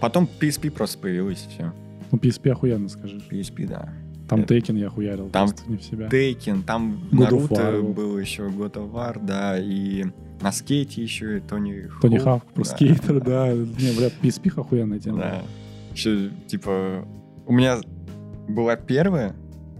потом 0.00 0.28
PSP 0.40 0.70
просто 0.70 0.98
появилась, 0.98 1.44
и 1.46 1.50
все. 1.50 1.72
Ну, 2.10 2.18
PSP 2.18 2.50
охуенно, 2.50 2.88
скажи. 2.88 3.20
PSP, 3.30 3.66
да. 3.66 3.92
Там 4.28 4.40
Это- 4.40 4.54
Tekken 4.54 4.78
я 4.78 4.88
хуярил 4.88 5.28
Там 5.30 5.48
просто 5.48 5.70
не 5.70 5.76
в 5.78 5.82
себя. 5.82 6.08
Тейкен, 6.08 6.62
там 6.62 7.02
God 7.10 7.20
Наруто 7.20 7.82
был. 7.82 8.18
еще, 8.18 8.44
God 8.44 8.74
of 8.74 8.92
War, 8.92 9.18
да, 9.22 9.58
и 9.58 10.04
на 10.40 10.52
скейте 10.52 11.02
еще 11.02 11.38
и 11.38 11.40
Тони 11.40 11.88
Тони 12.00 12.18
Хоук, 12.18 12.42
Хавк, 12.42 12.52
про 12.54 12.64
да. 12.64 12.70
скейтер, 12.70 13.20
да. 13.20 13.52
Не, 13.52 13.96
блядь, 13.96 14.14
PSP 14.22 14.58
охуенная 14.58 15.00
тема. 15.00 15.18
Да. 15.18 15.42
Еще, 15.92 16.30
типа, 16.46 17.06
у 17.46 17.52
меня 17.52 17.78
была 18.48 18.76
первая... 18.76 19.34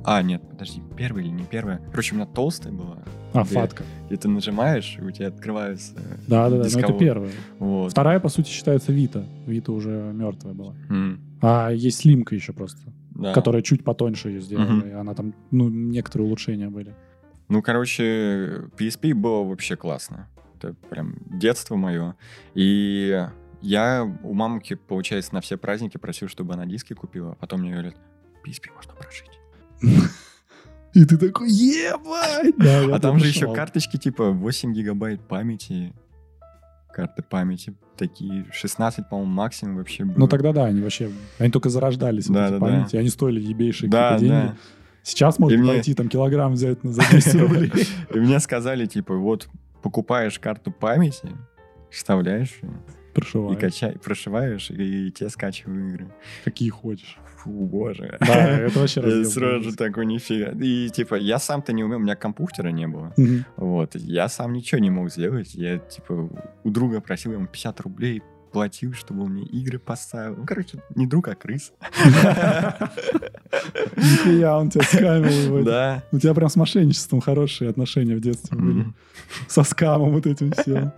А, 0.05 0.23
нет, 0.23 0.43
подожди, 0.49 0.83
первая 0.97 1.25
или 1.25 1.31
не 1.31 1.45
первая? 1.45 1.79
Короче, 1.91 2.15
у 2.15 2.17
меня 2.19 2.27
толстая 2.27 2.73
была. 2.73 3.03
А, 3.35 3.45
Где- 3.45 3.55
фатка. 3.55 3.85
И 4.11 4.17
ты 4.17 4.29
нажимаешь, 4.29 4.97
и 4.99 5.03
у 5.03 5.11
тебя 5.11 5.29
открывается... 5.29 5.95
Да, 6.27 6.49
да, 6.49 6.51
да, 6.51 6.57
но 6.57 6.61
это 6.63 6.69
дисковод. 6.69 6.99
первая. 6.99 7.33
Вот. 7.59 7.91
Вторая, 7.93 8.21
по 8.21 8.29
сути, 8.29 8.51
считается 8.51 8.93
Вита. 8.93 9.25
Вита 9.47 9.73
уже 9.73 9.91
мертвая 9.91 10.55
была. 10.55 10.75
М, 10.91 11.21
А 11.41 11.71
есть 11.71 12.01
Слимка 12.01 12.35
еще 12.35 12.53
просто, 12.53 12.93
да. 13.15 13.33
которая 13.33 13.63
чуть 13.63 13.85
потоньше 13.85 14.29
ее 14.29 14.41
сделала. 14.41 14.67
Мгм. 14.67 14.89
И 14.89 14.93
она 14.93 15.15
там, 15.15 15.35
ну, 15.51 15.69
некоторые 15.69 16.27
улучшения 16.27 16.69
были. 16.69 16.95
Ну, 17.49 17.63
короче, 17.63 18.69
PSP 18.79 19.15
было 19.15 19.45
вообще 19.45 19.77
классно. 19.77 20.29
Это 20.57 20.75
прям 20.91 21.17
детство 21.31 21.77
мое. 21.77 22.15
И 22.55 23.27
я 23.63 24.05
у 24.23 24.33
мамки, 24.35 24.75
получается, 24.75 25.35
на 25.35 25.41
все 25.41 25.57
праздники 25.57 25.97
просил, 25.97 26.29
чтобы 26.29 26.55
она 26.55 26.67
диски 26.67 26.93
купила. 26.95 27.33
А 27.33 27.35
потом 27.37 27.61
мне 27.61 27.73
говорят, 27.73 27.95
PSP 28.47 28.73
можно 28.75 28.93
прожить. 28.95 29.31
И 30.95 31.05
ты 31.07 31.17
такой, 31.17 31.49
ебать! 31.51 32.55
Да, 32.59 32.95
а 32.95 32.99
там 33.01 33.19
же 33.19 33.27
еще 33.27 33.53
карточки 33.55 33.97
типа 33.97 34.31
8 34.31 34.73
гигабайт 34.75 35.21
памяти. 35.27 35.95
Карты 36.93 37.23
памяти 37.23 37.75
такие. 37.97 38.45
16, 38.53 39.09
по-моему, 39.09 39.33
максимум 39.33 39.77
вообще 39.77 40.05
было. 40.05 40.15
Ну 40.19 40.29
тогда 40.29 40.53
да, 40.53 40.67
они 40.67 40.83
вообще, 40.83 41.11
они 41.39 41.51
только 41.51 41.71
зарождались, 41.71 42.27
Да, 42.27 42.51
да, 42.51 42.59
памяти, 42.59 42.97
они 42.97 43.09
стоили 43.09 43.41
ебейшие 43.41 43.89
Да, 43.89 44.19
деньги. 44.19 44.31
да. 44.31 44.57
Сейчас 45.03 45.39
можно 45.39 45.57
И 45.57 45.59
мне- 45.59 45.73
пойти 45.73 45.95
там 45.95 46.09
килограмм 46.11 46.53
взять 46.53 46.85
на 46.85 46.93
за 46.93 47.03
200 47.11 47.37
рублей. 47.39 47.73
И 48.15 48.19
мне 48.19 48.39
сказали, 48.41 48.85
типа, 48.85 49.17
вот 49.17 49.49
покупаешь 49.83 50.39
карту 50.39 50.71
памяти, 50.71 51.31
вставляешь 51.91 52.53
её 52.61 52.71
и 52.71 53.15
Прошиваю. 53.15 53.59
качай, 53.59 53.93
прошиваешь, 53.99 54.71
и 54.71 55.11
тебе 55.11 55.29
скачиваю 55.31 55.89
игры. 55.89 56.13
Какие 56.45 56.69
хочешь. 56.69 57.17
Фу, 57.43 57.51
боже. 57.51 58.17
Да, 58.21 58.49
это 58.59 58.79
вообще 58.79 59.01
Я 59.05 59.07
разъеб 59.07 59.27
сразу 59.27 59.71
же 59.71 59.77
такой, 59.77 60.07
нифига. 60.07 60.53
И 60.61 60.89
типа, 60.91 61.17
я 61.17 61.39
сам-то 61.39 61.73
не 61.73 61.83
умел, 61.83 61.99
у 61.99 62.03
меня 62.03 62.15
компьютера 62.15 62.69
не 62.69 62.87
было. 62.87 63.13
Вот, 63.57 63.95
я 63.97 64.29
сам 64.29 64.53
ничего 64.53 64.81
не 64.81 64.91
мог 64.91 65.11
сделать. 65.11 65.55
Я, 65.55 65.79
типа, 65.79 66.31
у 66.65 66.71
друга 66.71 67.01
просил 67.01 67.33
ему 67.33 67.47
50 67.47 67.81
рублей, 67.81 68.23
платил, 68.53 68.93
чтобы 68.93 69.25
он 69.25 69.33
мне 69.33 69.45
игры 69.45 69.79
поставил. 69.79 70.37
Ну, 70.37 70.47
короче, 70.47 70.79
не 70.95 71.07
друг, 71.07 71.29
а 71.29 71.35
крыс. 71.35 71.73
Нихуя, 73.97 74.59
он 74.59 74.71
тебя 74.71 74.85
скамил. 74.85 75.31
его. 75.31 75.63
Да. 75.63 76.05
У 76.13 76.19
тебя 76.19 76.35
прям 76.35 76.49
с 76.49 76.57
мошенничеством 76.57 77.21
хорошие 77.21 77.71
отношения 77.71 78.15
в 78.15 78.21
детстве 78.21 78.59
были. 78.59 78.87
Со 79.49 79.65
скамом 79.65 80.13
вот 80.13 80.27
этим 80.27 80.53
все. 80.53 80.93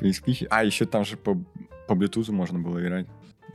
PSP. 0.00 0.46
А, 0.50 0.64
еще 0.64 0.84
там 0.84 1.04
же 1.04 1.16
по, 1.16 1.40
по 1.86 1.92
Bluetooth 1.94 2.30
можно 2.32 2.58
было 2.58 2.80
играть. 2.80 3.06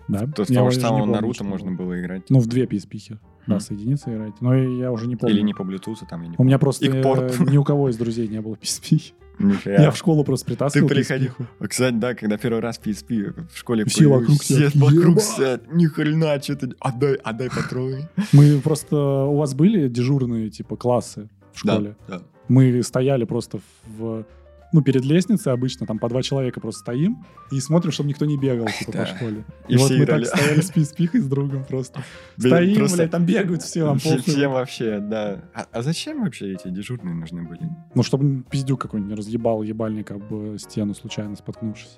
Да? 0.07 0.25
То 0.27 0.43
с 0.45 0.49
Я 0.49 0.57
того 0.59 0.71
же 0.71 0.79
самого 0.79 0.99
помню, 1.01 1.13
Наруто 1.15 1.43
можно 1.43 1.71
было 1.71 1.99
играть. 1.99 2.23
Ну, 2.29 2.39
в 2.39 2.47
две 2.47 2.65
PSP. 2.65 3.17
Да, 3.47 3.55
Мгм. 3.55 3.59
соединиться 3.61 4.13
играть. 4.13 4.41
Но 4.41 4.55
я 4.55 4.91
уже 4.91 5.07
не 5.07 5.15
помню. 5.15 5.35
Или 5.35 5.41
не 5.43 5.53
по 5.53 5.63
Bluetooth, 5.63 6.05
там 6.09 6.21
я 6.23 6.29
не 6.29 6.35
У 6.37 6.43
меня 6.43 6.59
просто 6.59 6.85
э, 6.85 7.31
ни 7.51 7.57
у 7.57 7.63
кого 7.63 7.89
из 7.89 7.97
друзей 7.97 8.27
не 8.27 8.41
было 8.41 8.55
PSP. 8.55 9.13
Нифига. 9.39 9.81
Я 9.81 9.91
в 9.91 9.97
школу 9.97 10.23
просто 10.23 10.45
притаскивал 10.47 10.89
Ты 10.89 10.95
приходил. 10.95 11.31
А, 11.59 11.67
Кстати, 11.67 11.95
да, 11.95 12.13
когда 12.13 12.37
первый 12.37 12.59
раз 12.59 12.79
PSP 12.83 13.47
в 13.51 13.57
школе 13.57 13.85
Все 13.85 14.07
вокруг 14.07 14.41
все 14.41 14.55
сидят, 14.55 14.75
вокруг 14.75 15.21
сидят, 15.21 15.71
ни 15.73 15.85
хрена, 15.85 16.41
что-то, 16.41 16.69
отдай, 16.79 17.13
отдай 17.15 17.49
патроны. 17.49 18.09
Мы 18.33 18.59
просто... 18.59 18.97
У 18.97 19.37
вас 19.37 19.53
были 19.53 19.87
дежурные, 19.87 20.49
типа, 20.49 20.75
классы 20.75 21.29
в 21.53 21.59
школе? 21.59 21.95
Да, 22.07 22.21
Мы 22.49 22.83
стояли 22.83 23.23
просто 23.23 23.59
в... 23.87 24.25
Ну, 24.71 24.81
перед 24.83 25.03
лестницей 25.03 25.51
обычно, 25.51 25.87
там 25.87 25.97
по 25.97 26.07
два 26.09 26.21
человека 26.21 26.59
просто 26.59 26.81
стоим 26.81 27.25
и 27.51 27.59
смотрим, 27.59 27.91
чтобы 27.91 28.09
никто 28.09 28.25
не 28.25 28.37
бегал, 28.37 28.67
типа, 28.67 28.91
Да. 28.91 28.99
по 28.99 29.05
школе. 29.07 29.43
И 29.67 29.73
И, 29.73 29.77
вот 29.77 29.85
все 29.85 29.97
мы 29.97 30.03
играли. 30.03 30.25
так 30.25 30.37
стояли 30.37 30.61
с 30.61 30.71
PSP 30.71 31.17
с 31.19 31.25
другом 31.27 31.63
просто. 31.65 32.03
Да, 32.37 32.49
Стоим, 32.49 32.75
просто 32.75 32.97
блядь, 32.97 33.11
там 33.11 33.25
бегают 33.25 33.63
все, 33.63 33.95
все- 33.95 34.09
похуй. 34.17 34.31
Всем 34.33 34.51
вообще, 34.51 34.99
да. 34.99 35.41
А, 35.55 35.65
а 35.71 35.81
зачем 35.81 36.21
вообще 36.23 36.53
эти 36.53 36.67
дежурные 36.69 37.15
нужны 37.15 37.41
были? 37.41 37.61
Ну, 37.95 38.03
чтобы 38.03 38.43
пиздюк 38.43 38.79
какой-нибудь 38.81 39.09
не 39.11 39.15
разъебал 39.17 39.63
ебальник 39.63 40.11
об 40.11 40.23
э, 40.31 40.57
стену 40.59 40.93
случайно 40.93 41.35
споткнувшись. 41.35 41.97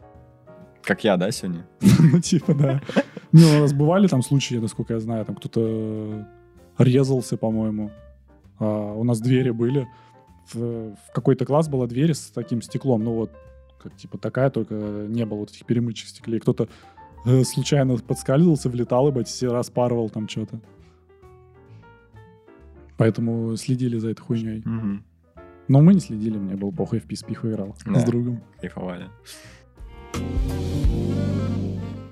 Как 0.82 1.04
я, 1.04 1.18
да, 1.18 1.30
сегодня? 1.32 1.68
Ну, 2.00 2.20
типа, 2.22 2.54
да. 2.54 2.82
Ну, 3.34 3.58
у 3.58 3.60
нас 3.62 3.74
бывали 3.74 4.08
там 4.08 4.22
случаи, 4.24 4.56
насколько 4.56 4.94
я 4.94 5.00
знаю, 5.00 5.26
там 5.26 5.36
кто-то 5.36 6.26
резался, 6.78 7.36
по-моему. 7.38 7.92
А 8.60 8.94
у 8.94 9.04
нас 9.04 9.20
двери 9.20 9.50
были. 9.52 9.88
В, 10.54 10.96
в 10.96 11.12
какой-то 11.14 11.46
класс 11.46 11.68
была 11.70 11.88
дверь 11.88 12.14
с 12.14 12.32
таким 12.32 12.62
стеклом. 12.62 13.04
Ну, 13.04 13.14
вот, 13.14 13.32
как 13.82 13.96
типа 13.96 14.18
такая, 14.18 14.50
только 14.50 14.74
не 14.76 15.26
было 15.26 15.40
вот 15.40 15.52
этих 15.52 15.66
перемычек 15.66 16.08
стеклей. 16.10 16.40
Кто-то 16.40 16.68
э, 17.26 17.44
случайно 17.44 17.98
подскальзывался, 17.98 18.70
влетал, 18.70 19.08
и 19.10 19.24
все 19.24 19.52
распарывал 19.52 20.10
там 20.10 20.28
что-то. 20.28 20.60
Поэтому 22.98 23.56
следили 23.56 23.98
за 23.98 24.10
этой 24.10 24.22
хуйней. 24.22 24.62
Мгм. 24.66 25.04
Но 25.68 25.82
мы 25.82 25.94
не 25.94 26.00
следили, 26.02 26.38
мне 26.38 26.56
был 26.56 26.72
похуй, 26.72 27.00
в 27.00 27.06
писпиху 27.06 27.48
играл 27.50 27.76
Да. 27.86 28.00
с 28.00 28.04
другом. 28.04 28.44
Кайфовали. 28.60 29.08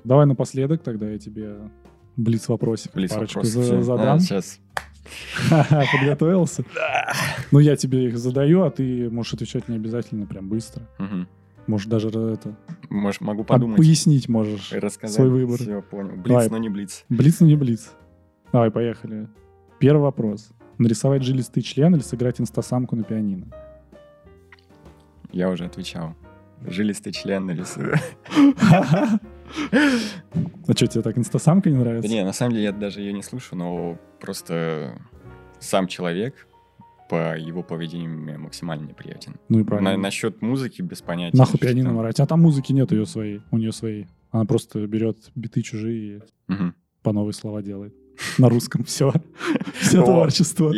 Давай 0.03 0.25
напоследок 0.25 0.81
тогда 0.81 1.09
я 1.09 1.19
тебе 1.19 1.57
блиц 2.15 2.47
вопросик 2.47 2.91
парочку 2.93 3.19
вопросов. 3.19 3.83
задам. 3.83 4.15
А, 4.15 4.19
сейчас. 4.19 4.59
Подготовился? 5.49 6.63
Ну, 7.51 7.59
я 7.59 7.75
тебе 7.75 8.07
их 8.07 8.17
задаю, 8.17 8.63
а 8.63 8.71
ты 8.71 9.09
можешь 9.09 9.33
отвечать 9.33 9.67
не 9.67 9.75
обязательно 9.75 10.25
прям 10.25 10.49
быстро. 10.49 10.83
Мгм. 10.97 11.27
Можешь 11.67 11.87
даже 11.87 12.09
это, 12.09 12.55
Может, 12.89 13.21
могу 13.21 13.43
а, 13.43 13.45
подумать. 13.45 13.77
пояснить 13.77 14.27
можешь. 14.27 14.71
рассказать. 14.71 15.15
свой 15.15 15.29
выбор. 15.29 15.57
Все, 15.59 15.81
понял. 15.83 16.15
Блиц, 16.15 16.25
Давай. 16.27 16.49
но 16.49 16.57
не 16.57 16.69
блиц. 16.69 17.05
Блиц, 17.09 17.39
но 17.41 17.47
не 17.47 17.55
блиц. 17.55 17.91
Давай, 18.51 18.71
поехали. 18.71 19.27
Первый 19.77 20.01
вопрос. 20.01 20.49
Нарисовать 20.79 21.23
жилистый 21.23 21.61
член 21.61 21.93
или 21.93 22.01
сыграть 22.01 22.41
инстасамку 22.41 22.95
на 22.95 23.03
пианино? 23.03 23.47
Я 25.31 25.49
уже 25.49 25.65
отвечал. 25.65 26.15
Жилистый 26.65 27.13
член 27.13 27.45
нарисую. 27.45 27.95
А 29.71 30.73
что, 30.73 30.87
тебе 30.87 31.01
так 31.01 31.17
инстасамка 31.17 31.69
не 31.69 31.75
Да 31.77 31.81
нравится? 31.83 32.09
не, 32.09 32.23
на 32.23 32.33
самом 32.33 32.51
деле 32.53 32.65
я 32.65 32.71
даже 32.71 33.01
ее 33.01 33.13
не 33.13 33.23
слушаю, 33.23 33.57
но 33.59 33.97
просто 34.19 34.99
сам 35.59 35.87
человек 35.87 36.47
по 37.09 37.35
его 37.37 37.63
поведению 37.63 38.11
мне 38.11 38.37
максимально 38.37 38.87
неприятен. 38.87 39.35
Ну 39.49 39.59
и 39.59 39.63
На, 39.63 39.67
правильно. 39.67 39.97
насчет 39.97 40.41
музыки 40.43 40.81
без 40.83 41.01
понятия. 41.01 41.35
Нахуй 41.35 41.59
пианино 41.59 41.91
морать. 41.91 42.19
А 42.19 42.27
там 42.27 42.41
музыки 42.41 42.71
нет 42.71 42.91
ее 42.91 43.05
своей, 43.07 43.41
у 43.51 43.57
нее 43.57 43.71
своей. 43.71 44.07
Она 44.31 44.45
просто 44.45 44.85
берет 44.85 45.17
биты 45.33 45.63
чужие 45.63 46.17
и 46.17 46.21
Мгм. 46.53 46.75
по 47.01 47.11
новые 47.11 47.33
слова 47.33 47.63
делает. 47.63 47.95
На 48.37 48.47
русском 48.49 48.83
все. 48.83 49.11
Все 49.79 50.03
творчество. 50.03 50.71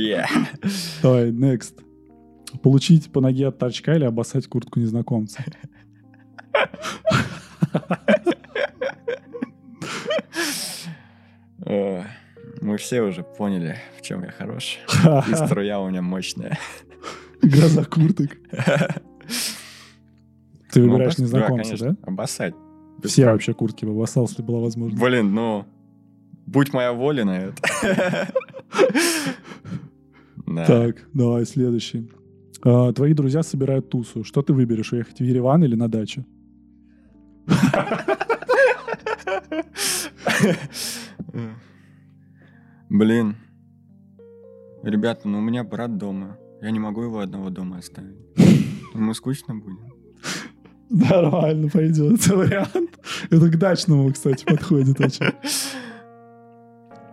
Давай, 1.02 1.32
next. 1.32 1.74
Получить 2.64 3.12
по 3.12 3.20
ноге 3.20 3.48
от 3.48 3.58
торчка 3.58 3.96
или 3.96 4.06
обоссать 4.06 4.48
куртку 4.48 4.80
незнакомца? 4.80 5.44
Э, 11.61 11.61
Мы 12.62 12.78
все 12.78 13.02
уже 13.02 13.24
поняли, 13.24 13.78
в 13.98 14.02
чем 14.02 14.24
я 14.24 14.32
хорош. 14.32 14.80
И 15.30 15.34
струя 15.36 15.80
у 15.80 15.90
меня 15.90 16.02
мощная. 16.02 16.58
Игра 17.42 17.68
за 17.68 17.86
курток. 17.86 18.30
Ты 20.72 20.82
Ну, 20.82 20.92
выбираешь 20.92 21.18
незнакомца, 21.18 21.78
да? 21.78 21.96
Обоссать. 22.04 22.54
Все 23.04 23.26
вообще 23.26 23.54
куртки 23.54 23.86
бы 23.86 23.92
обоссал, 23.92 24.26
если 24.28 24.44
была 24.44 24.60
возможность. 24.60 25.02
Блин, 25.02 25.34
ну, 25.34 25.66
будь 26.46 26.72
моя 26.74 26.94
воля 26.94 27.26
на 27.26 27.40
это. 27.40 28.28
Так, 30.68 30.98
давай 31.14 31.46
следующий. 31.46 32.12
А, 32.64 32.92
Твои 32.94 33.14
друзья 33.14 33.42
собирают 33.44 33.90
тусу. 33.90 34.24
Что 34.24 34.42
ты 34.42 34.54
выберешь, 34.54 34.94
уехать 34.94 35.20
в 35.20 35.24
Ереван 35.24 35.64
или 35.64 35.76
на 35.76 35.88
дачу? 35.88 36.26
Блин. 42.90 43.36
Ребята, 44.84 45.28
ну 45.28 45.38
у 45.38 45.42
меня 45.42 45.64
брат 45.64 45.98
дома. 45.98 46.38
Я 46.62 46.72
не 46.72 46.80
могу 46.80 47.04
его 47.04 47.20
одного 47.20 47.50
дома 47.50 47.78
оставить. 47.78 48.18
Ему 48.94 49.14
скучно 49.14 49.56
будет. 49.56 49.80
Нормально 50.90 51.70
пойдет, 51.70 52.20
это 52.20 52.36
вариант. 52.36 53.00
Это 53.30 53.50
к 53.50 53.58
дачному, 53.58 54.12
кстати, 54.12 54.44
подходит 54.44 55.00
очень. 55.00 55.34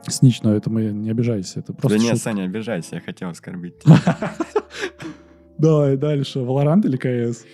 Снич, 0.09 0.43
но 0.43 0.55
это 0.55 0.69
мы 0.69 0.87
не 0.87 1.11
обижайся, 1.11 1.61
это 1.61 1.73
просто 1.73 1.97
Да 1.97 2.05
нет. 2.05 2.19
Саня, 2.19 2.45
обижайся, 2.45 2.97
я 2.97 3.01
хотел 3.01 3.29
оскорбить 3.29 3.79
тебя. 3.79 3.99
Давай 5.59 5.97
дальше. 5.97 6.41
Валорант 6.41 6.85
или 6.87 6.97
КС? 6.97 7.45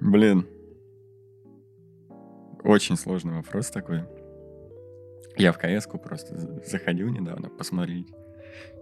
Блин. 0.00 0.46
Очень 2.64 2.96
сложный 2.96 3.34
вопрос 3.34 3.70
такой. 3.70 4.02
Я 5.38 5.52
в 5.52 5.58
кс 5.58 5.86
просто 6.04 6.38
за- 6.38 6.62
заходил 6.66 7.08
недавно 7.08 7.48
посмотреть. 7.48 8.08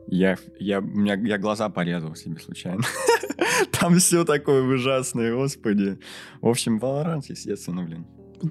Я, 0.06 0.36
я, 0.58 0.80
у 0.80 0.82
меня, 0.82 1.14
я 1.14 1.38
глаза 1.38 1.68
порезал 1.68 2.14
себе 2.16 2.40
случайно. 2.40 2.82
Там 3.78 3.96
все 3.98 4.24
такое 4.24 4.62
ужасное, 4.62 5.34
господи. 5.34 5.98
В 6.40 6.48
общем, 6.48 6.78
Valorant, 6.78 7.22
естественно, 7.28 7.82
блин. 7.84 8.06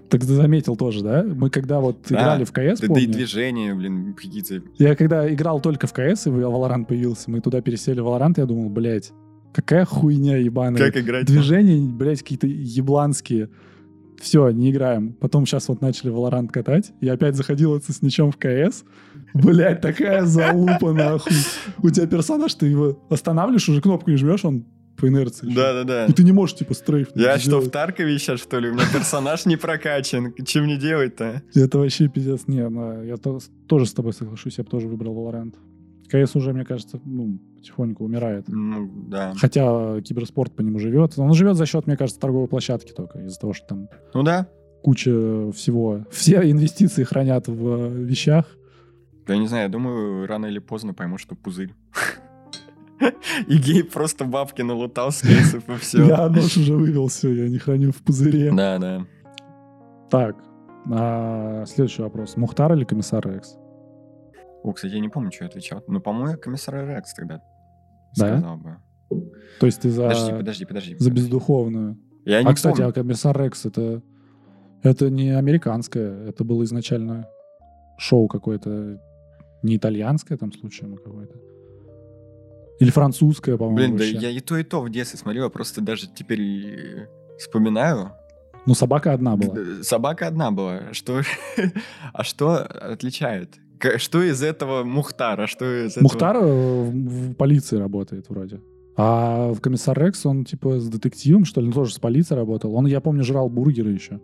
Так 0.08 0.22
ты 0.22 0.28
заметил 0.28 0.78
тоже, 0.78 1.04
да? 1.04 1.24
Мы 1.24 1.50
когда 1.50 1.80
вот 1.80 2.06
Да. 2.10 2.16
играли 2.16 2.44
в 2.44 2.52
КС, 2.52 2.80
Да, 2.80 2.88
да 2.88 3.00
и 3.00 3.06
помню, 3.06 3.12
движения, 3.12 3.74
блин, 3.74 4.14
какие-то... 4.14 4.62
я 4.78 4.96
когда 4.96 5.32
играл 5.34 5.60
только 5.60 5.88
в 5.88 5.94
КС, 5.94 6.28
и 6.28 6.30
Valorant 6.30 6.86
появился, 6.86 7.30
мы 7.32 7.42
туда 7.42 7.60
пересели 7.62 8.00
в 8.00 8.06
Valorant, 8.06 8.36
я 8.38 8.46
думал, 8.46 8.70
блядь, 8.70 9.12
какая 9.52 9.86
хуйня 9.86 10.38
ебаная. 10.38 10.80
Как 10.80 10.96
играть? 10.96 11.26
Движения, 11.26 11.82
блядь, 11.92 12.20
какие-то 12.20 12.46
ебланские. 12.46 13.50
Все, 14.20 14.50
не 14.50 14.72
играем. 14.72 15.14
Потом 15.14 15.46
сейчас 15.46 15.68
вот 15.70 15.82
начали 15.82 16.12
Valorant 16.12 16.48
катать. 16.50 16.92
Я 17.02 17.14
опять 17.14 17.36
заходил 17.36 17.76
это 17.76 17.92
с 17.94 18.02
ничем 18.02 18.32
в 18.32 18.38
КС. 18.38 18.84
Блядь, 19.34 19.82
такая 19.82 20.26
залупа, 20.26 20.92
нахуй. 20.94 21.32
У 21.84 21.90
тебя 21.90 22.08
персонаж, 22.08 22.54
ты 22.56 22.66
его 22.68 23.02
останавливаешь, 23.10 23.68
уже 23.70 23.82
кнопку 23.82 24.10
не 24.12 24.18
жмешь, 24.18 24.44
он 24.44 24.66
по 24.98 25.08
инерции. 25.08 25.46
идет. 25.46 25.56
Да-да-да. 25.56 26.06
И 26.08 26.12
ты 26.12 26.24
не 26.24 26.34
можешь, 26.34 26.58
типа, 26.58 26.74
стрейф. 26.74 27.10
Я 27.16 27.38
что, 27.40 27.60
в. 27.62 27.70
Таркове 27.70 28.18
сейчас, 28.20 28.42
что 28.42 28.60
ли? 28.60 28.70
У 28.70 28.74
меня 28.74 28.84
персонаж 28.92 29.46
не 29.46 29.56
прокачан. 29.56 30.34
Чем 30.46 30.66
мне 30.66 30.76
делать-то? 30.78 31.42
Это 31.56 31.78
вообще 31.78 32.10
пиздец. 32.10 32.42
Не, 32.48 32.68
ну, 32.68 33.04
я 33.04 33.16
то- 33.16 33.40
тоже 33.68 33.86
с 33.86 33.94
тобой 33.94 34.12
соглашусь, 34.14 34.58
я 34.58 34.66
бы 34.66 34.70
тоже 34.70 34.88
выбрал 34.90 35.16
Valorant. 35.16 35.54
КС 36.10 36.36
уже, 36.36 36.52
мне 36.54 36.66
кажется, 36.66 37.00
ну, 37.06 37.40
потихоньку 37.60 38.06
умирает. 38.06 38.46
Ну, 38.48 38.90
да. 39.08 39.34
Хотя 39.38 40.02
киберспорт 40.02 40.56
по 40.56 40.62
нему 40.62 40.80
живет. 40.80 41.18
Он 41.18 41.34
живет 41.34 41.56
за 41.56 41.66
счет, 41.66 41.88
мне 41.88 41.98
кажется, 41.98 42.20
торговой 42.20 42.48
площадки 42.48 42.92
только. 42.92 43.20
Из-за 43.20 43.40
того, 43.40 43.54
что 43.54 43.68
там 43.68 43.90
Ну 44.14 44.24
да. 44.24 44.48
куча 44.82 45.52
всего. 45.52 46.06
Все 46.10 46.50
инвестиции 46.50 47.04
хранят 47.04 47.48
в 47.48 47.90
вещах. 47.90 48.46
Да 49.28 49.34
я 49.34 49.40
не 49.40 49.48
знаю, 49.48 49.64
я 49.64 49.70
думаю, 49.70 50.26
рано 50.26 50.48
или 50.48 50.60
поздно 50.60 50.94
пойму, 50.94 51.18
что 51.18 51.36
пузырь. 51.36 51.74
И 53.48 53.58
гей 53.58 53.84
просто 53.84 54.26
бабки 54.26 54.62
налутал 54.62 55.12
с 55.12 55.22
кейсов 55.22 55.70
и 55.70 55.76
все. 55.78 56.06
Я 56.06 56.28
нож 56.28 56.58
уже 56.58 56.74
вывел, 56.76 57.08
все, 57.08 57.34
я 57.34 57.48
не 57.48 57.58
храню 57.58 57.92
в 57.92 58.02
пузыре. 58.04 58.52
Да, 58.52 58.78
да. 58.78 59.06
Так, 60.10 60.36
а, 60.92 61.64
следующий 61.66 62.02
вопрос. 62.02 62.36
Мухтар 62.36 62.74
или 62.74 62.84
комиссар 62.84 63.26
Рекс? 63.26 63.56
О, 64.64 64.74
кстати, 64.74 64.94
я 64.96 65.00
не 65.00 65.08
помню, 65.08 65.32
что 65.32 65.46
я 65.46 65.50
отвечал. 65.50 65.82
Ну, 65.88 66.02
по-моему, 66.02 66.38
комиссар 66.38 66.86
Рекс 66.86 67.14
тогда 67.14 67.42
Да? 68.18 68.38
сказал 68.38 68.58
бы. 68.58 68.78
То 69.60 69.66
есть 69.66 69.82
ты 69.82 69.90
за, 69.90 70.04
Подожди, 70.04 70.32
подожди, 70.32 70.66
подожди. 70.66 70.96
за 70.98 71.12
бездуховную. 71.12 71.98
Я 72.26 72.44
не 72.44 72.50
а, 72.50 72.54
кстати, 72.54 72.78
помню. 72.78 72.90
а 72.90 72.94
комиссар 72.94 73.38
Рекс 73.42 73.66
это, 73.66 74.02
это 74.84 75.10
не 75.10 75.32
американское, 75.32 76.28
это 76.28 76.44
было 76.44 76.64
изначально 76.64 77.28
шоу 77.98 78.28
какое-то, 78.28 79.02
не 79.64 79.78
итальянское 79.78 80.38
там 80.38 80.52
случаем 80.54 80.94
а 80.94 80.98
какое-то. 80.98 81.38
Или 82.80 82.92
французское, 82.92 83.58
по-моему. 83.58 83.78
Блин, 83.78 83.98
да 83.98 84.06
вообще. 84.06 84.18
я 84.18 84.30
и 84.30 84.40
то, 84.40 84.58
и 84.58 84.64
то 84.64 84.82
в 84.82 84.90
детстве 84.90 85.20
смотрел, 85.20 85.46
я 85.46 85.50
просто 85.50 85.82
даже 85.82 86.08
теперь 86.08 86.42
и 86.42 87.08
вспоминаю. 87.38 88.14
Ну, 88.66 88.74
собака 88.74 89.14
одна 89.14 89.36
была. 89.36 89.84
Собака 89.84 90.28
одна 90.28 90.52
была. 90.52 90.94
Что... 90.94 91.22
А 92.14 92.24
что 92.24 92.58
отличает? 92.58 93.58
Что 93.98 94.22
из 94.22 94.44
этого 94.44 94.84
Мухтар, 94.84 95.42
а 95.42 95.48
что 95.48 95.66
из 95.86 95.92
этого... 95.92 96.04
Мухтар 96.04 96.36
э, 96.38 96.90
в, 96.90 97.34
полиции 97.36 97.78
работает 97.78 98.30
вроде. 98.30 98.62
А 98.98 99.54
в 99.54 99.62
комиссар 99.62 99.98
Рекс 99.98 100.26
он 100.26 100.44
типа 100.44 100.80
с 100.80 100.90
детективом, 100.90 101.46
что 101.46 101.62
ли, 101.62 101.68
ну, 101.68 101.74
тоже 101.74 101.94
с 101.94 102.00
полицией 102.00 102.38
работал. 102.38 102.76
Он, 102.76 102.86
я 102.86 103.00
помню, 103.00 103.24
жрал 103.24 103.50
бургеры 103.50 103.92
еще. 103.92 104.20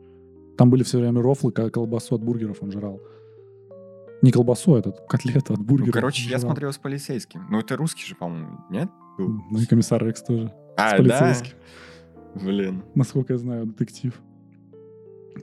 Там 0.58 0.70
были 0.70 0.84
все 0.84 1.00
время 1.00 1.22
рофлы, 1.22 1.52
колбасу 1.52 2.16
от 2.16 2.24
бургеров 2.24 2.58
он 2.62 2.72
жрал. 2.72 3.02
Не 4.22 4.32
колбасу, 4.32 4.76
а 4.76 4.80
этот, 4.80 5.00
котлету 5.08 5.54
от 5.54 5.60
бургеров. 5.60 5.88
Ну, 5.88 5.94
короче, 5.94 6.24
я 6.24 6.38
жрал. 6.38 6.52
смотрел 6.52 6.74
с 6.74 6.78
полицейским. 6.78 7.46
Ну, 7.50 7.60
это 7.60 7.78
русский 7.78 8.06
же, 8.06 8.16
по-моему, 8.16 8.60
нет? 8.70 8.90
был? 9.18 9.42
Ну 9.52 9.60
и 9.60 9.66
комиссар 9.66 10.04
Рекс 10.04 10.22
тоже. 10.24 10.54
А, 10.78 10.90
с 10.90 10.92
да? 10.92 10.98
полицейским. 10.98 11.54
Блин. 12.36 12.84
Насколько 12.96 13.34
я 13.34 13.40
знаю, 13.40 13.66
детектив. 13.66 14.14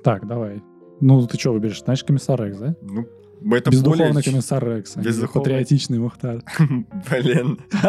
Так, 0.05 0.27
давай. 0.27 0.63
Ну, 1.01 1.27
ты 1.27 1.39
что 1.39 1.53
выберешь? 1.53 1.83
Значит, 1.83 2.07
комиссар 2.07 2.43
Рекс, 2.43 2.59
да? 2.59 2.77
Ну, 2.83 3.07
это 3.51 3.71
Бездуховный 3.71 4.13
более... 4.13 4.23
комиссар 4.23 4.65
Рекс. 4.65 4.97
Бездуховный. 4.97 5.43
Патриотичный 5.43 5.99
Мухтар. 5.99 6.43
Блин. 7.11 7.61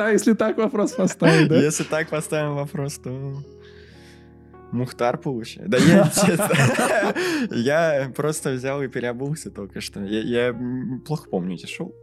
Да, 0.00 0.10
если 0.10 0.34
так 0.34 0.56
вопрос 0.56 0.92
поставить, 0.92 1.48
да? 1.48 1.56
Если 1.56 1.84
так 1.84 2.08
поставим 2.08 2.54
вопрос, 2.54 2.98
то... 2.98 3.42
Мухтар 4.72 5.18
получается. 5.18 5.70
Да 5.70 5.78
я, 5.78 6.04
честно, 6.04 7.54
я 7.54 8.12
просто 8.14 8.52
взял 8.52 8.80
и 8.82 8.88
переобулся 8.88 9.50
только 9.50 9.80
что. 9.80 10.00
Я, 10.00 10.56
плохо 11.04 11.28
помню 11.28 11.54
эти 11.54 11.66
шоу. 11.66 11.94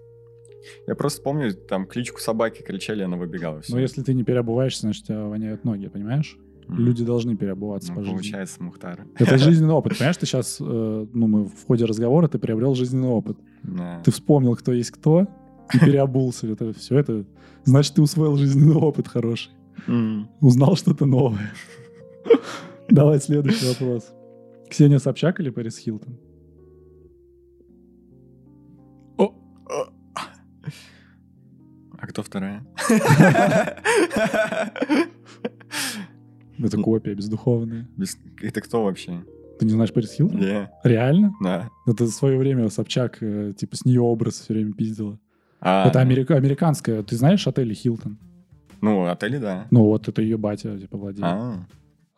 Я 0.86 0.96
просто 0.96 1.22
помню, 1.22 1.54
там 1.54 1.86
кличку 1.86 2.20
собаки 2.20 2.62
кричали, 2.62 3.04
она 3.04 3.16
выбегала. 3.16 3.62
Но 3.70 3.80
если 3.80 4.04
ты 4.04 4.14
не 4.14 4.24
переобуваешься, 4.24 4.82
значит, 4.82 5.04
у 5.04 5.08
тебя 5.08 5.24
воняют 5.24 5.64
ноги, 5.64 5.88
понимаешь? 5.88 6.38
Люди 6.70 7.06
должны 7.06 7.38
переобуваться 7.38 7.92
Ну, 7.92 7.96
по 7.96 8.02
жизни. 8.02 8.14
получается, 8.16 8.62
Мухтар. 8.64 9.06
Это 9.16 9.38
жизненный 9.38 9.74
опыт. 9.74 9.98
Понимаешь, 9.98 10.18
ты 10.18 10.26
сейчас, 10.26 10.60
ну, 10.60 11.28
мы 11.28 11.46
в 11.46 11.66
ходе 11.66 11.86
разговора, 11.86 12.28
ты 12.28 12.40
приобрел 12.40 12.76
жизненный 12.76 13.08
опыт. 13.08 13.38
Да. 13.64 14.02
Ты 14.04 14.12
вспомнил, 14.12 14.56
кто 14.56 14.74
есть 14.74 14.92
кто, 14.92 15.28
и 15.74 15.80
переобулся. 15.80 16.48
Это 16.48 16.74
все 16.74 16.98
это... 17.00 17.26
Значит, 17.64 17.96
ты 17.96 18.02
усвоил 18.02 18.36
жизненный 18.38 18.76
опыт 18.76 19.08
хороший. 19.08 19.52
М. 19.88 20.30
Узнал 20.42 20.76
что-то 20.76 21.06
новое. 21.06 21.52
Давай 22.90 23.20
следующий 23.20 23.68
вопрос. 23.68 24.12
Ксения 24.70 25.00
Собчак 25.00 25.40
или 25.40 25.50
Пэрис 25.50 25.78
Хилтон? 25.78 26.18
А 32.00 32.06
кто 32.08 32.22
вторая? 32.22 32.64
Это 36.60 36.78
копия 36.78 37.14
бездуховная. 37.14 37.88
Без- 37.98 38.18
Это 38.42 38.62
кто 38.62 38.84
вообще? 38.84 39.24
Ты 39.60 39.66
не 39.66 39.72
знаешь 39.72 39.92
Пэрис 39.92 40.14
Хилтон? 40.14 40.40
Не. 40.40 40.70
Реально? 40.84 41.34
Да. 41.42 41.70
Это 41.88 42.04
в 42.06 42.10
свое 42.10 42.38
время 42.38 42.70
Собчак, 42.70 43.18
э, 43.22 43.54
типа, 43.58 43.76
с 43.76 43.86
нее 43.86 44.02
образ 44.02 44.40
все 44.42 44.54
время 44.54 44.74
пиздила. 44.74 45.18
А, 45.60 45.88
это 45.88 46.00
ну, 46.00 46.06
америка- 46.06 46.36
американская. 46.36 47.02
Ты 47.04 47.16
знаешь 47.16 47.48
отель 47.48 47.74
Хилтон? 47.74 48.18
Ну, 48.82 49.08
отели, 49.08 49.38
да. 49.40 49.66
Ну, 49.72 49.86
вот 49.86 50.08
это 50.08 50.22
ее 50.22 50.38
батя, 50.38 50.78
типа, 50.78 50.98
владеет. 50.98 51.24
А, 51.26 51.66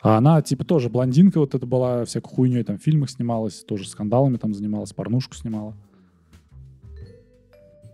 А 0.01 0.17
она, 0.17 0.41
типа, 0.41 0.65
тоже 0.65 0.89
блондинка 0.89 1.39
вот 1.39 1.55
это 1.55 1.65
была, 1.65 2.03
всякой 2.05 2.27
хуйней 2.29 2.63
там 2.63 2.77
в 2.77 2.81
фильмах 2.81 3.09
снималась, 3.09 3.63
тоже 3.63 3.87
скандалами 3.87 4.35
там 4.37 4.53
занималась, 4.53 4.91
порнушку 4.93 5.35
снимала. 5.35 5.75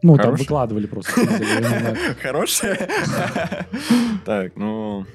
Ну, 0.01 0.15
там 0.17 0.25
Хорошая? 0.25 0.43
выкладывали 0.43 0.85
просто. 0.87 1.11
Хорошая? 2.21 2.87
Так, 4.25 4.55
ну... 4.55 5.05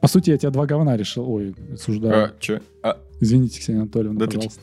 По 0.00 0.08
сути, 0.08 0.30
я 0.30 0.38
тебя 0.38 0.50
два 0.50 0.66
говна 0.66 0.96
решил. 0.96 1.28
Ой, 1.30 1.54
осуждаю. 1.72 2.24
а, 2.26 2.34
Чё? 2.40 2.60
А, 2.82 2.98
Извините, 3.20 3.60
Ксения 3.60 3.80
Анатольевна, 3.82 4.18
Да 4.20 4.26
ты 4.26 4.36
пожалуйста. 4.36 4.60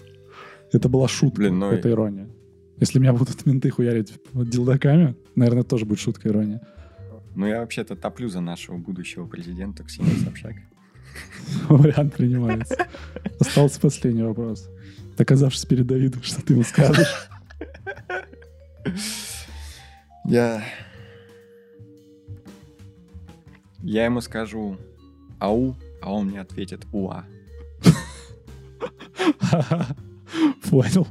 Это 0.72 0.90
была 0.90 1.08
шутка, 1.08 1.38
Блин, 1.38 1.60
ну 1.60 1.72
это 1.72 1.90
ирония. 1.90 2.28
Если 2.80 3.00
меня 3.00 3.14
будут 3.14 3.46
менты 3.46 3.70
хуярить 3.70 4.14
дилдаками, 4.34 5.16
наверное, 5.36 5.64
тоже 5.64 5.86
будет 5.86 6.00
шутка, 6.00 6.30
ирония. 6.30 6.62
Ну, 7.36 7.46
я 7.46 7.60
вообще-то 7.60 7.96
топлю 7.96 8.30
за 8.30 8.40
нашего 8.42 8.78
будущего 8.78 9.26
президента 9.28 9.84
Ксению 9.84 10.18
Собчак. 10.18 10.56
Вариант 11.70 12.14
принимается. 12.16 12.88
Остался 13.40 13.80
последний 13.80 14.24
вопрос. 14.24 14.70
Оказавшись 15.18 15.66
перед 15.66 15.86
Давидом, 15.88 16.24
что 16.24 16.42
ты 16.42 16.54
ему 16.54 16.64
скажешь? 16.64 17.30
Я... 20.26 20.64
Я 23.84 24.06
ему 24.06 24.20
скажу 24.22 24.78
«Ау», 25.46 25.76
а 26.02 26.12
он 26.12 26.28
мне 26.28 26.42
ответит 26.42 26.86
«Уа». 26.92 27.24
Понял. 30.70 31.08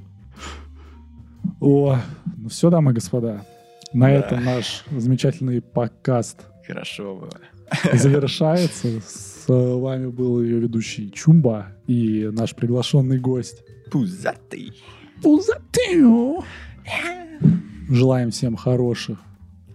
О, 1.61 1.99
ну 2.37 2.49
все, 2.49 2.69
дамы 2.71 2.91
и 2.91 2.95
господа. 2.95 3.47
На 3.93 4.07
Да. 4.09 4.13
этом 4.13 4.45
наш 4.45 4.85
замечательный 4.91 5.63
подкаст 5.63 6.41
Хорошо 6.67 7.15
было. 7.15 7.97
завершается. 7.97 9.01
С 9.01 9.45
вами 9.47 10.09
был 10.09 10.43
ее 10.43 10.59
ведущий 10.59 11.13
Чумба 11.13 11.69
и 11.87 12.29
наш 12.33 12.55
приглашенный 12.57 13.21
гость 13.21 13.63
Пузатый. 13.91 14.73
Пузатыю. 15.23 16.43
Желаем 17.89 18.31
всем 18.33 18.57
хороших 18.57 19.19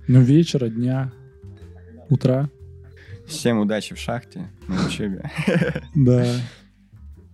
ну, 0.08 0.20
вечера, 0.22 0.68
дня, 0.68 1.14
утра. 2.10 2.50
Всем 3.30 3.60
удачи 3.60 3.96
в 3.96 4.00
шахте, 4.00 4.50
на 4.68 4.86
учебе. 4.88 5.30
Да. 5.96 6.26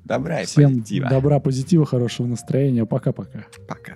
Добра 0.04 0.41
и 0.41 0.46
Всем 0.46 0.70
позитива. 0.72 1.10
добра, 1.10 1.39
позитива, 1.39 1.86
хорошего 1.86 2.28
настроения. 2.28 2.86
Пока-пока. 2.86 3.46
Пока. 3.68 3.93